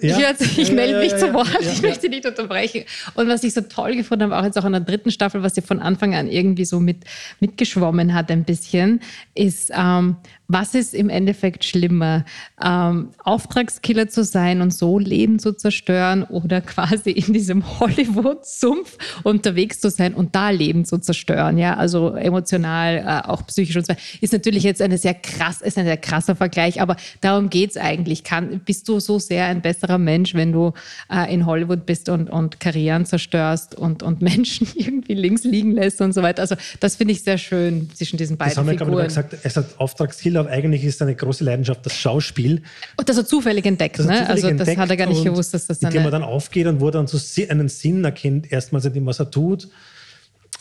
Ja. 0.00 0.32
Ich, 0.38 0.58
ich 0.58 0.72
melde 0.72 0.98
mich 0.98 1.12
ja, 1.12 1.18
zu 1.18 1.32
Wort, 1.32 1.56
ich 1.60 1.80
möchte 1.80 2.08
nicht 2.08 2.26
unterbrechen. 2.26 2.84
Und 3.14 3.28
was 3.28 3.42
ich 3.44 3.54
so 3.54 3.62
toll 3.62 3.96
gefunden 3.96 4.24
habe, 4.24 4.38
auch 4.38 4.44
jetzt 4.44 4.58
auch 4.58 4.64
in 4.64 4.72
der 4.72 4.82
dritten 4.82 5.10
Staffel, 5.10 5.42
was 5.42 5.56
ja 5.56 5.62
von 5.62 5.80
Anfang 5.80 6.14
an 6.14 6.28
irgendwie 6.28 6.64
so 6.64 6.80
mit, 6.80 6.98
mitgeschwommen 7.40 8.14
hat 8.14 8.30
ein 8.30 8.44
bisschen, 8.44 9.00
ist, 9.34 9.70
ähm, 9.74 10.16
was 10.48 10.74
ist 10.74 10.94
im 10.94 11.08
Endeffekt 11.08 11.64
schlimmer? 11.64 12.24
Ähm, 12.62 13.10
Auftragskiller 13.24 14.08
zu 14.08 14.22
sein 14.24 14.60
und 14.60 14.72
so 14.72 14.98
Leben 14.98 15.38
zu 15.38 15.52
zerstören 15.52 16.22
oder 16.22 16.60
quasi 16.60 17.10
in 17.10 17.32
diesem 17.32 17.80
Hollywood-Sumpf 17.80 18.96
unterwegs 19.24 19.80
zu 19.80 19.90
sein 19.90 20.14
und 20.14 20.34
da 20.34 20.50
Leben 20.50 20.84
zu 20.84 20.98
zerstören, 20.98 21.58
ja, 21.58 21.76
also 21.76 22.14
emotional, 22.14 22.96
äh, 22.98 23.28
auch 23.28 23.46
psychisch 23.46 23.76
und 23.76 23.86
so 23.86 23.92
weiter, 23.92 24.02
ist 24.20 24.32
natürlich 24.32 24.62
jetzt 24.62 24.80
eine 24.80 24.98
sehr 24.98 25.14
krass, 25.14 25.60
ist 25.62 25.78
ein 25.78 25.84
sehr 25.84 25.96
krasser 25.96 26.36
Vergleich, 26.36 26.80
aber 26.80 26.96
darum 27.20 27.50
geht 27.50 27.70
es 27.70 27.76
eigentlich. 27.76 28.24
Kann, 28.24 28.60
bist 28.64 28.88
du 28.88 29.00
so 29.00 29.18
sehr 29.18 29.46
ein 29.46 29.62
besserer 29.62 29.98
Mensch, 29.98 30.34
wenn 30.34 30.52
du 30.52 30.72
äh, 31.10 31.32
in 31.32 31.46
Hollywood 31.46 31.86
bist 31.86 32.08
und, 32.08 32.30
und 32.30 32.60
Karrieren 32.60 33.04
zerstörst 33.04 33.74
und, 33.74 34.02
und 34.02 34.22
Menschen 34.26 34.68
irgendwie 34.74 35.14
links 35.14 35.44
liegen 35.44 35.72
lässt 35.72 36.00
und 36.00 36.12
so 36.12 36.22
weiter? 36.22 36.42
Also 36.42 36.56
das 36.80 36.96
finde 36.96 37.12
ich 37.12 37.22
sehr 37.22 37.38
schön 37.38 37.90
zwischen 37.94 38.16
diesen 38.16 38.36
beiden 38.36 38.50
das 38.50 38.58
haben 38.58 38.66
wir, 38.66 38.78
Figuren. 38.78 39.04
gesagt, 39.04 39.32
er 39.32 39.44
ist 39.44 39.58
Auftragskiller 39.78 40.35
Spieler, 40.36 40.50
eigentlich 40.50 40.84
ist 40.84 40.98
seine 40.98 41.14
große 41.14 41.44
Leidenschaft 41.44 41.84
das 41.84 41.94
Schauspiel. 41.94 42.62
Und 42.96 43.08
das 43.08 43.16
hat 43.16 43.28
zufällig 43.28 43.64
entdeckt, 43.64 43.98
ne? 43.98 44.04
Zufällig 44.04 44.28
also 44.28 44.50
das 44.52 44.76
hat 44.76 44.90
er 44.90 44.96
gar 44.96 45.08
nicht 45.08 45.24
gewusst, 45.24 45.54
dass 45.54 45.66
das 45.66 45.78
dann. 45.78 45.92
Dem 45.92 46.02
er 46.02 46.10
dann 46.10 46.22
aufgeht 46.22 46.66
und 46.66 46.80
wo 46.80 46.86
er 46.86 46.92
dann 46.92 47.06
so 47.06 47.18
einen 47.48 47.68
Sinn 47.68 48.04
erkennt, 48.04 48.52
erstmals 48.52 48.84
in 48.84 48.92
dem, 48.92 49.06
was 49.06 49.18
er 49.18 49.30
tut. 49.30 49.68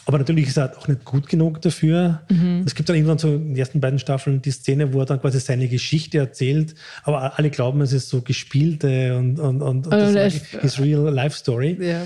Aber 0.08 0.20
natürlich 0.20 0.48
ist 0.48 0.58
er 0.58 0.78
auch 0.78 0.88
nicht 0.88 1.04
gut 1.04 1.28
genug 1.28 1.62
dafür. 1.62 2.22
Mhm. 2.30 2.64
Es 2.66 2.76
gibt 2.76 2.90
dann 2.90 2.96
irgendwann 2.96 3.18
so 3.18 3.34
in 3.34 3.50
den 3.50 3.58
ersten 3.58 3.80
beiden 3.80 3.98
Staffeln 3.98 4.40
die 4.42 4.52
Szene, 4.52 4.94
wo 4.94 5.00
er 5.00 5.06
dann 5.06 5.20
quasi 5.20 5.40
seine 5.40 5.68
Geschichte 5.68 6.20
erzählt, 6.20 6.76
aber 7.04 7.40
alle 7.40 7.50
glauben, 7.50 7.82
es 7.82 7.92
ist 7.92 8.10
so 8.10 8.22
gespielte 8.22 9.18
und, 9.18 9.40
und, 9.40 9.64
und, 9.64 9.88
und 9.88 9.92
das 9.92 10.36
ist 10.62 10.80
real 10.80 11.12
life 11.12 11.36
story. 11.36 11.76
Ja. 11.80 12.06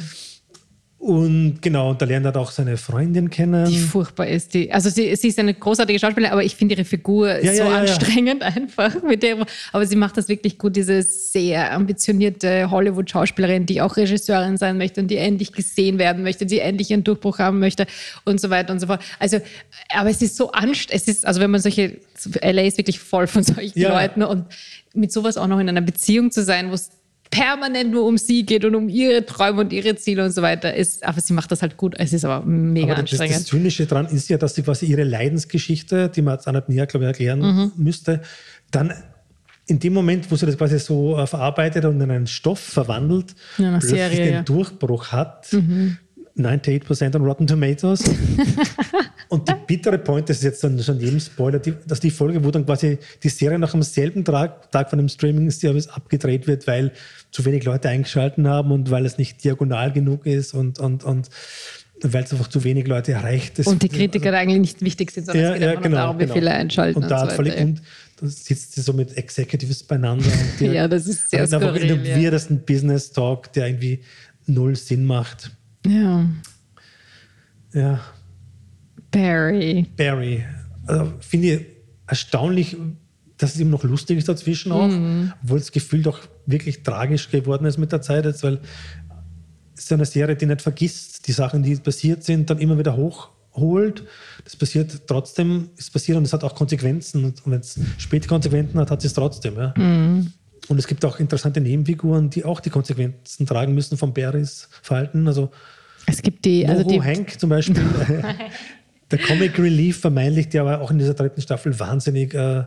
Und 1.00 1.62
genau, 1.62 1.92
und 1.92 2.02
da 2.02 2.06
lernt 2.06 2.26
er 2.26 2.36
auch 2.36 2.52
seine 2.52 2.76
Freundin 2.76 3.30
kennen. 3.30 3.70
Die 3.70 3.80
furchtbar 3.80 4.28
ist. 4.28 4.54
Die, 4.54 4.70
also 4.70 4.90
sie, 4.90 5.16
sie 5.16 5.30
ist 5.30 5.40
eine 5.40 5.54
großartige 5.54 5.98
Schauspielerin, 5.98 6.34
aber 6.34 6.44
ich 6.44 6.58
finde 6.58 6.76
ihre 6.76 6.84
Figur 6.84 7.40
ja, 7.40 7.54
so 7.54 7.64
ja, 7.64 7.70
ja, 7.70 7.78
anstrengend 7.78 8.44
einfach. 8.56 9.02
Mit 9.02 9.24
der, 9.24 9.38
aber 9.72 9.86
sie 9.86 9.96
macht 9.96 10.18
das 10.18 10.28
wirklich 10.28 10.58
gut, 10.58 10.76
diese 10.76 11.02
sehr 11.02 11.72
ambitionierte 11.72 12.70
Hollywood-Schauspielerin, 12.70 13.66
die 13.66 13.82
auch 13.82 13.96
Regisseurin 13.96 14.58
sein 14.58 14.78
möchte 14.78 15.00
und 15.00 15.08
die 15.08 15.16
endlich 15.16 15.54
gesehen 15.54 16.00
werden 16.00 16.22
möchte, 16.22 16.46
die 16.46 16.60
endlich 16.60 16.92
ihren 16.92 17.06
Durchbruch 17.06 17.40
haben 17.40 17.60
möchte 17.60 17.88
und 18.26 18.42
so 18.42 18.50
weiter 18.50 18.74
und 18.74 18.82
so 18.82 18.88
fort. 18.88 19.02
Also, 19.20 19.40
aber 19.94 20.10
es 20.10 20.22
ist 20.22 20.36
so 20.36 20.52
anstrengend. 20.52 21.02
Es 21.02 21.08
ist, 21.08 21.26
also 21.26 21.40
wenn 21.40 21.50
man 21.50 21.62
solche, 21.62 21.98
LA 22.42 22.64
ist 22.64 22.78
wirklich 22.78 23.00
voll 23.00 23.28
von 23.28 23.44
solchen 23.44 23.82
Leuten 23.82 24.22
und 24.22 24.48
mit 24.94 25.14
sowas 25.14 25.38
auch 25.38 25.48
noch 25.48 25.60
in 25.60 25.70
einer 25.70 25.82
Beziehung 25.82 26.30
zu 26.30 26.44
sein, 26.44 26.72
wo 26.72 26.74
es 26.74 26.90
permanent 27.30 27.92
nur 27.92 28.06
um 28.06 28.18
sie 28.18 28.46
geht 28.46 28.66
und 28.66 28.76
um 28.76 28.90
ihre 28.90 29.26
Träume 29.26 29.62
und 29.62 29.74
ihre 29.74 29.96
Ziele 29.96 30.26
und 30.26 30.32
so 30.32 30.42
weiter 30.42 30.74
ist. 30.74 31.04
Aber 31.06 31.22
sie 31.22 31.34
macht 31.34 31.52
das 31.52 31.62
halt 31.62 31.78
gut. 31.78 31.96
Es 31.98 32.14
ist 32.14 32.26
aber 32.26 32.46
mega 32.46 32.94
aber 32.94 33.02
anstrengend. 33.02 33.36
Das, 33.36 33.44
das 33.44 33.50
Zynische 33.50 33.86
daran 33.86 34.08
ist 34.08 34.30
ja, 34.30 34.38
dass 34.38 34.56
sie 34.56 34.64
quasi 34.64 34.86
ihre 34.86 35.04
Leidensgeschichte, 35.04 36.10
die 36.10 36.22
man 36.22 36.40
nicht 36.46 36.70
näher, 36.70 36.88
glaube 36.88 37.06
ich, 37.06 37.08
erklären 37.08 37.40
mhm. 37.40 37.72
müsste, 37.76 38.22
dann 38.72 38.94
in 39.68 39.80
dem 39.80 39.94
Moment, 39.94 40.32
wo 40.32 40.36
sie 40.36 40.48
das 40.48 40.58
quasi 40.58 40.80
so 40.80 41.18
äh, 41.18 41.28
verarbeitet 41.28 41.86
und 41.86 42.02
in 42.02 42.10
einen 42.10 42.28
Stoff 42.28 42.60
verwandelt, 42.60 43.36
ja, 43.58 43.70
plötzlich 43.72 43.92
Serie, 43.92 44.18
den 44.18 44.34
ja. 44.34 44.42
Durchbruch 44.42 45.12
hat. 45.12 45.54
Mhm. 45.54 45.98
98% 46.38 47.16
on 47.16 47.24
Rotten 47.24 47.48
Tomatoes. 47.48 48.04
und 49.30 49.48
die 49.48 49.54
bittere 49.68 50.00
Point, 50.00 50.28
das 50.28 50.38
ist 50.38 50.44
jetzt 50.44 50.64
dann 50.64 50.82
schon 50.82 51.00
jedem 51.00 51.20
Spoiler, 51.20 51.60
die, 51.60 51.76
dass 51.86 52.00
die 52.00 52.10
Folge, 52.10 52.44
wo 52.44 52.50
dann 52.50 52.66
quasi 52.66 52.98
die 53.22 53.30
Serie 53.30 53.60
nach 53.60 53.72
dem 53.72 53.84
selben 53.84 54.26
Tag, 54.26 54.72
Tag 54.72 54.90
von 54.90 54.98
dem 54.98 55.08
Streaming-Service 55.08 55.88
abgedreht 55.88 56.48
wird, 56.48 56.66
weil 56.66 56.92
zu 57.30 57.46
wenig 57.46 57.64
Leute 57.64 57.90
eingeschalten 57.90 58.48
haben 58.48 58.72
und 58.72 58.90
weil 58.90 59.06
es 59.06 59.20
nicht 59.20 59.44
diagonal 59.44 59.94
genug 59.94 60.26
ist 60.26 60.56
und, 60.56 60.80
und, 60.80 61.04
und 61.04 61.30
weil 62.02 62.24
es 62.24 62.32
einfach 62.32 62.48
zu 62.48 62.64
wenig 62.64 62.88
Leute 62.88 63.12
erreicht. 63.12 63.60
Das, 63.60 63.68
und 63.68 63.84
die 63.84 63.90
Kritiker 63.90 64.30
also, 64.30 64.38
eigentlich 64.38 64.60
nicht 64.60 64.82
wichtig 64.82 65.12
sind, 65.12 65.28
sondern 65.28 65.44
ja, 65.44 65.54
es 65.54 65.60
geht 65.60 65.70
ja, 65.70 65.80
genau, 65.80 65.98
darum, 65.98 66.18
wie 66.18 66.24
genau. 66.24 66.34
viele 66.34 66.52
einschalten. 66.52 67.04
Und 67.04 67.12
da 67.12 67.22
hat 67.22 67.30
so 67.30 67.36
völlig, 67.36 67.58
und 67.58 67.82
da 68.20 68.28
sitzt 68.28 68.74
sie 68.74 68.82
so 68.82 68.94
mit 68.94 69.16
Executives 69.16 69.84
beieinander. 69.84 70.26
Die, 70.60 70.66
ja, 70.66 70.88
das 70.88 71.06
ist 71.06 71.30
sehr 71.30 71.46
skurril, 71.46 71.68
einfach 71.68 71.82
in 71.82 71.88
dem 71.88 72.04
ja. 72.04 72.18
weirdesten 72.18 72.66
Business 72.66 73.12
Talk, 73.12 73.54
der 73.54 73.68
irgendwie 73.68 74.00
null 74.48 74.76
Sinn 74.76 75.06
macht. 75.06 75.52
Ja. 75.86 76.26
Ja. 77.74 78.00
Barry. 79.12 79.88
Barry. 79.96 80.46
Also 80.86 81.14
finde 81.20 81.54
ich 81.54 81.66
erstaunlich, 82.08 82.76
dass 83.38 83.56
es 83.56 83.62
ihm 83.62 83.70
noch 83.70 83.84
lustig 83.84 84.18
ist 84.18 84.28
dazwischen 84.28 84.72
auch, 84.72 84.88
mhm. 84.88 85.34
obwohl 85.44 85.60
das 85.60 85.72
Gefühl 85.72 86.02
doch 86.02 86.20
wirklich 86.46 86.84
tragisch 86.84 87.30
geworden 87.30 87.66
ist 87.66 87.78
mit 87.78 87.92
der 87.92 88.02
Zeit 88.02 88.26
jetzt, 88.26 88.44
weil 88.44 88.60
es 89.76 89.86
ist 89.86 89.94
eine 89.94 90.06
Serie, 90.06 90.36
die 90.36 90.46
nicht 90.46 90.62
vergisst, 90.62 91.28
die 91.28 91.32
Sachen, 91.32 91.64
die 91.64 91.76
passiert 91.76 92.24
sind, 92.24 92.50
dann 92.50 92.60
immer 92.60 92.78
wieder 92.78 92.98
hochholt. 92.98 94.04
Das 94.44 94.58
passiert 94.58 95.08
trotzdem, 95.08 95.70
ist 95.78 95.94
passiert 95.94 96.18
und 96.18 96.26
es 96.26 96.34
hat 96.34 96.44
auch 96.44 96.54
Konsequenzen. 96.54 97.24
Und 97.24 97.42
wenn 97.46 97.62
es 97.62 97.80
späte 97.98 98.28
Konsequenzen 98.28 98.78
hat, 98.78 98.92
hat 98.92 99.06
es 99.06 99.14
trotzdem. 99.14 99.56
Ja. 99.56 99.74
Mhm. 99.78 100.34
Und 100.68 100.78
es 100.78 100.86
gibt 100.86 101.06
auch 101.06 101.20
interessante 101.20 101.62
Nebenfiguren, 101.62 102.30
die 102.30 102.44
auch 102.44 102.60
die 102.60 102.70
Konsequenzen 102.70 103.46
tragen 103.46 103.74
müssen 103.74 103.98
von 103.98 104.14
Barrys 104.14 104.68
Verhalten. 104.82 105.28
Also 105.28 105.50
es 106.06 106.22
gibt 106.22 106.44
die, 106.44 106.68
also 106.68 106.84
die 106.84 107.02
Hank 107.02 107.40
zum 107.40 107.50
Beispiel, 107.50 107.76
der 109.12 109.20
Comic 109.20 109.58
Relief 109.58 110.00
vermeintlich, 110.00 110.50
der 110.50 110.62
aber 110.62 110.82
auch 110.82 110.92
in 110.92 111.00
dieser 111.00 111.14
dritten 111.14 111.42
Staffel 111.42 111.80
wahnsinnig 111.80 112.34
äh, 112.34 112.64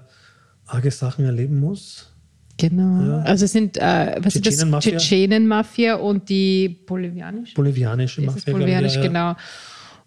arge 0.66 0.90
Sachen 0.90 1.24
erleben 1.24 1.61
muss. 1.61 2.12
Genau. 2.59 3.05
Ja. 3.05 3.22
Also 3.22 3.44
es 3.44 3.52
sind 3.52 3.76
äh, 3.76 4.16
was 4.20 4.37
ist 4.37 4.46
das? 4.46 4.81
Tschetschenen-Mafia 4.81 5.94
und 5.96 6.28
die 6.28 6.68
bolivianische. 6.68 7.55
Bolivianische 7.55 8.22
Mafia. 8.22 8.52
Bolivianisch, 8.52 8.96
ja, 8.96 9.02
genau. 9.02 9.35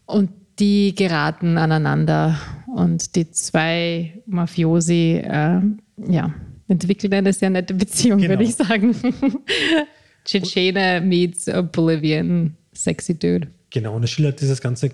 Und 0.05 0.29
die 0.59 0.95
geraten 0.95 1.57
aneinander 1.57 2.39
und 2.73 3.15
die 3.15 3.29
zwei 3.31 4.21
Mafiosi, 4.25 5.21
äh, 5.23 5.59
ja, 6.07 6.33
entwickeln 6.67 7.13
eine 7.13 7.33
sehr 7.33 7.49
nette 7.49 7.73
Beziehung, 7.73 8.19
genau. 8.19 8.31
würde 8.31 8.43
ich 8.43 8.55
sagen. 8.55 8.95
Tschetschene 10.25 11.01
meets 11.01 11.49
Bolivian 11.71 12.55
sexy 12.73 13.17
Dude. 13.17 13.47
Genau, 13.69 13.95
und 13.95 14.03
er 14.03 14.07
schildert 14.07 14.41
dieses 14.41 14.61
ganze 14.61 14.87
äh, 14.87 14.91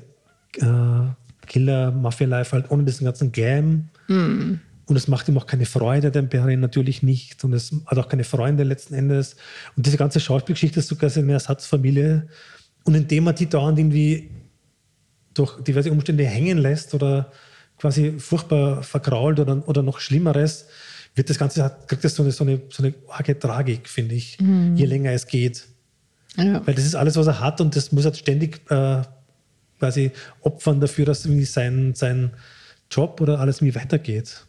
Killer-Mafia-Life 1.47 2.51
halt 2.53 2.71
ohne 2.71 2.83
diesen 2.83 3.05
ganzen 3.05 3.31
Glam. 3.31 3.89
Mm. 4.07 4.59
Und 4.85 4.95
es 4.97 5.07
macht 5.07 5.27
ihm 5.29 5.37
auch 5.37 5.45
keine 5.45 5.65
Freude, 5.65 6.11
dem 6.11 6.27
Perrin 6.27 6.59
natürlich 6.59 7.01
nicht. 7.01 7.43
Und 7.43 7.53
es 7.53 7.73
hat 7.85 7.97
auch 7.97 8.09
keine 8.09 8.23
Freunde 8.23 8.63
letzten 8.63 8.93
Endes. 8.93 9.37
Und 9.77 9.85
diese 9.85 9.97
ganze 9.97 10.19
Schauspielgeschichte 10.19 10.79
ist 10.79 10.87
sogar 10.89 11.11
eine 11.15 11.33
Ersatzfamilie. 11.33 12.27
Und 12.83 12.95
indem 12.95 13.27
er 13.27 13.33
die 13.33 13.47
dauernd 13.47 13.79
irgendwie 13.79 14.31
durch 15.33 15.61
diverse 15.63 15.91
Umstände 15.91 16.25
hängen 16.25 16.57
lässt 16.57 16.93
oder 16.93 17.31
quasi 17.77 18.15
furchtbar 18.19 18.83
verkrault 18.83 19.39
oder, 19.39 19.67
oder 19.67 19.81
noch 19.81 19.99
Schlimmeres, 19.99 20.67
wird 21.15 21.29
das 21.29 21.37
Ganze, 21.37 21.75
kriegt 21.87 22.03
das 22.03 22.15
so 22.15 22.23
eine, 22.23 22.31
so 22.31 22.43
eine, 22.43 22.61
so 22.69 22.83
eine 22.83 22.93
arge 23.09 23.37
Tragik, 23.37 23.87
finde 23.89 24.15
ich, 24.15 24.39
Mhm. 24.39 24.75
je 24.75 24.85
länger 24.85 25.11
es 25.11 25.27
geht. 25.27 25.67
Ja. 26.37 26.65
Weil 26.65 26.75
das 26.75 26.85
ist 26.85 26.95
alles, 26.95 27.15
was 27.17 27.27
er 27.27 27.39
hat 27.39 27.59
und 27.59 27.75
das 27.75 27.91
muss 27.91 28.05
er 28.05 28.13
ständig 28.13 28.61
äh, 28.71 29.01
quasi 29.81 30.11
opfern 30.41 30.79
dafür, 30.79 31.05
dass 31.05 31.25
irgendwie 31.25 31.45
sein, 31.45 31.93
sein 31.95 32.29
Job 32.91 33.19
oder 33.19 33.39
alles 33.39 33.61
irgendwie 33.61 33.73
weitergeht. 33.75 34.45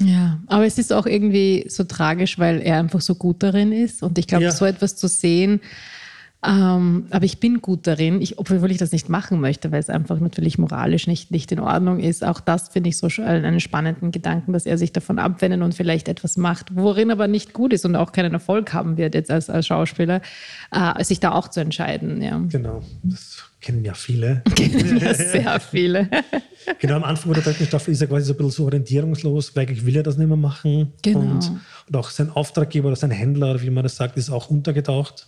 Ja, 0.00 0.40
aber 0.48 0.66
es 0.66 0.78
ist 0.78 0.92
auch 0.92 1.06
irgendwie 1.06 1.66
so 1.68 1.84
tragisch, 1.84 2.38
weil 2.40 2.60
er 2.60 2.78
einfach 2.80 3.00
so 3.00 3.14
gut 3.14 3.42
darin 3.42 3.70
ist. 3.72 4.02
Und 4.02 4.18
ich 4.18 4.26
glaube, 4.26 4.44
Ja. 4.44 4.50
so 4.52 4.64
etwas 4.64 4.96
zu 4.96 5.06
sehen, 5.06 5.60
ähm, 6.46 7.06
aber 7.10 7.24
ich 7.24 7.40
bin 7.40 7.60
gut 7.60 7.88
darin, 7.88 8.22
ich, 8.22 8.38
obwohl 8.38 8.70
ich 8.70 8.78
das 8.78 8.92
nicht 8.92 9.08
machen 9.08 9.40
möchte, 9.40 9.72
weil 9.72 9.80
es 9.80 9.90
einfach 9.90 10.20
natürlich 10.20 10.56
moralisch 10.56 11.08
nicht, 11.08 11.32
nicht 11.32 11.50
in 11.50 11.58
Ordnung 11.58 11.98
ist. 11.98 12.24
Auch 12.24 12.38
das 12.38 12.68
finde 12.68 12.90
ich 12.90 12.96
so 12.96 13.08
einen 13.20 13.58
spannenden 13.58 14.12
Gedanken, 14.12 14.52
dass 14.52 14.64
er 14.64 14.78
sich 14.78 14.92
davon 14.92 15.18
abwendet 15.18 15.62
und 15.62 15.74
vielleicht 15.74 16.06
etwas 16.06 16.36
macht, 16.36 16.76
worin 16.76 17.10
aber 17.10 17.26
nicht 17.26 17.54
gut 17.54 17.72
ist 17.72 17.84
und 17.84 17.96
auch 17.96 18.12
keinen 18.12 18.34
Erfolg 18.34 18.72
haben 18.72 18.96
wird 18.96 19.16
jetzt 19.16 19.32
als, 19.32 19.50
als 19.50 19.66
Schauspieler, 19.66 20.20
äh, 20.70 21.02
sich 21.02 21.18
da 21.18 21.32
auch 21.32 21.48
zu 21.48 21.58
entscheiden. 21.58 22.22
Ja. 22.22 22.38
Genau, 22.48 22.82
das 23.02 23.42
kennen 23.60 23.84
ja 23.84 23.94
viele. 23.94 24.42
Kennen 24.54 24.98
ja 24.98 25.14
sehr 25.14 25.58
viele. 25.58 26.08
genau, 26.78 26.94
am 26.94 27.04
Anfang 27.04 27.32
der 27.32 27.42
dritten 27.42 27.66
Staffel 27.66 27.90
ist 27.90 28.00
er 28.00 28.06
quasi 28.06 28.26
so 28.26 28.34
ein 28.34 28.36
bisschen 28.36 28.52
so 28.52 28.64
orientierungslos, 28.66 29.56
weil 29.56 29.66
eigentlich 29.66 29.84
will 29.84 29.96
er 29.96 30.04
das 30.04 30.16
nicht 30.16 30.28
mehr 30.28 30.36
machen. 30.36 30.92
Genau. 31.02 31.18
Und, 31.18 31.50
und 31.88 31.96
auch 31.96 32.10
sein 32.10 32.30
Auftraggeber 32.30 32.86
oder 32.86 32.96
sein 32.96 33.10
Händler, 33.10 33.50
oder 33.50 33.62
wie 33.62 33.70
man 33.70 33.82
das 33.82 33.96
sagt, 33.96 34.16
ist 34.16 34.30
auch 34.30 34.50
untergetaucht. 34.50 35.26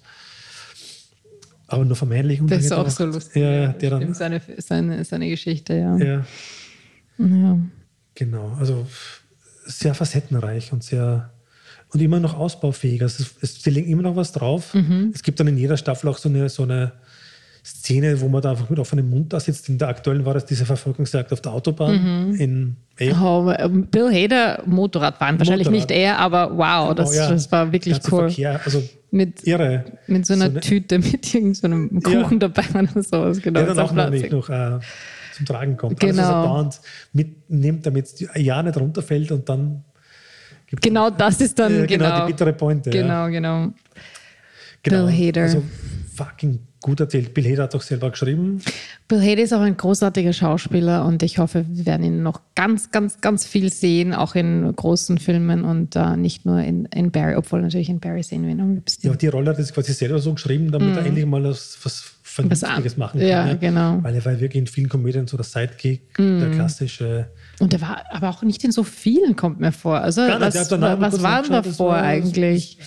Aber 1.71 1.85
nur 1.85 1.97
vermeintlich 1.97 2.41
Das 2.47 2.65
ist 2.65 2.73
auch 2.73 2.89
so 2.89 3.05
lustig. 3.05 3.43
Ja, 3.43 3.69
der 3.69 3.91
dann, 3.91 4.13
seine, 4.13 4.43
seine, 4.59 5.05
seine 5.05 5.29
Geschichte, 5.29 5.75
ja. 5.75 5.97
ja, 5.99 6.27
ja. 7.19 7.59
genau. 8.15 8.57
Also 8.59 8.87
sehr 9.67 9.95
facettenreich 9.95 10.73
und 10.73 10.83
sehr 10.83 11.31
und 11.93 12.01
immer 12.01 12.21
noch 12.21 12.35
ausbaufähig. 12.35 13.03
Also 13.03 13.23
es, 13.23 13.35
es, 13.41 13.63
sie 13.63 13.71
legen 13.71 13.91
immer 13.91 14.03
noch 14.03 14.17
was 14.17 14.33
drauf. 14.33 14.75
Mhm. 14.75 15.13
Es 15.15 15.23
gibt 15.23 15.39
dann 15.39 15.47
in 15.47 15.57
jeder 15.57 15.77
Staffel 15.77 16.09
auch 16.09 16.19
so 16.19 16.29
eine, 16.29 16.49
so 16.49 16.65
eine 16.65 16.93
Szene, 17.65 18.21
wo 18.21 18.29
man 18.29 18.41
da 18.43 18.51
einfach 18.53 18.71
mit 18.71 18.79
offenem 18.79 19.11
Mund 19.11 19.33
da 19.33 19.41
sitzt. 19.41 19.69
In 19.69 19.77
der 19.79 19.89
aktuellen 19.89 20.25
war 20.25 20.35
es 20.37 20.45
diese 20.47 20.65
Verfolgungsjagd 20.65 21.33
auf 21.33 21.41
der 21.41 21.53
Autobahn 21.53 22.35
in 22.39 22.77
eh, 22.99 23.13
Oh, 23.13 23.53
ähm, 23.57 23.87
Bill 23.87 24.11
Hader 24.13 24.63
Motorradfahren, 24.67 25.39
wahrscheinlich 25.39 25.67
Motorrad. 25.69 25.89
nicht 25.91 25.99
er, 25.99 26.19
aber 26.19 26.57
wow, 26.57 26.95
das, 26.95 27.11
Oh 27.11 27.13
ja, 27.13 27.31
das 27.31 27.53
war 27.53 27.71
wirklich 27.73 27.99
cool. 28.11 28.29
Verkehr, 28.31 28.61
also 28.65 28.83
Mit, 29.11 29.47
irre. 29.47 29.85
mit 30.07 30.25
so 30.27 30.33
einer 30.35 30.47
eine- 30.47 30.61
Tüte 30.61 30.99
mit 30.99 31.35
irgendeinem 31.35 32.03
Kuchen 32.03 32.39
dabei 32.41 32.65
oder 32.75 33.03
sowas. 33.03 33.41
Genau, 33.43 33.61
der 33.61 33.67
dann 33.75 33.77
so 33.77 33.83
auch 33.83 33.93
noch 33.93 34.11
nicht 34.11 34.33
noch 34.33 34.49
äh, 34.49 34.79
zum 35.37 35.47
Tragen 35.47 35.77
kommt. 35.77 36.03
Was 36.03 36.09
Genau. 36.11 36.23
er 36.23 36.47
dauernd 36.47 36.81
mitnimmt, 37.13 37.85
damit 37.85 38.07
es 38.07 38.25
ja 38.37 38.63
nicht 38.63 38.77
runterfällt 38.79 39.33
und 39.33 39.49
dann 39.49 39.85
gibt 40.67 40.83
Genau 40.83 41.11
das 41.11 41.41
ist 41.41 41.59
dann 41.59 41.85
äh, 41.85 41.87
genau. 41.87 42.05
genau 42.07 42.27
die 42.27 42.33
bittere 42.33 42.53
Pointe. 42.55 42.91
Ja. 42.91 43.03
Genau, 43.03 43.27
genau. 43.29 43.73
Genau. 44.83 45.07
Bill 45.07 45.29
Hader. 45.29 45.43
Also 45.43 45.63
fucking 46.17 46.59
gut 46.81 47.01
erzählt. 47.01 47.35
Bill 47.35 47.45
Hader 47.45 47.65
hat 47.65 47.75
doch 47.75 47.83
selber 47.83 48.11
geschrieben. 48.11 48.61
Bill 49.09 49.21
Hader 49.21 49.43
ist 49.43 49.53
auch 49.53 49.61
ein 49.61 49.77
großartiger 49.77 50.33
Schauspieler 50.33 51.05
und 51.05 51.23
ich 51.23 51.39
hoffe, 51.39 51.65
wir 51.69 51.87
werden 51.87 52.05
ihn 52.07 52.23
noch 52.23 52.41
ganz, 52.55 52.91
ganz, 52.91 53.21
ganz 53.21 53.45
viel 53.47 53.71
sehen, 53.73 54.15
auch 54.15 54.35
in 54.35 54.75
großen 54.75 55.19
Filmen 55.19 55.65
und 55.65 55.95
äh, 55.97 56.17
nicht 56.17 56.47
nur 56.47 56.61
in, 56.61 56.87
in 56.87 57.11
Barry, 57.11 57.37
obwohl 57.37 57.61
natürlich 57.63 57.89
in 57.91 58.01
Barry 58.01 58.23
sehen 58.23 58.45
wir 58.45 58.51
ihn 58.51 58.61
am 58.61 58.75
liebsten. 58.75 59.07
Ja, 59.07 59.15
die 59.15 59.27
Rolle 59.29 59.51
hat 59.51 59.59
er 59.59 59.65
quasi 59.67 59.93
selber 59.93 60.19
so 60.21 60.33
geschrieben, 60.35 60.71
damit 60.73 60.97
er 60.97 61.05
endlich 61.05 61.27
mal 61.27 61.45
was, 61.45 61.79
was 61.83 62.05
Vernünftiges 62.23 62.97
Mhm. 62.97 63.01
machen 63.01 63.19
kann. 63.21 63.29
ja, 63.29 63.55
genau. 63.55 63.97
Mhm. 63.97 64.05
Weil 64.05 64.15
er 64.15 64.25
war 64.25 64.41
wirklich 64.41 64.61
in 64.61 64.67
vielen 64.69 64.89
Komödien 64.89 65.27
so 65.27 65.37
der 65.37 65.45
Sidekick, 65.45 66.15
der 66.17 66.51
klassische. 66.53 67.29
Und 67.59 67.75
er 67.75 67.81
war 67.81 68.05
aber 68.11 68.31
auch 68.31 68.43
nicht 68.43 68.63
in 68.65 68.71
so 68.71 68.85
vielen, 68.85 69.35
kommt 69.37 69.59
mir 69.61 69.73
vor. 69.73 69.99
Also, 70.01 70.21
Gar 70.23 70.39
nicht, 70.39 70.55
was, 70.55 70.71
was 70.71 71.11
kurz 71.11 71.23
war 71.23 71.37
angeschaut, 71.39 71.67
das 71.67 71.77
davor 71.77 71.89
war- 71.95 72.03
eigentlich? 72.03 72.79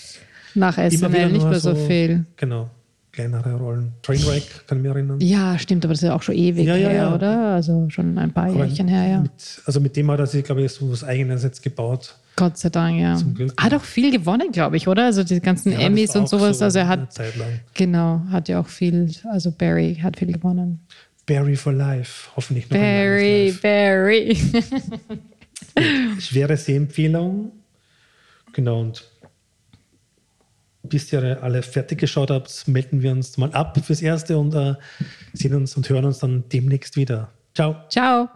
Nach 0.54 0.78
SNL 0.78 1.30
nicht 1.32 1.46
mehr 1.48 1.60
so, 1.60 1.74
viel. 1.74 2.24
Genau, 2.36 2.70
kleinere 3.14 3.54
Rollen. 3.54 3.92
Trainwreck, 4.02 4.66
kann 4.66 4.78
ich 4.78 4.82
mich 4.84 4.92
erinnern. 4.92 5.20
Ja, 5.20 5.58
stimmt, 5.58 5.84
aber 5.84 5.94
das 5.94 6.02
ist 6.02 6.08
ja 6.08 6.14
auch 6.14 6.22
schon 6.22 6.34
ewig 6.34 6.66
Ja, 6.66 6.76
ja, 6.76 6.88
her, 6.88 6.96
ja. 6.96 7.14
oder? 7.14 7.54
Also 7.54 7.88
schon 7.88 8.18
ein 8.18 8.32
paar 8.32 8.46
Aber 8.50 8.64
Jährchen 8.66 8.88
her, 8.88 9.06
ja. 9.08 9.20
Mit, 9.20 9.32
also 9.64 9.80
mit 9.80 9.96
dem 9.96 10.10
hat 10.10 10.18
er 10.20 10.26
sich, 10.26 10.44
glaube 10.44 10.62
ich, 10.62 10.72
so 10.72 10.90
was 10.90 11.04
Eigenes 11.04 11.42
jetzt 11.44 11.62
gebaut. 11.62 12.16
Gott 12.36 12.58
sei 12.58 12.68
Dank, 12.68 12.98
ja. 13.00 13.14
Zum 13.14 13.32
Glück. 13.34 13.52
Hat 13.62 13.72
auch 13.72 13.82
viel 13.82 14.10
gewonnen, 14.10 14.50
glaube 14.50 14.76
ich, 14.76 14.88
oder? 14.88 15.04
Also 15.04 15.22
die 15.22 15.40
ganzen 15.40 15.72
Ja, 15.72 15.78
Emmys 15.80 16.16
und 16.16 16.28
sowas. 16.28 16.58
so 16.58 16.64
also 16.64 16.78
er 16.80 16.90
eine 16.90 17.02
hat, 17.02 17.12
Zeit 17.12 17.36
lang. 17.36 17.60
genau, 17.74 18.22
hat 18.30 18.48
ja 18.48 18.58
auch 18.60 18.66
viel, 18.66 19.10
also 19.30 19.52
Barry 19.52 19.98
hat 20.02 20.18
viel 20.18 20.32
gewonnen. 20.32 20.80
Barry 21.26 21.54
for 21.56 21.72
Life, 21.72 22.28
hoffentlich 22.36 22.68
noch 22.68 22.76
Barry, 22.76 23.46
langes 23.46 23.60
Barry. 23.62 24.28
Life. 24.52 26.20
Schwere 26.20 26.56
Sehempfehlung. 26.56 27.52
Genau, 28.52 28.80
und 28.80 29.04
bis 30.88 31.12
ihr 31.12 31.42
alle 31.42 31.62
fertig 31.62 31.98
geschaut 31.98 32.30
habt, 32.30 32.68
melden 32.68 33.02
wir 33.02 33.12
uns 33.12 33.36
mal 33.36 33.52
ab 33.52 33.78
fürs 33.84 34.02
Erste 34.02 34.38
und 34.38 34.54
äh, 34.54 34.74
sehen 35.32 35.54
uns 35.54 35.76
und 35.76 35.88
hören 35.88 36.04
uns 36.04 36.18
dann 36.18 36.44
demnächst 36.48 36.96
wieder. 36.96 37.30
Ciao. 37.54 37.76
Ciao. 37.88 38.28